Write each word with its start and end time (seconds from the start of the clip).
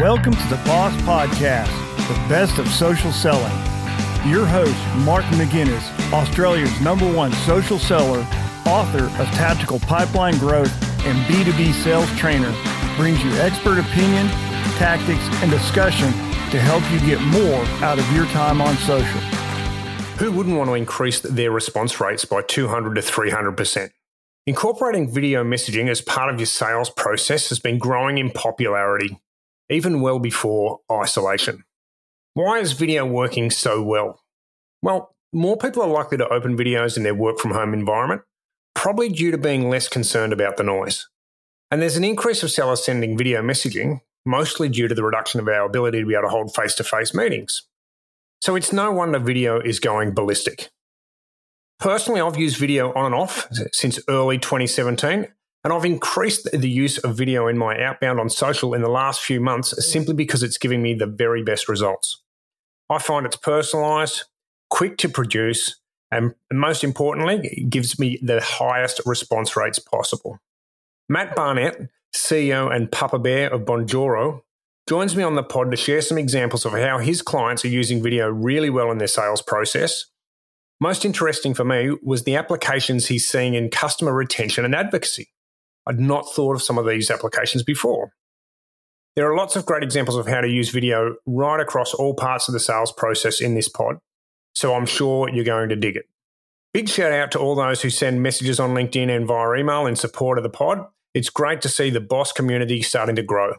Welcome 0.00 0.32
to 0.32 0.48
the 0.48 0.56
Boss 0.64 0.94
Podcast, 1.02 1.68
the 2.08 2.14
best 2.26 2.56
of 2.56 2.66
social 2.68 3.12
selling. 3.12 3.52
Your 4.26 4.46
host, 4.46 4.74
Mark 5.04 5.26
McGinnis, 5.26 5.82
Australia's 6.10 6.80
number 6.80 7.04
one 7.12 7.30
social 7.44 7.78
seller, 7.78 8.26
author 8.64 9.04
of 9.20 9.28
Tactical 9.34 9.78
Pipeline 9.80 10.38
Growth, 10.38 10.72
and 11.04 11.18
B2B 11.26 11.74
sales 11.84 12.10
trainer, 12.18 12.50
brings 12.96 13.22
you 13.22 13.30
expert 13.32 13.78
opinion, 13.78 14.28
tactics, 14.78 15.22
and 15.42 15.50
discussion 15.50 16.10
to 16.50 16.58
help 16.58 16.82
you 16.90 16.98
get 17.00 17.20
more 17.20 17.62
out 17.84 17.98
of 17.98 18.12
your 18.16 18.24
time 18.28 18.62
on 18.62 18.74
social. 18.78 19.20
Who 20.16 20.32
wouldn't 20.32 20.56
want 20.56 20.70
to 20.70 20.74
increase 20.76 21.20
their 21.20 21.50
response 21.50 22.00
rates 22.00 22.24
by 22.24 22.40
200 22.40 22.94
to 22.94 23.02
300%? 23.02 23.90
Incorporating 24.46 25.12
video 25.12 25.44
messaging 25.44 25.90
as 25.90 26.00
part 26.00 26.32
of 26.32 26.40
your 26.40 26.46
sales 26.46 26.88
process 26.88 27.50
has 27.50 27.58
been 27.58 27.76
growing 27.76 28.16
in 28.16 28.30
popularity, 28.30 29.20
even 29.70 30.00
well 30.00 30.18
before 30.18 30.80
isolation. 30.90 31.64
Why 32.34 32.58
is 32.58 32.72
video 32.72 33.06
working 33.06 33.50
so 33.50 33.82
well? 33.82 34.20
Well, 34.82 35.14
more 35.32 35.56
people 35.56 35.82
are 35.82 35.88
likely 35.88 36.18
to 36.18 36.28
open 36.28 36.56
videos 36.56 36.96
in 36.96 37.02
their 37.02 37.14
work 37.14 37.38
from 37.38 37.52
home 37.52 37.72
environment, 37.72 38.22
probably 38.74 39.08
due 39.08 39.30
to 39.30 39.38
being 39.38 39.68
less 39.68 39.88
concerned 39.88 40.32
about 40.32 40.56
the 40.56 40.64
noise. 40.64 41.08
And 41.70 41.80
there's 41.80 41.96
an 41.96 42.04
increase 42.04 42.42
of 42.42 42.50
sellers 42.50 42.84
sending 42.84 43.16
video 43.16 43.42
messaging, 43.42 44.00
mostly 44.26 44.68
due 44.68 44.88
to 44.88 44.94
the 44.94 45.04
reduction 45.04 45.40
of 45.40 45.48
our 45.48 45.64
ability 45.66 46.00
to 46.00 46.06
be 46.06 46.14
able 46.14 46.24
to 46.24 46.28
hold 46.28 46.54
face 46.54 46.74
to 46.76 46.84
face 46.84 47.14
meetings. 47.14 47.62
So 48.40 48.56
it's 48.56 48.72
no 48.72 48.90
wonder 48.90 49.18
video 49.18 49.60
is 49.60 49.78
going 49.78 50.14
ballistic. 50.14 50.70
Personally, 51.78 52.20
I've 52.20 52.38
used 52.38 52.56
video 52.58 52.92
on 52.94 53.06
and 53.06 53.14
off 53.14 53.48
since 53.72 54.00
early 54.08 54.38
2017, 54.38 55.28
and 55.62 55.72
I've 55.72 55.84
increased 55.84 56.48
the 56.52 56.70
use 56.70 56.98
of 56.98 57.16
video 57.16 57.46
in 57.46 57.58
my 57.58 57.80
outbound 57.82 58.18
on 58.18 58.30
social 58.30 58.72
in 58.74 58.82
the 58.82 58.88
last 58.88 59.20
few 59.20 59.40
months 59.40 59.74
simply 59.86 60.14
because 60.14 60.42
it's 60.42 60.58
giving 60.58 60.82
me 60.82 60.94
the 60.94 61.06
very 61.06 61.42
best 61.42 61.68
results. 61.68 62.22
I 62.88 62.98
find 62.98 63.26
it's 63.26 63.36
personalized, 63.36 64.24
quick 64.70 64.96
to 64.98 65.08
produce, 65.08 65.76
and 66.10 66.34
most 66.52 66.82
importantly, 66.82 67.40
it 67.42 67.70
gives 67.70 67.98
me 67.98 68.18
the 68.22 68.40
highest 68.40 69.00
response 69.06 69.56
rates 69.56 69.78
possible. 69.78 70.40
Matt 71.08 71.36
Barnett, 71.36 71.88
CEO 72.14 72.74
and 72.74 72.90
Papa 72.90 73.18
Bear 73.18 73.52
of 73.52 73.62
Bonjoro, 73.62 74.42
joins 74.88 75.14
me 75.14 75.22
on 75.22 75.36
the 75.36 75.42
pod 75.42 75.70
to 75.70 75.76
share 75.76 76.00
some 76.00 76.18
examples 76.18 76.64
of 76.64 76.72
how 76.72 76.98
his 76.98 77.22
clients 77.22 77.64
are 77.64 77.68
using 77.68 78.02
video 78.02 78.28
really 78.28 78.70
well 78.70 78.90
in 78.90 78.98
their 78.98 79.06
sales 79.06 79.42
process. 79.42 80.06
Most 80.80 81.04
interesting 81.04 81.54
for 81.54 81.64
me 81.64 81.96
was 82.02 82.24
the 82.24 82.34
applications 82.34 83.06
he's 83.06 83.28
seeing 83.28 83.54
in 83.54 83.68
customer 83.68 84.12
retention 84.12 84.64
and 84.64 84.74
advocacy. 84.74 85.28
I'd 85.86 86.00
not 86.00 86.30
thought 86.32 86.54
of 86.54 86.62
some 86.62 86.78
of 86.78 86.86
these 86.86 87.10
applications 87.10 87.62
before. 87.62 88.12
There 89.16 89.30
are 89.30 89.36
lots 89.36 89.56
of 89.56 89.66
great 89.66 89.82
examples 89.82 90.16
of 90.16 90.26
how 90.26 90.40
to 90.40 90.48
use 90.48 90.70
video 90.70 91.16
right 91.26 91.60
across 91.60 91.92
all 91.92 92.14
parts 92.14 92.48
of 92.48 92.52
the 92.52 92.60
sales 92.60 92.92
process 92.92 93.40
in 93.40 93.54
this 93.54 93.68
pod, 93.68 93.96
so 94.54 94.74
I'm 94.74 94.86
sure 94.86 95.28
you're 95.28 95.44
going 95.44 95.68
to 95.68 95.76
dig 95.76 95.96
it. 95.96 96.04
Big 96.72 96.88
shout 96.88 97.12
out 97.12 97.32
to 97.32 97.38
all 97.40 97.56
those 97.56 97.82
who 97.82 97.90
send 97.90 98.22
messages 98.22 98.60
on 98.60 98.70
LinkedIn 98.70 99.14
and 99.14 99.26
via 99.26 99.54
email 99.58 99.86
in 99.86 99.96
support 99.96 100.38
of 100.38 100.44
the 100.44 100.50
pod. 100.50 100.86
It's 101.12 101.28
great 101.28 101.60
to 101.62 101.68
see 101.68 101.90
the 101.90 102.00
boss 102.00 102.32
community 102.32 102.82
starting 102.82 103.16
to 103.16 103.22
grow. 103.22 103.54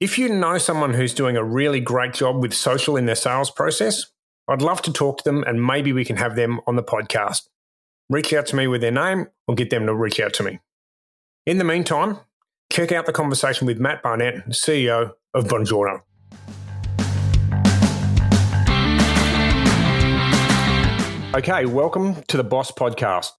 If 0.00 0.16
you 0.16 0.30
know 0.30 0.56
someone 0.56 0.94
who's 0.94 1.12
doing 1.12 1.36
a 1.36 1.44
really 1.44 1.80
great 1.80 2.14
job 2.14 2.40
with 2.40 2.54
social 2.54 2.96
in 2.96 3.04
their 3.04 3.14
sales 3.14 3.50
process, 3.50 4.06
I'd 4.48 4.62
love 4.62 4.80
to 4.82 4.92
talk 4.92 5.18
to 5.18 5.24
them 5.24 5.44
and 5.46 5.62
maybe 5.62 5.92
we 5.92 6.06
can 6.06 6.16
have 6.16 6.36
them 6.36 6.60
on 6.66 6.76
the 6.76 6.82
podcast. 6.82 7.48
Reach 8.08 8.32
out 8.32 8.46
to 8.46 8.56
me 8.56 8.66
with 8.66 8.80
their 8.80 8.90
name 8.90 9.26
or 9.46 9.54
get 9.54 9.68
them 9.68 9.84
to 9.84 9.94
reach 9.94 10.18
out 10.18 10.32
to 10.34 10.42
me. 10.42 10.60
In 11.48 11.56
the 11.56 11.64
meantime, 11.64 12.18
check 12.70 12.92
out 12.92 13.06
the 13.06 13.12
conversation 13.14 13.66
with 13.66 13.80
Matt 13.80 14.02
Barnett, 14.02 14.50
CEO 14.50 15.14
of 15.32 15.46
Bonjoro. 15.46 16.02
Okay, 21.34 21.64
welcome 21.64 22.22
to 22.24 22.36
the 22.36 22.44
Boss 22.44 22.70
Podcast, 22.70 23.30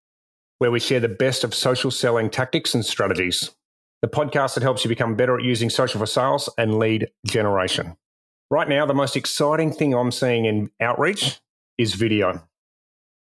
where 0.58 0.72
we 0.72 0.80
share 0.80 1.00
the 1.00 1.08
best 1.08 1.44
of 1.44 1.54
social 1.54 1.92
selling 1.92 2.32
tactics 2.32 2.74
and 2.74 2.84
strategies 2.84 3.52
the 4.02 4.08
podcast 4.08 4.56
that 4.56 4.64
helps 4.64 4.84
you 4.84 4.90
become 4.90 5.14
better 5.14 5.38
at 5.38 5.46
using 5.46 5.70
social 5.70 6.00
for 6.00 6.08
sales 6.08 6.50
and 6.58 6.80
lead 6.80 7.12
generation. 7.28 7.96
Right 8.50 8.68
now, 8.68 8.88
the 8.88 8.96
most 8.96 9.18
exciting 9.18 9.72
thing 9.72 9.94
I'm 9.94 10.12
seeing 10.12 10.46
in 10.46 10.72
outreach 10.82 11.40
is 11.78 11.94
video. 11.94 12.42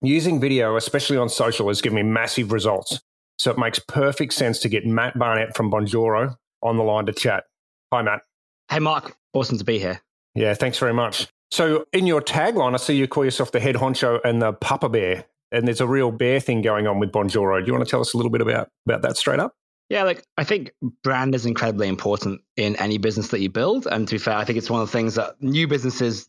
Using 0.04 0.40
video, 0.40 0.76
especially 0.76 1.18
on 1.18 1.30
social, 1.30 1.68
has 1.70 1.82
given 1.82 1.96
me 1.96 2.04
massive 2.04 2.52
results. 2.52 3.02
So 3.38 3.52
it 3.52 3.58
makes 3.58 3.80
perfect 3.80 4.34
sense 4.34 4.60
to 4.60 4.70
get 4.70 4.86
Matt 4.86 5.18
Barnett 5.18 5.56
from 5.56 5.72
Bonjoro 5.72 6.36
on 6.64 6.78
the 6.78 6.84
line 6.84 7.06
to 7.06 7.14
chat. 7.14 7.46
Hi, 7.94 8.02
Matt. 8.02 8.22
Hey, 8.70 8.80
Mark. 8.80 9.16
Awesome 9.34 9.58
to 9.58 9.64
be 9.64 9.80
here. 9.80 10.02
Yeah, 10.36 10.54
thanks 10.54 10.78
very 10.78 10.94
much. 10.94 11.28
So, 11.52 11.86
in 11.94 12.06
your 12.06 12.22
tagline, 12.22 12.74
I 12.74 12.78
see 12.78 12.96
you 12.96 13.08
call 13.08 13.24
yourself 13.24 13.52
the 13.52 13.60
head 13.60 13.76
honcho 13.76 14.20
and 14.26 14.42
the 14.42 14.54
Papa 14.54 14.90
Bear, 14.90 15.26
and 15.52 15.66
there's 15.66 15.80
a 15.80 15.88
real 15.88 16.12
bear 16.12 16.40
thing 16.40 16.62
going 16.62 16.88
on 16.88 17.00
with 17.00 17.12
Bonjoro. 17.12 17.60
Do 17.62 17.68
you 17.68 17.74
want 17.74 17.86
to 17.86 17.90
tell 17.90 18.02
us 18.02 18.14
a 18.14 18.18
little 18.18 18.32
bit 18.32 18.42
about, 18.42 18.70
about 18.86 19.04
that 19.04 19.16
straight 19.18 19.40
up? 19.40 19.54
Yeah, 19.90 20.04
like 20.04 20.24
I 20.38 20.44
think 20.44 20.74
brand 21.04 21.34
is 21.34 21.46
incredibly 21.46 21.88
important 21.88 22.42
in 22.58 22.76
any 22.76 22.98
business 22.98 23.30
that 23.30 23.40
you 23.40 23.50
build. 23.50 23.88
And 23.88 24.08
to 24.08 24.16
be 24.16 24.20
fair, 24.20 24.36
I 24.36 24.44
think 24.44 24.58
it's 24.58 24.70
one 24.70 24.82
of 24.82 24.88
the 24.90 24.92
things 24.92 25.16
that 25.16 25.42
new 25.42 25.68
businesses 25.68 26.28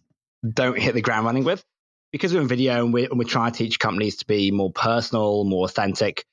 don't 0.54 0.78
hit 0.78 0.94
the 0.94 1.00
ground 1.00 1.26
running 1.26 1.44
with. 1.44 1.64
Because 2.12 2.32
we're 2.32 2.40
in 2.40 2.48
video 2.48 2.84
and 2.84 2.94
we're, 2.94 3.08
and 3.08 3.18
we're 3.18 3.24
trying 3.24 3.52
to 3.52 3.58
teach 3.58 3.78
companies 3.78 4.16
to 4.18 4.26
be 4.26 4.50
more 4.50 4.72
personal, 4.72 5.44
more 5.44 5.64
authentic, 5.64 6.24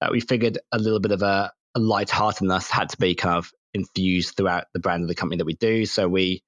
uh, 0.00 0.08
we 0.10 0.20
figured 0.20 0.58
a 0.72 0.78
little 0.78 1.00
bit 1.00 1.12
of 1.12 1.22
a, 1.22 1.52
a 1.74 1.80
lightheartedness 1.80 2.70
had 2.70 2.90
to 2.90 2.96
be 2.96 3.14
kind 3.14 3.36
of 3.36 3.50
infused 3.72 4.36
throughout 4.36 4.66
the 4.72 4.80
brand 4.80 5.02
of 5.02 5.08
the 5.08 5.14
company 5.14 5.38
that 5.38 5.44
we 5.44 5.54
do. 5.54 5.86
So 5.86 6.08
we 6.08 6.42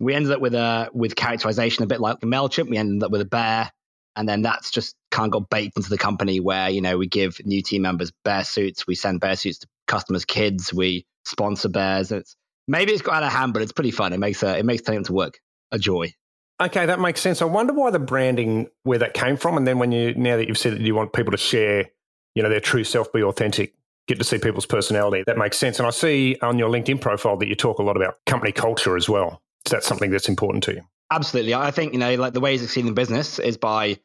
we 0.00 0.14
ended 0.14 0.32
up 0.32 0.40
with 0.40 0.54
a 0.54 0.90
with 0.92 1.14
characterization 1.14 1.84
a 1.84 1.86
bit 1.86 2.00
like 2.00 2.20
Mailchimp. 2.20 2.68
We 2.68 2.76
ended 2.76 3.02
up 3.02 3.12
with 3.12 3.20
a 3.20 3.26
bear, 3.26 3.70
and 4.16 4.28
then 4.28 4.42
that's 4.42 4.70
just 4.70 4.94
kind 5.10 5.26
of 5.26 5.32
got 5.32 5.50
baked 5.50 5.76
into 5.76 5.90
the 5.90 5.98
company 5.98 6.40
where, 6.40 6.68
you 6.68 6.80
know, 6.80 6.98
we 6.98 7.06
give 7.06 7.40
new 7.44 7.62
team 7.62 7.82
members 7.82 8.12
bear 8.24 8.44
suits. 8.44 8.86
We 8.86 8.94
send 8.94 9.20
bear 9.20 9.36
suits 9.36 9.58
to 9.60 9.68
customers' 9.86 10.24
kids. 10.24 10.72
We 10.72 11.06
sponsor 11.24 11.68
bears. 11.68 12.12
It's 12.12 12.36
maybe 12.66 12.92
it's 12.92 13.02
got 13.02 13.14
out 13.16 13.22
of 13.24 13.32
hand, 13.32 13.52
but 13.52 13.62
it's 13.62 13.72
pretty 13.72 13.90
fun. 13.90 14.12
It 14.12 14.18
makes 14.18 14.42
a, 14.42 14.58
it 14.58 14.64
makes 14.64 14.82
taking 14.82 15.04
to 15.04 15.12
work 15.12 15.38
a 15.70 15.78
joy. 15.78 16.12
Okay, 16.60 16.86
that 16.86 17.00
makes 17.00 17.20
sense. 17.20 17.42
I 17.42 17.46
wonder 17.46 17.72
why 17.72 17.90
the 17.90 17.98
branding, 17.98 18.68
where 18.84 18.98
that 18.98 19.14
came 19.14 19.36
from, 19.36 19.56
and 19.56 19.66
then 19.66 19.78
when 19.78 19.90
you 19.90 20.14
now 20.14 20.36
that 20.36 20.46
you've 20.46 20.58
said 20.58 20.74
that 20.74 20.80
you 20.80 20.94
want 20.94 21.12
people 21.12 21.32
to 21.32 21.38
share, 21.38 21.90
you 22.34 22.42
know, 22.42 22.48
their 22.48 22.60
true 22.60 22.84
self, 22.84 23.12
be 23.12 23.22
authentic, 23.22 23.74
get 24.08 24.18
to 24.18 24.24
see 24.24 24.38
people's 24.38 24.66
personality. 24.66 25.24
That 25.26 25.38
makes 25.38 25.58
sense. 25.58 25.78
And 25.78 25.86
I 25.86 25.90
see 25.90 26.36
on 26.42 26.58
your 26.58 26.70
LinkedIn 26.70 27.00
profile 27.00 27.36
that 27.38 27.48
you 27.48 27.54
talk 27.54 27.78
a 27.78 27.82
lot 27.82 27.96
about 27.96 28.16
company 28.26 28.52
culture 28.52 28.96
as 28.96 29.08
well. 29.08 29.42
Is 29.66 29.72
that 29.72 29.84
something 29.84 30.10
that's 30.10 30.28
important 30.28 30.64
to 30.64 30.74
you? 30.74 30.82
Absolutely. 31.10 31.54
I 31.54 31.70
think, 31.70 31.92
you 31.92 31.98
know, 31.98 32.14
like 32.16 32.32
the 32.32 32.40
way 32.40 32.52
you 32.52 32.58
succeed 32.58 32.86
in 32.86 32.94
business 32.94 33.38
is 33.38 33.56
by 33.56 33.98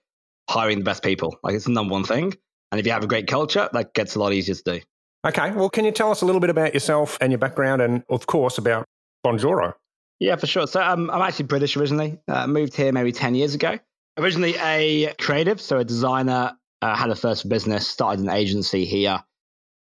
hiring 0.50 0.80
the 0.80 0.84
best 0.84 1.04
people. 1.04 1.38
Like 1.44 1.56
it's 1.56 1.66
the 1.66 1.72
number 1.72 1.94
one 1.94 2.04
thing. 2.04 2.34
And 2.72 2.80
if 2.80 2.86
you 2.86 2.92
have 2.92 3.04
a 3.04 3.08
great 3.08 3.28
culture, 3.28 3.70
that 3.72 3.94
gets 3.94 4.16
a 4.16 4.20
lot 4.20 4.34
easier 4.34 4.56
to 4.56 4.64
do. 4.64 4.82
Okay. 5.26 5.52
Well, 5.52 5.70
can 5.70 5.86
you 5.86 5.92
tell 5.92 6.12
us 6.12 6.22
a 6.22 6.26
little 6.26 6.42
bit 6.42 6.50
about 6.50 6.74
yourself 6.74 7.18
and 7.22 7.32
your 7.32 7.40
background 7.40 7.82
and, 7.82 8.04
of 8.10 8.28
course, 8.28 8.58
about 8.58 8.86
Bonjoro? 9.26 9.74
Yeah, 10.20 10.36
for 10.36 10.48
sure. 10.48 10.68
So 10.68 10.82
um, 10.82 11.10
I'm 11.10 11.22
actually 11.22 11.46
British 11.46 11.78
originally. 11.78 12.20
Uh, 12.28 12.48
moved 12.48 12.76
here 12.76 12.92
maybe 12.92 13.12
10 13.12 13.36
years 13.36 13.56
ago. 13.56 13.78
Originally 14.18 14.56
a 14.58 15.14
creative, 15.20 15.62
so 15.62 15.78
a 15.78 15.86
designer, 15.86 16.58
uh, 16.82 16.96
had 16.96 17.10
a 17.10 17.16
first 17.16 17.48
business, 17.48 17.88
started 17.88 18.24
an 18.24 18.30
agency 18.30 18.86
here. 18.86 19.24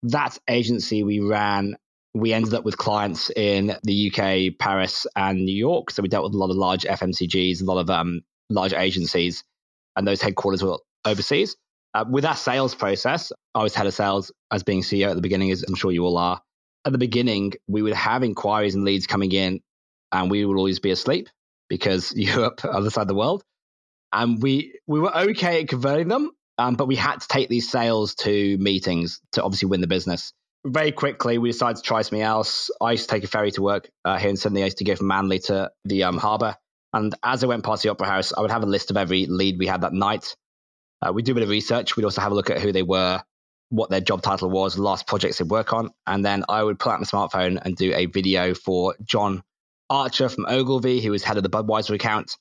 That 0.04 0.38
agency 0.48 1.04
we 1.04 1.20
ran 1.20 1.78
we 2.16 2.32
ended 2.32 2.54
up 2.54 2.64
with 2.64 2.78
clients 2.78 3.30
in 3.36 3.76
the 3.84 4.10
UK, 4.10 4.58
Paris, 4.58 5.06
and 5.18 5.44
New 5.44 5.56
York. 5.56 5.92
So 5.92 6.02
we 6.02 6.08
dealt 6.08 6.24
with 6.24 6.34
a 6.34 6.38
lot 6.38 6.50
of 6.50 6.56
large 6.56 6.84
FMCGs, 6.84 7.62
a 7.62 7.66
lot 7.66 7.78
of 7.78 7.90
um, 7.90 8.22
large 8.50 8.72
agencies, 8.72 9.44
and 9.98 10.08
those 10.08 10.22
headquarters 10.22 10.64
were 10.64 10.78
overseas. 11.04 11.58
Uh, 11.94 12.06
with 12.10 12.24
our 12.24 12.36
sales 12.36 12.74
process, 12.74 13.34
I 13.54 13.64
was 13.64 13.76
head 13.76 13.86
of 13.86 13.94
sales 13.94 14.32
as 14.50 14.64
being 14.64 14.82
CEO 14.82 15.10
at 15.10 15.16
the 15.16 15.22
beginning, 15.22 15.52
as 15.52 15.64
I'm 15.64 15.76
sure 15.76 15.92
you 15.92 16.06
all 16.06 16.18
are. 16.18 16.42
At 16.86 16.94
the 16.94 16.98
beginning, 16.98 17.54
we 17.68 17.82
would 17.82 17.94
have 17.94 18.24
inquiries 18.24 18.76
and 18.76 18.86
leads 18.86 19.08
coming 19.08 19.34
in, 19.34 19.60
and 20.14 20.32
we 20.32 20.46
would 20.46 20.58
always 20.58 20.80
be 20.80 20.92
asleep 20.92 21.28
because 21.68 22.14
Europe, 22.16 22.64
other 22.64 22.90
side 22.90 23.04
of 23.04 23.08
the 23.10 23.16
world, 23.16 23.44
and 24.14 24.42
we 24.42 24.80
we 24.88 25.02
were 25.02 25.16
okay 25.16 25.64
at 25.64 25.68
converting 25.68 26.08
them, 26.08 26.32
um, 26.58 26.76
but 26.76 26.88
we 26.88 26.96
had 26.96 27.22
to 27.22 27.28
take 27.28 27.50
these 27.50 27.70
sales 27.70 28.16
to 28.16 28.58
meetings 28.58 29.22
to 29.34 29.44
obviously 29.44 29.70
win 29.70 29.82
the 29.82 29.88
business 29.88 30.34
very 30.66 30.92
quickly, 30.92 31.38
we 31.38 31.52
decided 31.52 31.78
to 31.78 31.84
try 31.84 32.02
something 32.02 32.22
else. 32.22 32.72
I 32.82 32.92
used 32.92 33.08
to 33.08 33.16
take 33.16 33.24
a 33.24 33.28
ferry 33.28 33.52
to 33.52 33.62
work 33.62 33.90
uh, 34.04 34.18
here 34.18 34.30
in 34.30 34.36
Sydney. 34.36 34.62
I 34.62 34.66
used 34.66 34.80
to 34.80 34.84
go 34.84 34.96
from 34.96 35.08
Manly 35.08 35.40
to 35.40 35.72
the 35.86 36.04
um, 36.04 36.18
harbour. 36.18 36.56
And 36.92 37.14
as 37.24 37.44
I 37.44 37.48
went 37.48 37.64
past 37.64 37.84
the 37.84 37.90
Opera 37.90 38.08
House, 38.08 38.34
I 38.34 38.42
would 38.42 38.52
have 38.52 38.64
a 38.64 38.68
list 38.68 38.90
of 38.90 38.98
every 38.98 39.28
lead 39.28 39.60
we 39.60 39.68
had 39.68 39.82
that 39.82 39.94
night. 39.94 40.36
Uh, 41.02 41.14
we'd 41.14 41.26
do 41.26 41.34
a 41.34 41.36
bit 41.36 41.44
of 41.44 41.50
research. 41.50 41.96
We'd 41.96 42.06
also 42.06 42.22
have 42.22 42.32
a 42.32 42.36
look 42.36 42.50
at 42.50 42.62
who 42.62 42.72
they 42.72 42.84
were, 42.84 43.22
what 43.70 43.90
their 43.90 44.02
job 44.02 44.24
title 44.24 44.50
was, 44.50 44.80
last 44.80 45.06
projects 45.06 45.38
they'd 45.38 45.50
work 45.50 45.72
on. 45.72 45.92
And 46.08 46.26
then 46.26 46.44
I 46.50 46.64
would 46.64 46.80
pull 46.80 46.94
out 46.94 47.00
my 47.00 47.06
smartphone 47.06 47.62
and 47.64 47.76
do 47.76 47.94
a 47.94 48.08
video 48.08 48.56
for 48.56 48.96
John 49.04 49.44
Archer 49.90 50.30
from 50.30 50.48
Ogilvy, 50.48 51.02
who 51.02 51.12
was 51.12 51.24
head 51.24 51.38
of 51.38 51.44
the 51.44 51.50
Budweiser 51.50 51.94
account. 51.94 52.38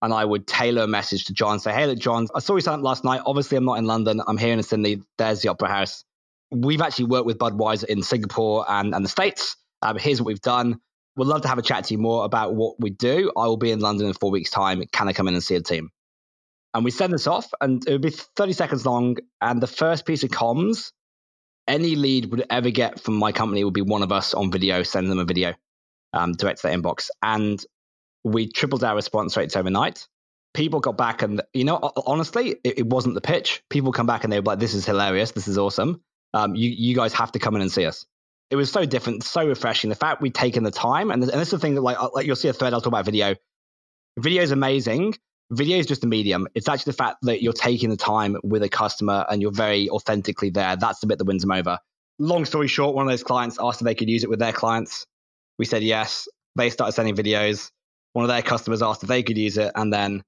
And 0.00 0.14
I 0.14 0.24
would 0.24 0.46
tailor 0.46 0.82
a 0.82 0.86
message 0.86 1.24
to 1.26 1.32
John, 1.32 1.58
say, 1.58 1.72
hey, 1.72 1.86
look, 1.86 1.98
John, 1.98 2.28
I 2.34 2.38
saw 2.38 2.54
you 2.54 2.60
sign 2.60 2.78
up 2.78 2.84
last 2.84 3.04
night. 3.04 3.20
Obviously, 3.26 3.56
I'm 3.58 3.64
not 3.64 3.78
in 3.78 3.84
London. 3.84 4.20
I'm 4.26 4.38
here 4.38 4.52
in 4.52 4.62
Sydney. 4.62 5.02
There's 5.16 5.42
the 5.42 5.48
Opera 5.48 5.68
House 5.68 6.04
we've 6.50 6.80
actually 6.80 7.06
worked 7.06 7.26
with 7.26 7.38
Budweiser 7.38 7.84
in 7.84 8.02
Singapore 8.02 8.64
and, 8.68 8.94
and 8.94 9.04
the 9.04 9.08
States. 9.08 9.56
Um, 9.82 9.98
here's 9.98 10.20
what 10.20 10.26
we've 10.26 10.40
done. 10.40 10.80
We'd 11.16 11.26
love 11.26 11.42
to 11.42 11.48
have 11.48 11.58
a 11.58 11.62
chat 11.62 11.84
to 11.84 11.94
you 11.94 11.98
more 11.98 12.24
about 12.24 12.54
what 12.54 12.78
we 12.78 12.90
do. 12.90 13.32
I 13.36 13.46
will 13.46 13.56
be 13.56 13.70
in 13.70 13.80
London 13.80 14.06
in 14.06 14.14
four 14.14 14.30
weeks' 14.30 14.50
time. 14.50 14.82
Can 14.92 15.08
I 15.08 15.12
come 15.12 15.28
in 15.28 15.34
and 15.34 15.42
see 15.42 15.56
a 15.56 15.60
team? 15.60 15.90
And 16.74 16.84
we 16.84 16.90
send 16.90 17.12
this 17.12 17.26
off, 17.26 17.50
and 17.60 17.86
it 17.86 17.92
would 17.92 18.02
be 18.02 18.10
30 18.10 18.52
seconds 18.52 18.86
long. 18.86 19.16
And 19.40 19.60
the 19.60 19.66
first 19.66 20.06
piece 20.06 20.22
of 20.22 20.30
comms 20.30 20.92
any 21.66 21.96
lead 21.96 22.30
would 22.30 22.44
ever 22.48 22.70
get 22.70 23.00
from 23.00 23.14
my 23.14 23.32
company 23.32 23.64
would 23.64 23.74
be 23.74 23.82
one 23.82 24.02
of 24.02 24.12
us 24.12 24.32
on 24.32 24.50
video, 24.50 24.82
sending 24.82 25.10
them 25.10 25.18
a 25.18 25.24
video 25.24 25.54
um, 26.12 26.32
direct 26.32 26.60
to 26.60 26.68
their 26.68 26.78
inbox. 26.78 27.08
And 27.22 27.62
we 28.24 28.48
tripled 28.48 28.84
our 28.84 28.94
response 28.94 29.36
rates 29.36 29.56
overnight. 29.56 30.06
People 30.54 30.80
got 30.80 30.96
back, 30.96 31.22
and 31.22 31.42
you 31.52 31.64
know, 31.64 31.92
honestly, 32.06 32.56
it, 32.64 32.78
it 32.78 32.86
wasn't 32.86 33.14
the 33.14 33.20
pitch. 33.20 33.62
People 33.70 33.92
come 33.92 34.06
back 34.06 34.24
and 34.24 34.32
they 34.32 34.40
were 34.40 34.44
like, 34.44 34.58
"This 34.58 34.74
is 34.74 34.84
hilarious. 34.84 35.32
This 35.32 35.46
is 35.46 35.58
awesome. 35.58 36.00
Um, 36.34 36.54
you 36.54 36.70
you 36.70 36.94
guys 36.94 37.12
have 37.14 37.32
to 37.32 37.38
come 37.38 37.54
in 37.54 37.62
and 37.62 37.70
see 37.70 37.86
us." 37.86 38.06
It 38.50 38.56
was 38.56 38.72
so 38.72 38.86
different, 38.86 39.24
so 39.24 39.46
refreshing. 39.46 39.90
The 39.90 39.96
fact 39.96 40.22
we'd 40.22 40.34
taken 40.34 40.64
the 40.64 40.70
time, 40.70 41.10
and, 41.10 41.22
and 41.22 41.32
this 41.32 41.48
is 41.48 41.52
the 41.52 41.58
thing 41.58 41.74
that 41.74 41.82
like 41.82 41.98
like 42.14 42.26
you'll 42.26 42.36
see 42.36 42.48
a 42.48 42.52
thread. 42.52 42.72
I'll 42.72 42.80
talk 42.80 42.88
about 42.88 43.04
video. 43.04 43.34
Video 44.18 44.42
is 44.42 44.50
amazing. 44.50 45.14
Video 45.50 45.78
is 45.78 45.86
just 45.86 46.04
a 46.04 46.06
medium. 46.06 46.46
It's 46.54 46.68
actually 46.68 46.92
the 46.92 46.96
fact 46.96 47.18
that 47.22 47.42
you're 47.42 47.52
taking 47.52 47.88
the 47.88 47.96
time 47.96 48.36
with 48.42 48.62
a 48.62 48.68
customer 48.68 49.24
and 49.30 49.40
you're 49.40 49.52
very 49.52 49.88
authentically 49.88 50.50
there. 50.50 50.76
That's 50.76 51.00
the 51.00 51.06
bit 51.06 51.18
that 51.18 51.24
wins 51.24 51.42
them 51.42 51.52
over. 51.52 51.78
Long 52.18 52.44
story 52.44 52.68
short, 52.68 52.94
one 52.94 53.06
of 53.06 53.12
those 53.12 53.22
clients 53.22 53.58
asked 53.60 53.80
if 53.80 53.86
they 53.86 53.94
could 53.94 54.10
use 54.10 54.24
it 54.24 54.30
with 54.30 54.40
their 54.40 54.52
clients. 54.52 55.06
We 55.58 55.64
said 55.64 55.82
yes. 55.82 56.28
They 56.56 56.68
started 56.68 56.92
sending 56.92 57.16
videos. 57.16 57.70
One 58.12 58.24
of 58.24 58.28
their 58.28 58.42
customers 58.42 58.82
asked 58.82 59.02
if 59.02 59.08
they 59.08 59.22
could 59.22 59.38
use 59.38 59.58
it, 59.58 59.72
and 59.74 59.92
then, 59.92 60.22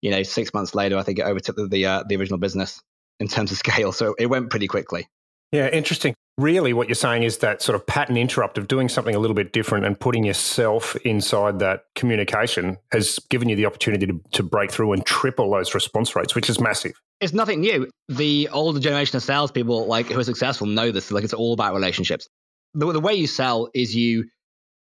you 0.00 0.10
know, 0.10 0.22
six 0.22 0.52
months 0.54 0.74
later, 0.74 0.96
I 0.96 1.02
think 1.02 1.18
it 1.18 1.22
overtook 1.22 1.56
the 1.56 1.66
the, 1.66 1.86
uh, 1.86 2.04
the 2.08 2.16
original 2.16 2.38
business 2.38 2.80
in 3.20 3.28
terms 3.28 3.52
of 3.52 3.58
scale. 3.66 3.92
So 3.92 4.14
it 4.18 4.26
went 4.26 4.50
pretty 4.50 4.66
quickly. 4.66 5.08
Yeah, 5.52 5.68
interesting. 5.68 6.14
Really, 6.38 6.72
what 6.72 6.88
you're 6.88 6.94
saying 6.94 7.24
is 7.24 7.38
that 7.38 7.60
sort 7.60 7.76
of 7.76 7.86
pattern 7.86 8.16
interrupt 8.16 8.56
of 8.56 8.66
doing 8.66 8.88
something 8.88 9.14
a 9.14 9.18
little 9.18 9.34
bit 9.34 9.52
different 9.52 9.84
and 9.84 10.00
putting 10.00 10.24
yourself 10.24 10.96
inside 11.04 11.58
that 11.58 11.84
communication 11.94 12.78
has 12.90 13.18
given 13.28 13.50
you 13.50 13.56
the 13.56 13.66
opportunity 13.66 14.06
to, 14.06 14.18
to 14.32 14.42
break 14.42 14.72
through 14.72 14.94
and 14.94 15.04
triple 15.04 15.50
those 15.50 15.74
response 15.74 16.16
rates, 16.16 16.34
which 16.34 16.48
is 16.48 16.58
massive. 16.58 16.94
It's 17.20 17.34
nothing 17.34 17.60
new. 17.60 17.88
The 18.08 18.48
older 18.50 18.80
generation 18.80 19.18
of 19.18 19.22
salespeople, 19.22 19.86
like 19.86 20.06
who 20.06 20.18
are 20.18 20.24
successful, 20.24 20.66
know 20.66 20.90
this. 20.90 21.10
Like 21.10 21.22
it's 21.22 21.34
all 21.34 21.52
about 21.52 21.74
relationships. 21.74 22.26
The, 22.72 22.90
the 22.90 23.00
way 23.00 23.12
you 23.12 23.26
sell 23.26 23.68
is 23.74 23.94
you 23.94 24.24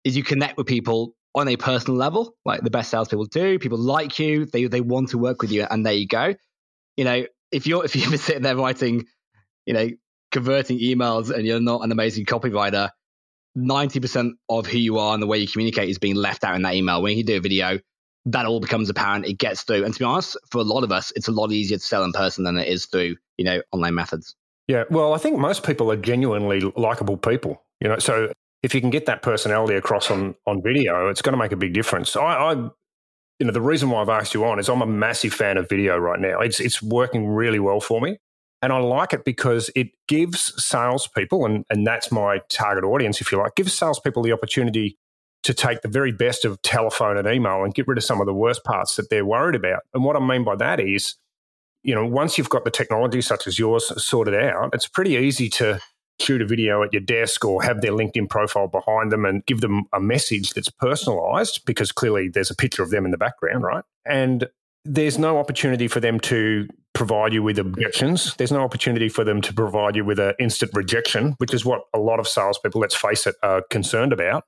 is 0.02 0.16
you 0.16 0.24
connect 0.24 0.56
with 0.56 0.66
people 0.66 1.14
on 1.36 1.48
a 1.48 1.56
personal 1.56 1.96
level, 1.98 2.34
like 2.44 2.62
the 2.62 2.70
best 2.70 2.90
salespeople 2.90 3.26
do. 3.26 3.58
People 3.58 3.78
like 3.78 4.18
you, 4.18 4.46
they 4.46 4.64
they 4.64 4.80
want 4.80 5.10
to 5.10 5.18
work 5.18 5.42
with 5.42 5.52
you, 5.52 5.66
and 5.70 5.84
there 5.84 5.92
you 5.92 6.08
go. 6.08 6.34
You 6.96 7.04
know, 7.04 7.26
if 7.52 7.66
you're 7.66 7.84
if 7.84 7.94
you've 7.94 8.10
been 8.10 8.18
sitting 8.18 8.42
there 8.42 8.56
writing, 8.56 9.04
you 9.66 9.74
know, 9.74 9.88
converting 10.32 10.80
emails 10.80 11.30
and 11.30 11.46
you're 11.46 11.60
not 11.60 11.82
an 11.82 11.92
amazing 11.92 12.24
copywriter, 12.24 12.90
90% 13.56 14.32
of 14.48 14.66
who 14.66 14.78
you 14.78 14.98
are 14.98 15.14
and 15.14 15.22
the 15.22 15.26
way 15.26 15.38
you 15.38 15.46
communicate 15.46 15.88
is 15.88 15.98
being 15.98 16.16
left 16.16 16.42
out 16.42 16.56
in 16.56 16.62
that 16.62 16.74
email. 16.74 17.02
When 17.02 17.16
you 17.16 17.24
do 17.24 17.36
a 17.36 17.40
video, 17.40 17.78
that 18.26 18.46
all 18.46 18.60
becomes 18.60 18.90
apparent. 18.90 19.26
It 19.26 19.34
gets 19.38 19.62
through. 19.62 19.84
And 19.84 19.94
to 19.94 19.98
be 19.98 20.04
honest, 20.04 20.36
for 20.50 20.58
a 20.58 20.64
lot 20.64 20.84
of 20.84 20.92
us, 20.92 21.12
it's 21.16 21.28
a 21.28 21.32
lot 21.32 21.52
easier 21.52 21.78
to 21.78 21.84
sell 21.84 22.04
in 22.04 22.12
person 22.12 22.44
than 22.44 22.58
it 22.58 22.68
is 22.68 22.86
through, 22.86 23.16
you 23.38 23.44
know, 23.44 23.62
online 23.72 23.94
methods. 23.94 24.34
Yeah. 24.68 24.84
Well, 24.90 25.14
I 25.14 25.18
think 25.18 25.38
most 25.38 25.62
people 25.62 25.92
are 25.92 25.96
genuinely 25.96 26.60
likable 26.76 27.16
people, 27.16 27.62
you 27.80 27.88
know, 27.88 27.98
so 27.98 28.32
if 28.66 28.74
you 28.74 28.80
can 28.80 28.90
get 28.90 29.06
that 29.06 29.22
personality 29.22 29.76
across 29.76 30.10
on, 30.10 30.34
on 30.44 30.60
video, 30.60 31.08
it's 31.08 31.22
going 31.22 31.32
to 31.34 31.38
make 31.38 31.52
a 31.52 31.56
big 31.56 31.72
difference. 31.72 32.16
I, 32.16 32.20
I 32.22 32.52
you 33.38 33.46
know, 33.46 33.52
the 33.52 33.60
reason 33.60 33.90
why 33.90 34.02
I've 34.02 34.08
asked 34.08 34.34
you 34.34 34.44
on 34.44 34.58
is 34.58 34.68
I'm 34.68 34.82
a 34.82 34.86
massive 34.86 35.32
fan 35.32 35.56
of 35.56 35.68
video 35.68 35.96
right 35.96 36.18
now. 36.18 36.40
It's 36.40 36.58
it's 36.58 36.82
working 36.82 37.28
really 37.28 37.60
well 37.60 37.78
for 37.78 38.00
me. 38.00 38.18
And 38.62 38.72
I 38.72 38.78
like 38.78 39.12
it 39.12 39.24
because 39.24 39.70
it 39.76 39.90
gives 40.08 40.52
salespeople, 40.62 41.46
and, 41.46 41.64
and 41.70 41.86
that's 41.86 42.10
my 42.10 42.40
target 42.48 42.82
audience, 42.82 43.20
if 43.20 43.30
you 43.30 43.38
like, 43.38 43.54
gives 43.54 43.72
salespeople 43.72 44.24
the 44.24 44.32
opportunity 44.32 44.98
to 45.44 45.54
take 45.54 45.82
the 45.82 45.88
very 45.88 46.10
best 46.10 46.44
of 46.44 46.60
telephone 46.62 47.16
and 47.16 47.28
email 47.28 47.62
and 47.62 47.72
get 47.72 47.86
rid 47.86 47.98
of 47.98 48.02
some 48.02 48.20
of 48.20 48.26
the 48.26 48.34
worst 48.34 48.64
parts 48.64 48.96
that 48.96 49.10
they're 49.10 49.24
worried 49.24 49.54
about. 49.54 49.82
And 49.94 50.02
what 50.02 50.16
I 50.16 50.26
mean 50.26 50.42
by 50.42 50.56
that 50.56 50.80
is, 50.80 51.14
you 51.84 51.94
know, 51.94 52.04
once 52.04 52.36
you've 52.36 52.48
got 52.48 52.64
the 52.64 52.72
technology 52.72 53.20
such 53.20 53.46
as 53.46 53.60
yours 53.60 53.92
sorted 54.02 54.34
out, 54.34 54.70
it's 54.72 54.88
pretty 54.88 55.12
easy 55.12 55.48
to 55.50 55.78
shoot 56.20 56.42
a 56.42 56.46
video 56.46 56.82
at 56.82 56.92
your 56.92 57.02
desk 57.02 57.44
or 57.44 57.62
have 57.62 57.80
their 57.80 57.92
LinkedIn 57.92 58.28
profile 58.28 58.68
behind 58.68 59.12
them 59.12 59.24
and 59.24 59.44
give 59.46 59.60
them 59.60 59.84
a 59.92 60.00
message 60.00 60.54
that's 60.54 60.70
personalized 60.70 61.64
because 61.66 61.92
clearly 61.92 62.28
there's 62.28 62.50
a 62.50 62.54
picture 62.54 62.82
of 62.82 62.90
them 62.90 63.04
in 63.04 63.10
the 63.10 63.18
background, 63.18 63.64
right? 63.64 63.84
And 64.04 64.48
there's 64.84 65.18
no 65.18 65.38
opportunity 65.38 65.88
for 65.88 66.00
them 66.00 66.20
to 66.20 66.68
provide 66.94 67.32
you 67.32 67.42
with 67.42 67.58
objections. 67.58 68.34
There's 68.36 68.52
no 68.52 68.62
opportunity 68.62 69.08
for 69.08 69.24
them 69.24 69.42
to 69.42 69.52
provide 69.52 69.96
you 69.96 70.04
with 70.04 70.18
an 70.18 70.34
instant 70.38 70.70
rejection, 70.74 71.34
which 71.38 71.52
is 71.52 71.64
what 71.64 71.82
a 71.92 71.98
lot 71.98 72.20
of 72.20 72.26
salespeople, 72.26 72.80
let's 72.80 72.94
face 72.94 73.26
it, 73.26 73.34
are 73.42 73.62
concerned 73.70 74.12
about. 74.12 74.44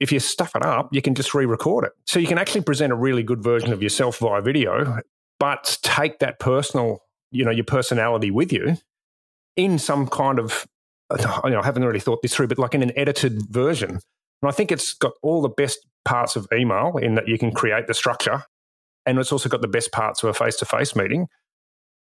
If 0.00 0.10
you 0.10 0.18
stuff 0.18 0.56
it 0.56 0.64
up, 0.64 0.88
you 0.92 1.00
can 1.00 1.14
just 1.14 1.32
re 1.32 1.46
record 1.46 1.84
it. 1.84 1.92
So 2.06 2.18
you 2.18 2.26
can 2.26 2.38
actually 2.38 2.62
present 2.62 2.92
a 2.92 2.96
really 2.96 3.22
good 3.22 3.40
version 3.42 3.72
of 3.72 3.82
yourself 3.82 4.18
via 4.18 4.42
video, 4.42 4.98
but 5.38 5.78
take 5.82 6.18
that 6.18 6.40
personal, 6.40 6.98
you 7.30 7.44
know, 7.44 7.52
your 7.52 7.64
personality 7.64 8.32
with 8.32 8.52
you 8.52 8.78
in 9.56 9.78
some 9.78 10.08
kind 10.08 10.40
of, 10.40 10.66
you 11.44 11.50
know, 11.50 11.60
I 11.60 11.64
haven't 11.64 11.84
really 11.84 12.00
thought 12.00 12.22
this 12.22 12.34
through, 12.34 12.48
but 12.48 12.58
like 12.58 12.74
in 12.74 12.82
an 12.82 12.92
edited 12.96 13.42
version. 13.50 13.90
And 13.90 14.48
I 14.48 14.50
think 14.50 14.72
it's 14.72 14.94
got 14.94 15.12
all 15.22 15.42
the 15.42 15.48
best 15.48 15.86
parts 16.04 16.36
of 16.36 16.46
email 16.52 16.96
in 16.96 17.14
that 17.14 17.28
you 17.28 17.38
can 17.38 17.52
create 17.52 17.86
the 17.86 17.94
structure. 17.94 18.44
And 19.06 19.18
it's 19.18 19.32
also 19.32 19.48
got 19.48 19.62
the 19.62 19.68
best 19.68 19.92
parts 19.92 20.22
of 20.22 20.28
a 20.30 20.34
face 20.34 20.56
to 20.56 20.64
face 20.64 20.94
meeting 20.96 21.28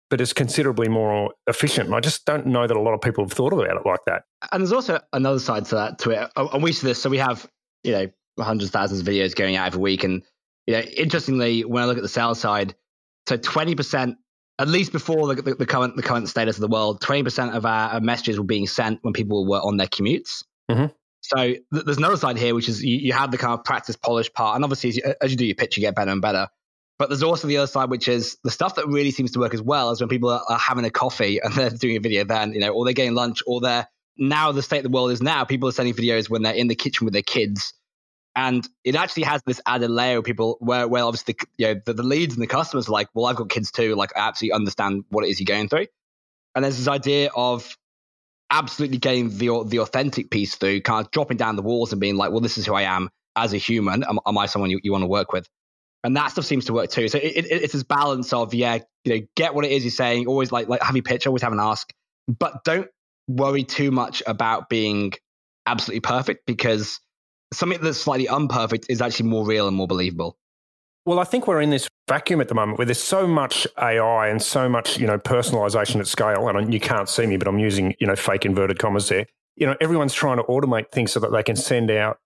but 0.09 0.19
it's 0.19 0.33
considerably 0.33 0.89
more 0.89 1.33
efficient. 1.47 1.93
I 1.93 1.99
just 1.99 2.25
don't 2.25 2.47
know 2.47 2.65
that 2.65 2.75
a 2.75 2.81
lot 2.81 2.93
of 2.93 3.01
people 3.01 3.23
have 3.23 3.31
thought 3.31 3.53
about 3.53 3.67
it 3.67 3.85
like 3.85 3.99
that. 4.07 4.23
And 4.51 4.61
there's 4.61 4.71
also 4.71 4.99
another 5.13 5.39
side 5.39 5.65
to 5.65 5.75
that 5.75 5.99
to 5.99 6.11
it. 6.11 6.31
And 6.35 6.63
we 6.63 6.71
see 6.71 6.87
this. 6.87 7.01
So 7.01 7.09
we 7.09 7.19
have, 7.19 7.47
you 7.83 7.91
know, 7.91 8.07
hundreds 8.39 8.69
of 8.69 8.73
thousands 8.73 9.01
of 9.01 9.07
videos 9.07 9.35
going 9.35 9.55
out 9.55 9.67
every 9.67 9.79
week. 9.79 10.03
And, 10.03 10.23
you 10.65 10.73
know, 10.73 10.81
interestingly, 10.81 11.63
when 11.63 11.83
I 11.83 11.85
look 11.85 11.97
at 11.97 12.03
the 12.03 12.09
sales 12.09 12.39
side, 12.39 12.75
so 13.27 13.37
20%, 13.37 14.15
at 14.59 14.67
least 14.67 14.91
before 14.91 15.33
the, 15.33 15.41
the, 15.41 15.55
the 15.55 15.65
current 15.65 15.95
the 15.95 16.03
current 16.03 16.27
status 16.27 16.57
of 16.57 16.61
the 16.61 16.67
world, 16.67 17.01
20% 17.01 17.55
of 17.55 17.65
our 17.65 17.99
messages 18.01 18.37
were 18.37 18.45
being 18.45 18.67
sent 18.67 18.99
when 19.03 19.13
people 19.13 19.47
were 19.47 19.59
on 19.59 19.77
their 19.77 19.87
commutes. 19.87 20.43
Mm-hmm. 20.69 20.87
So 21.21 21.35
th- 21.37 21.85
there's 21.85 21.97
another 21.97 22.17
side 22.17 22.37
here, 22.37 22.53
which 22.53 22.69
is 22.69 22.83
you, 22.83 22.97
you 22.97 23.13
have 23.13 23.31
the 23.31 23.37
kind 23.37 23.53
of 23.53 23.63
practice 23.63 23.95
polish 23.95 24.31
part. 24.33 24.55
And 24.55 24.63
obviously, 24.63 24.89
as 24.89 24.97
you, 24.97 25.13
as 25.21 25.31
you 25.31 25.37
do 25.37 25.45
your 25.45 25.55
pitch, 25.55 25.77
you 25.77 25.81
get 25.81 25.95
better 25.95 26.11
and 26.11 26.21
better. 26.21 26.49
But 26.97 27.07
there's 27.07 27.23
also 27.23 27.47
the 27.47 27.57
other 27.57 27.67
side, 27.67 27.89
which 27.89 28.09
is 28.09 28.37
the 28.43 28.51
stuff 28.51 28.75
that 28.75 28.85
really 28.87 29.11
seems 29.11 29.31
to 29.31 29.39
work 29.39 29.53
as 29.53 29.61
well 29.61 29.91
is 29.91 30.01
when 30.01 30.09
people 30.09 30.29
are, 30.29 30.43
are 30.49 30.59
having 30.59 30.83
a 30.83 30.89
coffee 30.89 31.39
and 31.41 31.53
they're 31.55 31.69
doing 31.69 31.95
a 31.95 32.01
video 32.01 32.25
then, 32.25 32.53
you 32.53 32.59
know, 32.59 32.69
or 32.69 32.83
they're 32.83 32.93
getting 32.93 33.15
lunch, 33.15 33.41
or 33.47 33.61
they're 33.61 33.87
now 34.17 34.51
the 34.51 34.61
state 34.61 34.79
of 34.79 34.83
the 34.83 34.89
world 34.89 35.11
is 35.11 35.21
now 35.21 35.45
people 35.45 35.69
are 35.69 35.71
sending 35.71 35.93
videos 35.93 36.29
when 36.29 36.43
they're 36.43 36.53
in 36.53 36.67
the 36.67 36.75
kitchen 36.75 37.05
with 37.05 37.13
their 37.13 37.23
kids. 37.23 37.73
And 38.39 38.65
it 38.85 38.95
actually 38.95 39.23
has 39.23 39.41
this 39.45 39.59
added 39.65 39.89
layer 39.89 40.19
of 40.19 40.23
people 40.23 40.55
where, 40.61 40.87
where 40.87 41.03
obviously, 41.03 41.33
the, 41.33 41.47
you 41.57 41.67
know, 41.67 41.81
the, 41.85 41.93
the 41.93 42.03
leads 42.03 42.35
and 42.35 42.41
the 42.41 42.47
customers 42.47 42.87
are 42.87 42.93
like, 42.93 43.09
well, 43.13 43.25
I've 43.25 43.35
got 43.35 43.49
kids 43.49 43.69
too. 43.69 43.95
Like, 43.95 44.15
I 44.15 44.29
absolutely 44.29 44.53
understand 44.53 45.03
what 45.09 45.25
it 45.25 45.29
is 45.29 45.41
you're 45.41 45.45
going 45.45 45.67
through. 45.67 45.87
And 46.55 46.63
there's 46.63 46.77
this 46.77 46.87
idea 46.87 47.31
of 47.35 47.75
absolutely 48.49 48.97
getting 48.97 49.37
the, 49.37 49.65
the 49.65 49.79
authentic 49.79 50.31
piece 50.31 50.55
through, 50.55 50.79
kind 50.83 51.05
of 51.05 51.11
dropping 51.11 51.35
down 51.35 51.57
the 51.57 51.61
walls 51.61 51.91
and 51.91 51.99
being 51.99 52.15
like, 52.15 52.31
well, 52.31 52.39
this 52.39 52.57
is 52.57 52.65
who 52.65 52.73
I 52.73 52.83
am 52.83 53.09
as 53.35 53.51
a 53.51 53.57
human. 53.57 54.05
Am, 54.05 54.19
am 54.25 54.37
I 54.37 54.45
someone 54.45 54.69
you, 54.69 54.79
you 54.83 54.93
want 54.93 55.03
to 55.03 55.07
work 55.07 55.33
with? 55.33 55.45
and 56.05 56.15
that 56.15 56.31
stuff 56.31 56.45
seems 56.45 56.63
to 56.65 56.73
work 56.73 56.89
too. 56.89 57.09
So 57.09 57.17
it, 57.17 57.35
it, 57.35 57.45
it's 57.51 57.73
this 57.73 57.83
balance 57.83 58.31
of 58.31 58.53
yeah, 58.53 58.79
you 59.03 59.19
know, 59.19 59.27
get 59.35 59.53
what 59.53 59.65
it 59.65 59.71
is 59.73 59.83
you're 59.83 59.91
saying. 59.91 60.27
Always 60.27 60.49
like 60.49 60.69
like 60.69 60.81
have 60.81 60.95
your 60.95 61.03
pitch, 61.03 61.27
always 61.27 61.41
have 61.41 61.51
an 61.51 61.59
ask, 61.59 61.91
but 62.27 62.63
don't 62.63 62.87
worry 63.27 63.65
too 63.65 63.91
much 63.91 64.23
about 64.25 64.69
being 64.69 65.11
absolutely 65.65 65.99
perfect 65.99 66.45
because 66.45 67.01
something 67.53 67.79
that's 67.81 67.97
slightly 67.97 68.27
unperfect 68.27 68.85
is 68.89 69.01
actually 69.01 69.29
more 69.29 69.45
real 69.45 69.67
and 69.67 69.75
more 69.75 69.87
believable. 69.87 70.37
Well, 71.05 71.19
I 71.19 71.23
think 71.23 71.47
we're 71.47 71.61
in 71.61 71.69
this 71.69 71.87
vacuum 72.07 72.41
at 72.41 72.49
the 72.49 72.55
moment 72.55 72.77
where 72.77 72.85
there's 72.85 73.01
so 73.01 73.25
much 73.25 73.65
AI 73.77 74.27
and 74.27 74.41
so 74.41 74.69
much 74.69 74.99
you 74.99 75.07
know 75.07 75.17
personalization 75.17 75.99
at 75.99 76.07
scale, 76.07 76.47
and 76.47 76.73
you 76.73 76.79
can't 76.79 77.09
see 77.09 77.25
me, 77.25 77.37
but 77.37 77.47
I'm 77.47 77.59
using 77.59 77.95
you 77.99 78.07
know 78.07 78.15
fake 78.15 78.45
inverted 78.45 78.79
commas 78.79 79.09
there. 79.09 79.25
You 79.55 79.65
know, 79.65 79.75
everyone's 79.81 80.13
trying 80.13 80.37
to 80.37 80.43
automate 80.43 80.91
things 80.91 81.11
so 81.11 81.19
that 81.19 81.31
they 81.31 81.43
can 81.43 81.55
send 81.55 81.91
out 81.91 82.19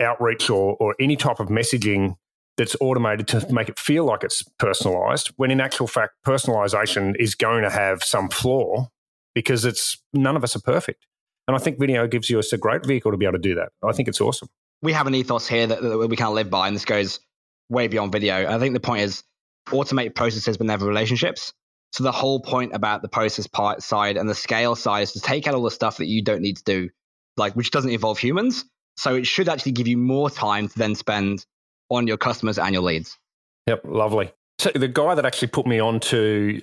outreach 0.00 0.50
or, 0.50 0.76
or 0.80 0.94
any 1.00 1.16
type 1.16 1.40
of 1.40 1.48
messaging 1.48 2.16
that's 2.56 2.76
automated 2.80 3.28
to 3.28 3.52
make 3.52 3.68
it 3.68 3.78
feel 3.78 4.04
like 4.04 4.22
it's 4.24 4.42
personalized 4.58 5.28
when 5.36 5.50
in 5.50 5.60
actual 5.60 5.86
fact 5.86 6.12
personalization 6.26 7.14
is 7.18 7.34
going 7.34 7.62
to 7.62 7.70
have 7.70 8.02
some 8.02 8.28
flaw 8.28 8.88
because 9.34 9.64
it's 9.64 9.98
none 10.12 10.36
of 10.36 10.44
us 10.44 10.54
are 10.54 10.60
perfect 10.60 11.06
and 11.48 11.56
i 11.56 11.58
think 11.58 11.78
video 11.78 12.06
gives 12.06 12.30
you 12.30 12.40
a 12.40 12.56
great 12.56 12.84
vehicle 12.86 13.10
to 13.10 13.16
be 13.16 13.26
able 13.26 13.34
to 13.34 13.38
do 13.38 13.54
that. 13.56 13.70
I 13.82 13.92
think 13.92 14.08
it's 14.08 14.20
awesome. 14.20 14.48
We 14.82 14.92
have 14.92 15.06
an 15.06 15.14
ethos 15.14 15.46
here 15.46 15.66
that, 15.66 15.82
that 15.82 16.08
we 16.08 16.16
can't 16.16 16.34
live 16.34 16.50
by 16.50 16.66
and 16.66 16.76
this 16.76 16.84
goes 16.84 17.20
way 17.68 17.88
beyond 17.88 18.12
video. 18.12 18.52
I 18.52 18.58
think 18.58 18.74
the 18.74 18.80
point 18.80 19.02
is 19.02 19.22
automate 19.68 20.14
processes 20.14 20.56
but 20.56 20.66
never 20.66 20.86
relationships. 20.86 21.52
So 21.92 22.04
the 22.04 22.12
whole 22.12 22.40
point 22.40 22.74
about 22.74 23.02
the 23.02 23.08
process 23.08 23.46
part 23.46 23.82
side 23.82 24.16
and 24.16 24.28
the 24.28 24.34
scale 24.34 24.74
side 24.74 25.02
is 25.02 25.12
to 25.12 25.20
take 25.20 25.46
out 25.46 25.54
all 25.54 25.62
the 25.62 25.70
stuff 25.70 25.98
that 25.98 26.06
you 26.06 26.22
don't 26.22 26.40
need 26.40 26.56
to 26.56 26.64
do 26.64 26.90
like 27.36 27.54
which 27.54 27.70
doesn't 27.70 27.90
involve 27.90 28.18
humans. 28.18 28.64
So 28.96 29.14
it 29.16 29.26
should 29.26 29.48
actually 29.48 29.72
give 29.72 29.88
you 29.88 29.96
more 29.96 30.30
time 30.30 30.68
to 30.68 30.78
then 30.78 30.94
spend 30.94 31.46
on 31.90 32.06
your 32.06 32.16
customers' 32.16 32.58
and 32.58 32.72
your 32.72 32.82
leads. 32.82 33.18
Yep, 33.66 33.82
lovely. 33.84 34.32
So 34.58 34.70
the 34.74 34.88
guy 34.88 35.14
that 35.14 35.24
actually 35.24 35.48
put 35.48 35.66
me 35.66 35.78
on 35.78 36.00
to 36.00 36.60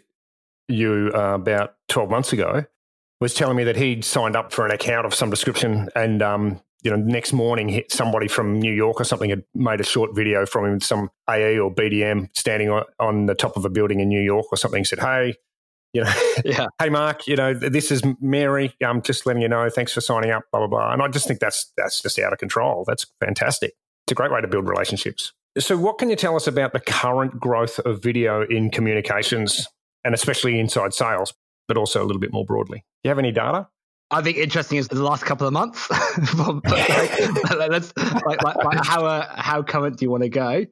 you 0.68 1.12
uh, 1.14 1.36
about 1.36 1.76
12 1.88 2.10
months 2.10 2.34
ago 2.34 2.66
was 3.20 3.34
telling 3.34 3.58
me 3.58 3.64
that 3.66 3.76
he'd 3.76 4.06
signed 4.06 4.36
up 4.36 4.54
for 4.54 4.66
an 4.66 4.72
account 4.72 5.06
of 5.06 5.14
some 5.14 5.30
description 5.30 5.90
and 5.96 6.22
um, 6.22 6.62
you 6.82 6.92
know, 6.92 6.98
next 6.98 7.34
morning 7.34 7.84
somebody 7.90 8.28
from 8.28 8.60
New 8.60 8.72
York 8.72 9.02
or 9.02 9.04
something 9.04 9.30
had 9.30 9.44
made 9.54 9.82
a 9.82 9.84
short 9.84 10.16
video 10.16 10.46
from 10.46 10.66
him, 10.66 10.80
some 10.80 11.10
AE 11.30 11.60
or 11.60 11.74
BDM 11.74 12.30
standing 12.34 12.70
on, 12.70 12.84
on 13.00 13.26
the 13.26 13.36
top 13.36 13.58
of 13.58 13.66
a 13.66 13.70
building 13.70 14.00
in 14.00 14.08
New 14.08 14.22
York 14.22 14.46
or 14.52 14.58
something, 14.58 14.86
said, 14.86 15.00
"Hey, 15.00 15.36
you 15.92 16.04
know, 16.04 16.12
yeah. 16.46 16.68
hey 16.80 16.90
Mark, 16.90 17.28
you 17.28 17.36
know, 17.36 17.54
this 17.54 17.92
is 17.92 18.02
Mary. 18.22 18.74
I'm 18.82 19.02
just 19.02 19.26
letting 19.26 19.42
you 19.42 19.50
know. 19.50 19.70
Thanks 19.70 19.94
for 19.94 20.00
signing 20.00 20.32
up. 20.32 20.44
Blah 20.52 20.62
blah 20.62 20.68
blah." 20.68 20.94
And 20.94 21.02
I 21.02 21.10
just 21.10 21.28
think 21.28 21.42
that's 21.42 21.72
that's 21.76 22.02
just 22.02 22.18
out 22.20 22.32
of 22.32 22.40
control. 22.40 22.86
That's 22.88 23.06
fantastic. 23.20 23.74
It's 24.06 24.14
a 24.14 24.16
great 24.16 24.32
way 24.32 24.40
to 24.40 24.48
build 24.48 24.70
relationships. 24.70 25.34
So, 25.58 25.78
what 25.78 25.98
can 25.98 26.10
you 26.10 26.16
tell 26.16 26.38
us 26.38 26.48
about 26.48 26.72
the 26.72 26.80
current 26.80 27.40
growth 27.40 27.80
of 27.80 28.02
video 28.02 28.44
in 28.44 28.70
communications, 28.70 29.68
and 30.06 30.16
especially 30.16 30.60
inside 30.60 30.94
sales, 30.94 31.34
but 31.68 31.76
also 31.76 32.02
a 32.02 32.06
little 32.06 32.22
bit 32.22 32.32
more 32.32 32.46
broadly? 32.46 32.86
You 33.04 33.10
have 33.10 33.20
any 33.20 33.32
data? 33.32 33.68
I 34.12 34.22
think 34.22 34.38
interesting 34.38 34.80
is 34.80 34.88
the 34.88 35.02
last 35.02 35.24
couple 35.24 35.46
of 35.46 35.54
months. 35.54 35.90
like, 36.34 36.64
like, 37.58 38.44
like, 38.44 38.56
like 38.64 38.86
how 38.86 39.06
uh, 39.06 39.28
how 39.36 39.62
current 39.62 39.98
do 39.98 40.06
you 40.06 40.12
want 40.12 40.24
to 40.24 40.30
go? 40.30 40.66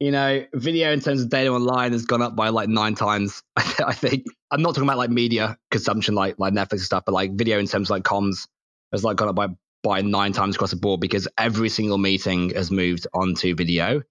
You 0.00 0.10
know, 0.10 0.44
video 0.52 0.92
in 0.92 0.98
terms 1.00 1.22
of 1.22 1.30
data 1.30 1.50
online 1.50 1.92
has 1.92 2.04
gone 2.04 2.22
up 2.22 2.34
by 2.34 2.48
like 2.48 2.68
nine 2.68 2.96
times. 2.96 3.42
I 3.56 3.94
think 3.94 4.24
I'm 4.50 4.62
not 4.62 4.74
talking 4.74 4.88
about 4.88 4.98
like 4.98 5.10
media 5.10 5.56
consumption, 5.70 6.16
like 6.16 6.34
like 6.38 6.52
Netflix 6.52 6.72
and 6.72 6.80
stuff, 6.80 7.04
but 7.06 7.12
like 7.12 7.34
video 7.34 7.58
in 7.58 7.66
terms 7.66 7.88
of 7.88 7.94
like 7.94 8.02
comms 8.02 8.48
has 8.90 9.04
like 9.04 9.16
gone 9.16 9.28
up 9.28 9.36
by 9.36 9.48
by 9.84 10.02
nine 10.02 10.32
times 10.32 10.56
across 10.56 10.70
the 10.70 10.76
board 10.76 11.00
because 11.00 11.28
every 11.38 11.68
single 11.68 11.98
meeting 11.98 12.50
has 12.50 12.70
moved 12.72 13.06
onto 13.14 13.54
video, 13.54 14.02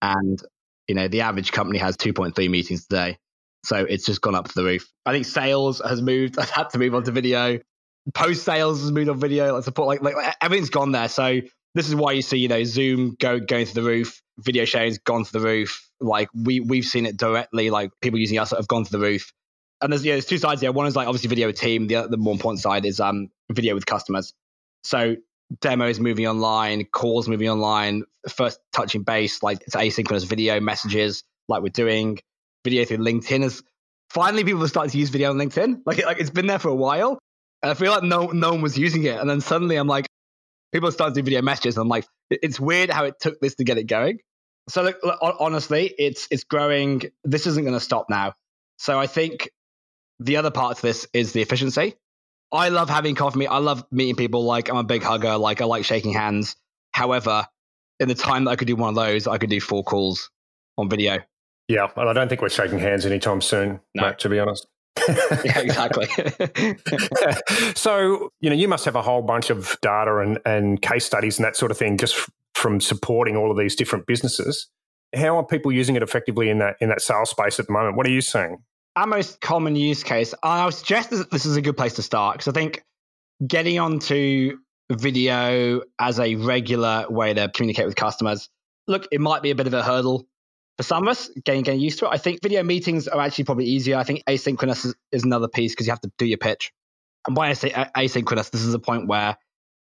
and 0.00 0.40
you 0.86 0.94
know 0.94 1.08
the 1.08 1.22
average 1.22 1.50
company 1.50 1.80
has 1.80 1.96
2.3 1.96 2.48
meetings 2.48 2.86
today. 2.86 3.18
So 3.64 3.76
it's 3.76 4.04
just 4.04 4.20
gone 4.20 4.34
up 4.34 4.48
to 4.48 4.54
the 4.54 4.64
roof. 4.64 4.88
I 5.06 5.12
think 5.12 5.26
sales 5.26 5.80
has 5.84 6.02
moved, 6.02 6.38
I've 6.38 6.50
had 6.50 6.70
to 6.70 6.78
move 6.78 6.94
on 6.94 7.04
to 7.04 7.12
video 7.12 7.60
post 8.14 8.44
sales 8.44 8.80
has 8.80 8.92
moved 8.92 9.08
on 9.08 9.18
video, 9.18 9.54
like 9.54 9.64
support, 9.64 10.02
like, 10.02 10.14
like 10.14 10.36
everything's 10.40 10.70
gone 10.70 10.92
there. 10.92 11.08
So 11.08 11.40
this 11.74 11.88
is 11.88 11.94
why 11.94 12.12
you 12.12 12.22
see, 12.22 12.38
you 12.38 12.48
know, 12.48 12.64
Zoom 12.64 13.16
go 13.18 13.38
going 13.38 13.66
to 13.66 13.74
the 13.74 13.82
roof, 13.82 14.20
video 14.38 14.64
sharing's 14.64 14.98
gone 14.98 15.24
to 15.24 15.32
the 15.32 15.40
roof. 15.40 15.88
Like 16.00 16.28
we 16.34 16.60
we've 16.60 16.84
seen 16.84 17.06
it 17.06 17.16
directly, 17.16 17.70
like 17.70 17.90
people 18.00 18.18
using 18.18 18.38
us 18.38 18.50
have 18.50 18.68
gone 18.68 18.84
to 18.84 18.92
the 18.92 18.98
roof. 18.98 19.32
And 19.80 19.92
there's, 19.92 20.04
yeah, 20.04 20.14
there's 20.14 20.26
two 20.26 20.38
sides 20.38 20.60
here. 20.60 20.70
One 20.70 20.86
is 20.86 20.94
like 20.94 21.08
obviously 21.08 21.28
video 21.28 21.48
with 21.48 21.58
team. 21.58 21.86
The 21.86 22.08
the 22.08 22.16
more 22.16 22.32
important 22.32 22.60
side 22.60 22.84
is 22.84 23.00
um 23.00 23.28
video 23.50 23.74
with 23.74 23.86
customers. 23.86 24.34
So 24.84 25.16
demos 25.60 26.00
moving 26.00 26.26
online, 26.26 26.84
calls 26.86 27.28
moving 27.28 27.48
online, 27.48 28.04
first 28.28 28.58
touching 28.72 29.02
base, 29.02 29.42
like 29.42 29.62
it's 29.62 29.76
asynchronous 29.76 30.26
video 30.26 30.60
messages, 30.60 31.24
like 31.48 31.62
we're 31.62 31.68
doing. 31.68 32.18
Video 32.64 32.84
through 32.84 32.98
LinkedIn 32.98 33.44
is 33.44 33.62
finally 34.10 34.44
people 34.44 34.62
are 34.62 34.68
starting 34.68 34.90
to 34.90 34.98
use 34.98 35.10
video 35.10 35.30
on 35.30 35.36
LinkedIn. 35.36 35.82
Like 35.84 36.04
like 36.04 36.20
it's 36.20 36.30
been 36.30 36.46
there 36.46 36.58
for 36.58 36.68
a 36.68 36.74
while, 36.74 37.18
and 37.62 37.70
I 37.70 37.74
feel 37.74 37.90
like 37.90 38.02
no 38.02 38.26
no 38.26 38.52
one 38.52 38.62
was 38.62 38.78
using 38.78 39.04
it. 39.04 39.18
And 39.18 39.28
then 39.28 39.40
suddenly 39.40 39.76
I'm 39.76 39.88
like, 39.88 40.06
people 40.72 40.90
started 40.92 41.14
doing 41.14 41.24
video 41.24 41.42
messages. 41.42 41.76
And 41.76 41.82
I'm 41.82 41.88
like, 41.88 42.06
it's 42.30 42.58
weird 42.58 42.90
how 42.90 43.04
it 43.04 43.14
took 43.20 43.40
this 43.40 43.54
to 43.56 43.64
get 43.64 43.78
it 43.78 43.84
going. 43.84 44.18
So 44.68 44.82
like, 44.82 44.96
honestly, 45.40 45.92
it's 45.98 46.28
it's 46.30 46.44
growing. 46.44 47.02
This 47.24 47.46
isn't 47.46 47.62
going 47.62 47.74
to 47.74 47.80
stop 47.80 48.06
now. 48.08 48.34
So 48.78 48.98
I 48.98 49.06
think 49.06 49.50
the 50.20 50.36
other 50.36 50.50
part 50.50 50.76
of 50.76 50.82
this 50.82 51.06
is 51.12 51.32
the 51.32 51.42
efficiency. 51.42 51.94
I 52.52 52.68
love 52.68 52.90
having 52.90 53.14
coffee. 53.14 53.46
I 53.46 53.58
love 53.58 53.84
meeting 53.90 54.14
people. 54.14 54.44
Like 54.44 54.68
I'm 54.68 54.76
a 54.76 54.84
big 54.84 55.02
hugger. 55.02 55.36
Like 55.36 55.60
I 55.60 55.64
like 55.64 55.84
shaking 55.84 56.12
hands. 56.12 56.56
However, 56.92 57.46
in 57.98 58.08
the 58.08 58.14
time 58.14 58.44
that 58.44 58.52
I 58.52 58.56
could 58.56 58.68
do 58.68 58.76
one 58.76 58.90
of 58.90 58.94
those, 58.94 59.26
I 59.26 59.38
could 59.38 59.50
do 59.50 59.60
four 59.60 59.82
calls 59.82 60.30
on 60.76 60.88
video. 60.88 61.18
Yeah, 61.68 61.88
and 61.96 62.08
I 62.08 62.12
don't 62.12 62.28
think 62.28 62.42
we're 62.42 62.48
shaking 62.48 62.78
hands 62.78 63.06
anytime 63.06 63.40
soon, 63.40 63.80
no. 63.94 64.02
Matt, 64.02 64.18
to 64.20 64.28
be 64.28 64.38
honest. 64.38 64.66
yeah, 65.44 65.58
exactly. 65.58 66.06
so, 67.74 68.30
you 68.40 68.50
know, 68.50 68.56
you 68.56 68.68
must 68.68 68.84
have 68.84 68.94
a 68.94 69.02
whole 69.02 69.22
bunch 69.22 69.50
of 69.50 69.76
data 69.80 70.18
and, 70.18 70.38
and 70.44 70.82
case 70.82 71.04
studies 71.04 71.38
and 71.38 71.46
that 71.46 71.56
sort 71.56 71.70
of 71.70 71.78
thing 71.78 71.96
just 71.96 72.14
f- 72.14 72.30
from 72.54 72.80
supporting 72.80 73.36
all 73.36 73.50
of 73.50 73.56
these 73.56 73.74
different 73.74 74.06
businesses. 74.06 74.68
How 75.14 75.36
are 75.38 75.44
people 75.44 75.72
using 75.72 75.96
it 75.96 76.02
effectively 76.02 76.50
in 76.50 76.58
that 76.58 76.76
in 76.80 76.88
that 76.88 77.00
sales 77.00 77.30
space 77.30 77.58
at 77.58 77.66
the 77.66 77.72
moment? 77.72 77.96
What 77.96 78.06
are 78.06 78.10
you 78.10 78.20
seeing? 78.20 78.58
Our 78.96 79.06
most 79.06 79.40
common 79.40 79.76
use 79.76 80.02
case, 80.02 80.34
I 80.42 80.64
would 80.64 80.74
suggest 80.74 81.10
that 81.10 81.30
this 81.30 81.46
is 81.46 81.56
a 81.56 81.62
good 81.62 81.76
place 81.76 81.94
to 81.94 82.02
start 82.02 82.36
because 82.36 82.48
I 82.48 82.52
think 82.52 82.84
getting 83.46 83.78
onto 83.78 84.58
video 84.90 85.80
as 85.98 86.20
a 86.20 86.34
regular 86.36 87.06
way 87.08 87.32
to 87.32 87.48
communicate 87.48 87.86
with 87.86 87.96
customers, 87.96 88.48
look, 88.86 89.08
it 89.10 89.20
might 89.20 89.42
be 89.42 89.50
a 89.50 89.54
bit 89.54 89.66
of 89.66 89.74
a 89.74 89.82
hurdle 89.82 90.26
for 90.82 90.88
some 90.88 91.04
of 91.04 91.08
us, 91.08 91.30
getting 91.44 91.62
getting 91.62 91.80
used 91.80 92.00
to 92.00 92.06
it. 92.06 92.10
I 92.10 92.18
think 92.18 92.42
video 92.42 92.62
meetings 92.62 93.06
are 93.06 93.20
actually 93.20 93.44
probably 93.44 93.66
easier. 93.66 93.96
I 93.96 94.02
think 94.02 94.24
asynchronous 94.24 94.84
is, 94.84 94.94
is 95.12 95.24
another 95.24 95.48
piece 95.48 95.72
because 95.72 95.86
you 95.86 95.92
have 95.92 96.00
to 96.00 96.10
do 96.18 96.26
your 96.26 96.38
pitch. 96.38 96.72
And 97.26 97.36
why 97.36 97.48
I 97.48 97.52
say 97.52 97.70
asynchronous, 97.70 98.50
this 98.50 98.62
is 98.62 98.74
a 98.74 98.80
point 98.80 99.06
where 99.06 99.36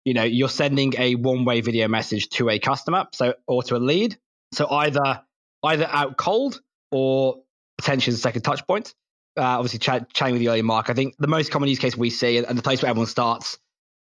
you 0.05 0.15
know 0.15 0.23
you're 0.23 0.49
sending 0.49 0.95
a 0.97 1.17
one-way 1.17 1.61
video 1.61 1.89
message 1.89 2.29
to 2.31 2.51
a 2.51 2.59
customer, 2.61 3.07
so 3.13 3.35
or 3.49 3.65
to 3.65 3.77
a 3.77 3.79
lead. 3.79 4.17
So 4.53 4.69
either 4.71 5.23
either 5.65 5.89
out 5.91 6.17
cold 6.17 6.61
or 6.93 7.43
potentially 7.79 8.13
as 8.13 8.19
a 8.19 8.23
second 8.23 8.43
touch 8.43 8.65
point. 8.67 8.95
Uh, 9.37 9.43
obviously, 9.43 9.81
ch- 9.81 10.09
chatting 10.15 10.35
with 10.35 10.43
you 10.43 10.51
earlier, 10.51 10.63
Mark. 10.63 10.89
I 10.89 10.95
think 10.95 11.17
the 11.19 11.27
most 11.27 11.51
common 11.51 11.69
use 11.69 11.79
case 11.81 11.97
we 11.97 12.11
see 12.11 12.39
and 12.39 12.57
the 12.57 12.63
place 12.63 12.81
where 12.81 12.89
everyone 12.89 13.09
starts 13.09 13.59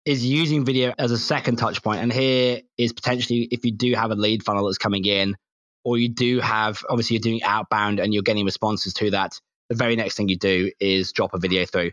is 0.05 0.25
using 0.25 0.65
video 0.65 0.93
as 0.97 1.11
a 1.11 1.17
second 1.17 1.57
touch 1.57 1.83
point. 1.83 2.01
And 2.01 2.11
here 2.11 2.61
is 2.77 2.93
potentially 2.93 3.47
if 3.51 3.65
you 3.65 3.71
do 3.71 3.93
have 3.93 4.09
a 4.09 4.15
lead 4.15 4.43
funnel 4.43 4.65
that's 4.65 4.79
coming 4.79 5.05
in 5.05 5.35
or 5.83 5.97
you 5.97 6.09
do 6.09 6.39
have 6.39 6.83
obviously 6.89 7.15
you're 7.15 7.21
doing 7.21 7.43
outbound 7.43 7.99
and 7.99 8.13
you're 8.13 8.23
getting 8.23 8.45
responses 8.45 8.93
to 8.95 9.11
that, 9.11 9.39
the 9.69 9.75
very 9.75 9.95
next 9.95 10.15
thing 10.15 10.29
you 10.29 10.37
do 10.37 10.71
is 10.79 11.11
drop 11.11 11.33
a 11.33 11.39
video 11.39 11.65
through. 11.65 11.91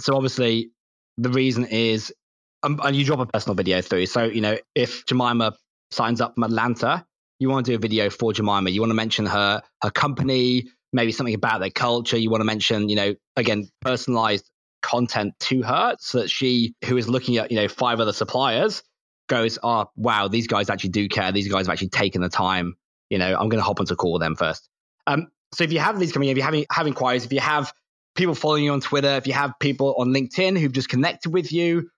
So 0.00 0.14
obviously 0.14 0.70
the 1.16 1.30
reason 1.30 1.64
is 1.64 2.12
um, 2.62 2.80
and 2.82 2.96
you 2.96 3.04
drop 3.04 3.20
a 3.20 3.26
personal 3.26 3.54
video 3.54 3.80
through. 3.80 4.06
So 4.06 4.24
you 4.24 4.40
know 4.40 4.58
if 4.74 5.06
Jemima 5.06 5.54
signs 5.90 6.20
up 6.20 6.34
from 6.34 6.44
Atlanta, 6.44 7.04
you 7.38 7.48
want 7.48 7.66
to 7.66 7.72
do 7.72 7.76
a 7.76 7.78
video 7.78 8.10
for 8.10 8.32
Jemima. 8.32 8.70
You 8.70 8.80
want 8.80 8.90
to 8.90 8.96
mention 8.96 9.26
her 9.26 9.62
her 9.82 9.90
company, 9.90 10.68
maybe 10.92 11.12
something 11.12 11.34
about 11.34 11.60
their 11.60 11.70
culture. 11.70 12.16
You 12.16 12.30
want 12.30 12.40
to 12.40 12.46
mention 12.46 12.88
you 12.88 12.96
know 12.96 13.14
again 13.36 13.68
personalized 13.80 14.50
content 14.80 15.34
to 15.40 15.62
her 15.62 15.96
so 15.98 16.20
that 16.20 16.30
she 16.30 16.74
who 16.84 16.96
is 16.96 17.08
looking 17.08 17.36
at 17.36 17.50
you 17.50 17.56
know 17.56 17.68
five 17.68 18.00
other 18.00 18.12
suppliers 18.12 18.82
goes 19.28 19.58
oh 19.62 19.90
wow 19.96 20.28
these 20.28 20.46
guys 20.46 20.70
actually 20.70 20.90
do 20.90 21.08
care 21.08 21.32
these 21.32 21.48
guys 21.48 21.66
have 21.66 21.72
actually 21.72 21.88
taken 21.88 22.22
the 22.22 22.28
time 22.28 22.76
you 23.10 23.18
know, 23.18 23.26
I'm 23.26 23.48
going 23.48 23.58
to 23.58 23.64
hop 23.64 23.80
onto 23.80 23.94
a 23.94 23.96
call 23.96 24.12
with 24.14 24.22
them 24.22 24.36
first. 24.36 24.68
Um, 25.06 25.28
so 25.52 25.64
if 25.64 25.72
you 25.72 25.78
have 25.78 25.98
these 25.98 26.12
coming 26.12 26.28
in, 26.28 26.32
if 26.32 26.38
you 26.38 26.42
have, 26.42 26.64
have 26.70 26.86
inquiries, 26.86 27.24
if 27.24 27.32
you 27.32 27.40
have 27.40 27.72
people 28.14 28.34
following 28.34 28.64
you 28.64 28.72
on 28.72 28.80
Twitter, 28.80 29.16
if 29.16 29.26
you 29.26 29.32
have 29.32 29.54
people 29.60 29.94
on 29.98 30.08
LinkedIn 30.08 30.58
who've 30.58 30.72
just 30.72 30.88
connected 30.88 31.32
with 31.32 31.52
you, 31.52 31.88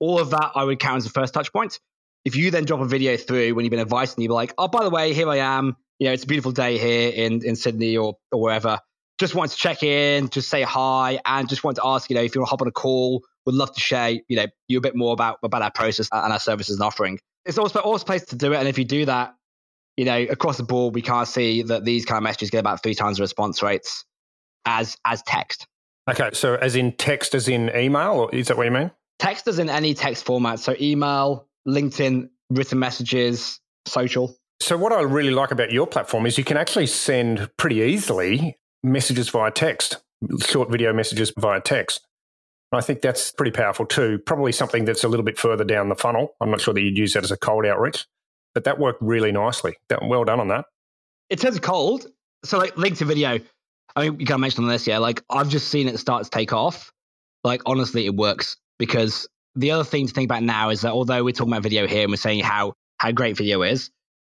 all 0.00 0.18
of 0.18 0.30
that 0.30 0.52
I 0.54 0.64
would 0.64 0.78
count 0.78 0.98
as 0.98 1.06
a 1.06 1.10
first 1.10 1.34
touch 1.34 1.52
point. 1.52 1.78
If 2.24 2.36
you 2.36 2.50
then 2.50 2.64
drop 2.64 2.80
a 2.80 2.86
video 2.86 3.16
through 3.16 3.54
when 3.54 3.64
you've 3.64 3.70
been 3.70 3.80
advised 3.80 4.16
and 4.16 4.24
you're 4.24 4.32
like, 4.32 4.52
oh, 4.58 4.68
by 4.68 4.84
the 4.84 4.90
way, 4.90 5.12
here 5.14 5.28
I 5.28 5.36
am. 5.36 5.76
You 5.98 6.06
know, 6.06 6.12
it's 6.12 6.24
a 6.24 6.26
beautiful 6.26 6.52
day 6.52 6.78
here 6.78 7.10
in, 7.10 7.44
in 7.44 7.56
Sydney 7.56 7.96
or, 7.96 8.16
or 8.32 8.40
wherever. 8.40 8.78
Just 9.18 9.34
wanted 9.34 9.52
to 9.52 9.56
check 9.58 9.82
in, 9.82 10.30
just 10.30 10.48
say 10.48 10.62
hi, 10.62 11.20
and 11.26 11.48
just 11.48 11.62
want 11.62 11.76
to 11.76 11.82
ask, 11.84 12.08
you 12.08 12.16
know, 12.16 12.22
if 12.22 12.34
you 12.34 12.40
want 12.40 12.48
to 12.48 12.50
hop 12.50 12.62
on 12.62 12.68
a 12.68 12.72
call, 12.72 13.22
would 13.44 13.54
love 13.54 13.72
to 13.74 13.80
share, 13.80 14.10
you 14.10 14.36
know, 14.36 14.46
you 14.68 14.78
a 14.78 14.80
bit 14.80 14.96
more 14.96 15.12
about, 15.12 15.38
about 15.42 15.62
our 15.62 15.70
process 15.70 16.08
and 16.10 16.32
our 16.32 16.40
services 16.40 16.76
and 16.76 16.82
offering. 16.84 17.18
It's 17.44 17.58
also, 17.58 17.80
also 17.80 18.02
a 18.02 18.06
place 18.06 18.24
to 18.26 18.36
do 18.36 18.52
it. 18.52 18.56
And 18.56 18.68
if 18.68 18.78
you 18.78 18.84
do 18.84 19.04
that, 19.06 19.34
you 19.96 20.04
know, 20.04 20.18
across 20.30 20.56
the 20.56 20.62
board, 20.62 20.94
we 20.94 21.02
can't 21.02 21.28
see 21.28 21.62
that 21.62 21.84
these 21.84 22.04
kind 22.04 22.16
of 22.16 22.22
messages 22.22 22.50
get 22.50 22.60
about 22.60 22.82
three 22.82 22.94
times 22.94 23.18
the 23.18 23.22
response 23.22 23.62
rates 23.62 24.04
as 24.64 24.96
as 25.04 25.22
text. 25.22 25.66
Okay, 26.08 26.30
so 26.32 26.54
as 26.56 26.76
in 26.76 26.92
text, 26.92 27.34
as 27.34 27.48
in 27.48 27.70
email, 27.76 28.12
or 28.12 28.34
is 28.34 28.48
that 28.48 28.56
what 28.56 28.64
you 28.64 28.72
mean? 28.72 28.90
Text 29.18 29.46
as 29.46 29.58
in 29.58 29.68
any 29.68 29.94
text 29.94 30.24
format. 30.24 30.58
So 30.58 30.74
email, 30.80 31.46
LinkedIn, 31.68 32.30
written 32.50 32.78
messages, 32.78 33.60
social. 33.86 34.34
So 34.60 34.76
what 34.76 34.92
I 34.92 35.02
really 35.02 35.30
like 35.30 35.50
about 35.50 35.70
your 35.70 35.86
platform 35.86 36.26
is 36.26 36.36
you 36.38 36.44
can 36.44 36.56
actually 36.56 36.86
send 36.86 37.50
pretty 37.56 37.76
easily 37.76 38.58
messages 38.82 39.28
via 39.28 39.50
text, 39.50 39.98
short 40.40 40.70
video 40.70 40.92
messages 40.92 41.32
via 41.38 41.60
text. 41.60 42.06
I 42.72 42.80
think 42.80 43.02
that's 43.02 43.32
pretty 43.32 43.50
powerful 43.50 43.84
too. 43.84 44.18
Probably 44.18 44.52
something 44.52 44.84
that's 44.84 45.04
a 45.04 45.08
little 45.08 45.24
bit 45.24 45.38
further 45.38 45.64
down 45.64 45.88
the 45.88 45.96
funnel. 45.96 46.34
I'm 46.40 46.50
not 46.50 46.60
sure 46.60 46.72
that 46.72 46.80
you'd 46.80 46.96
use 46.96 47.14
that 47.14 47.24
as 47.24 47.30
a 47.30 47.36
cold 47.36 47.66
outreach 47.66 48.06
but 48.54 48.64
that 48.64 48.78
worked 48.78 49.02
really 49.02 49.32
nicely. 49.32 49.76
Well 50.02 50.24
done 50.24 50.40
on 50.40 50.48
that. 50.48 50.66
In 51.28 51.38
terms 51.38 51.56
of 51.56 51.62
cold, 51.62 52.06
so 52.44 52.58
like 52.58 52.76
link 52.76 52.98
to 52.98 53.04
video, 53.04 53.38
I 53.96 54.08
mean, 54.08 54.20
you 54.20 54.26
can 54.26 54.40
mention 54.40 54.64
on 54.64 54.70
this, 54.70 54.86
yeah. 54.86 54.98
Like 54.98 55.22
I've 55.30 55.48
just 55.48 55.68
seen 55.68 55.88
it 55.88 55.98
start 55.98 56.24
to 56.24 56.30
take 56.30 56.52
off. 56.52 56.92
Like 57.44 57.62
honestly, 57.66 58.06
it 58.06 58.14
works 58.14 58.56
because 58.78 59.28
the 59.54 59.70
other 59.72 59.84
thing 59.84 60.06
to 60.06 60.12
think 60.12 60.26
about 60.26 60.42
now 60.42 60.70
is 60.70 60.82
that 60.82 60.92
although 60.92 61.24
we're 61.24 61.32
talking 61.32 61.52
about 61.52 61.62
video 61.62 61.86
here 61.86 62.02
and 62.02 62.10
we're 62.10 62.16
saying 62.16 62.40
how 62.40 62.74
how 62.98 63.12
great 63.12 63.36
video 63.36 63.62
is, 63.62 63.90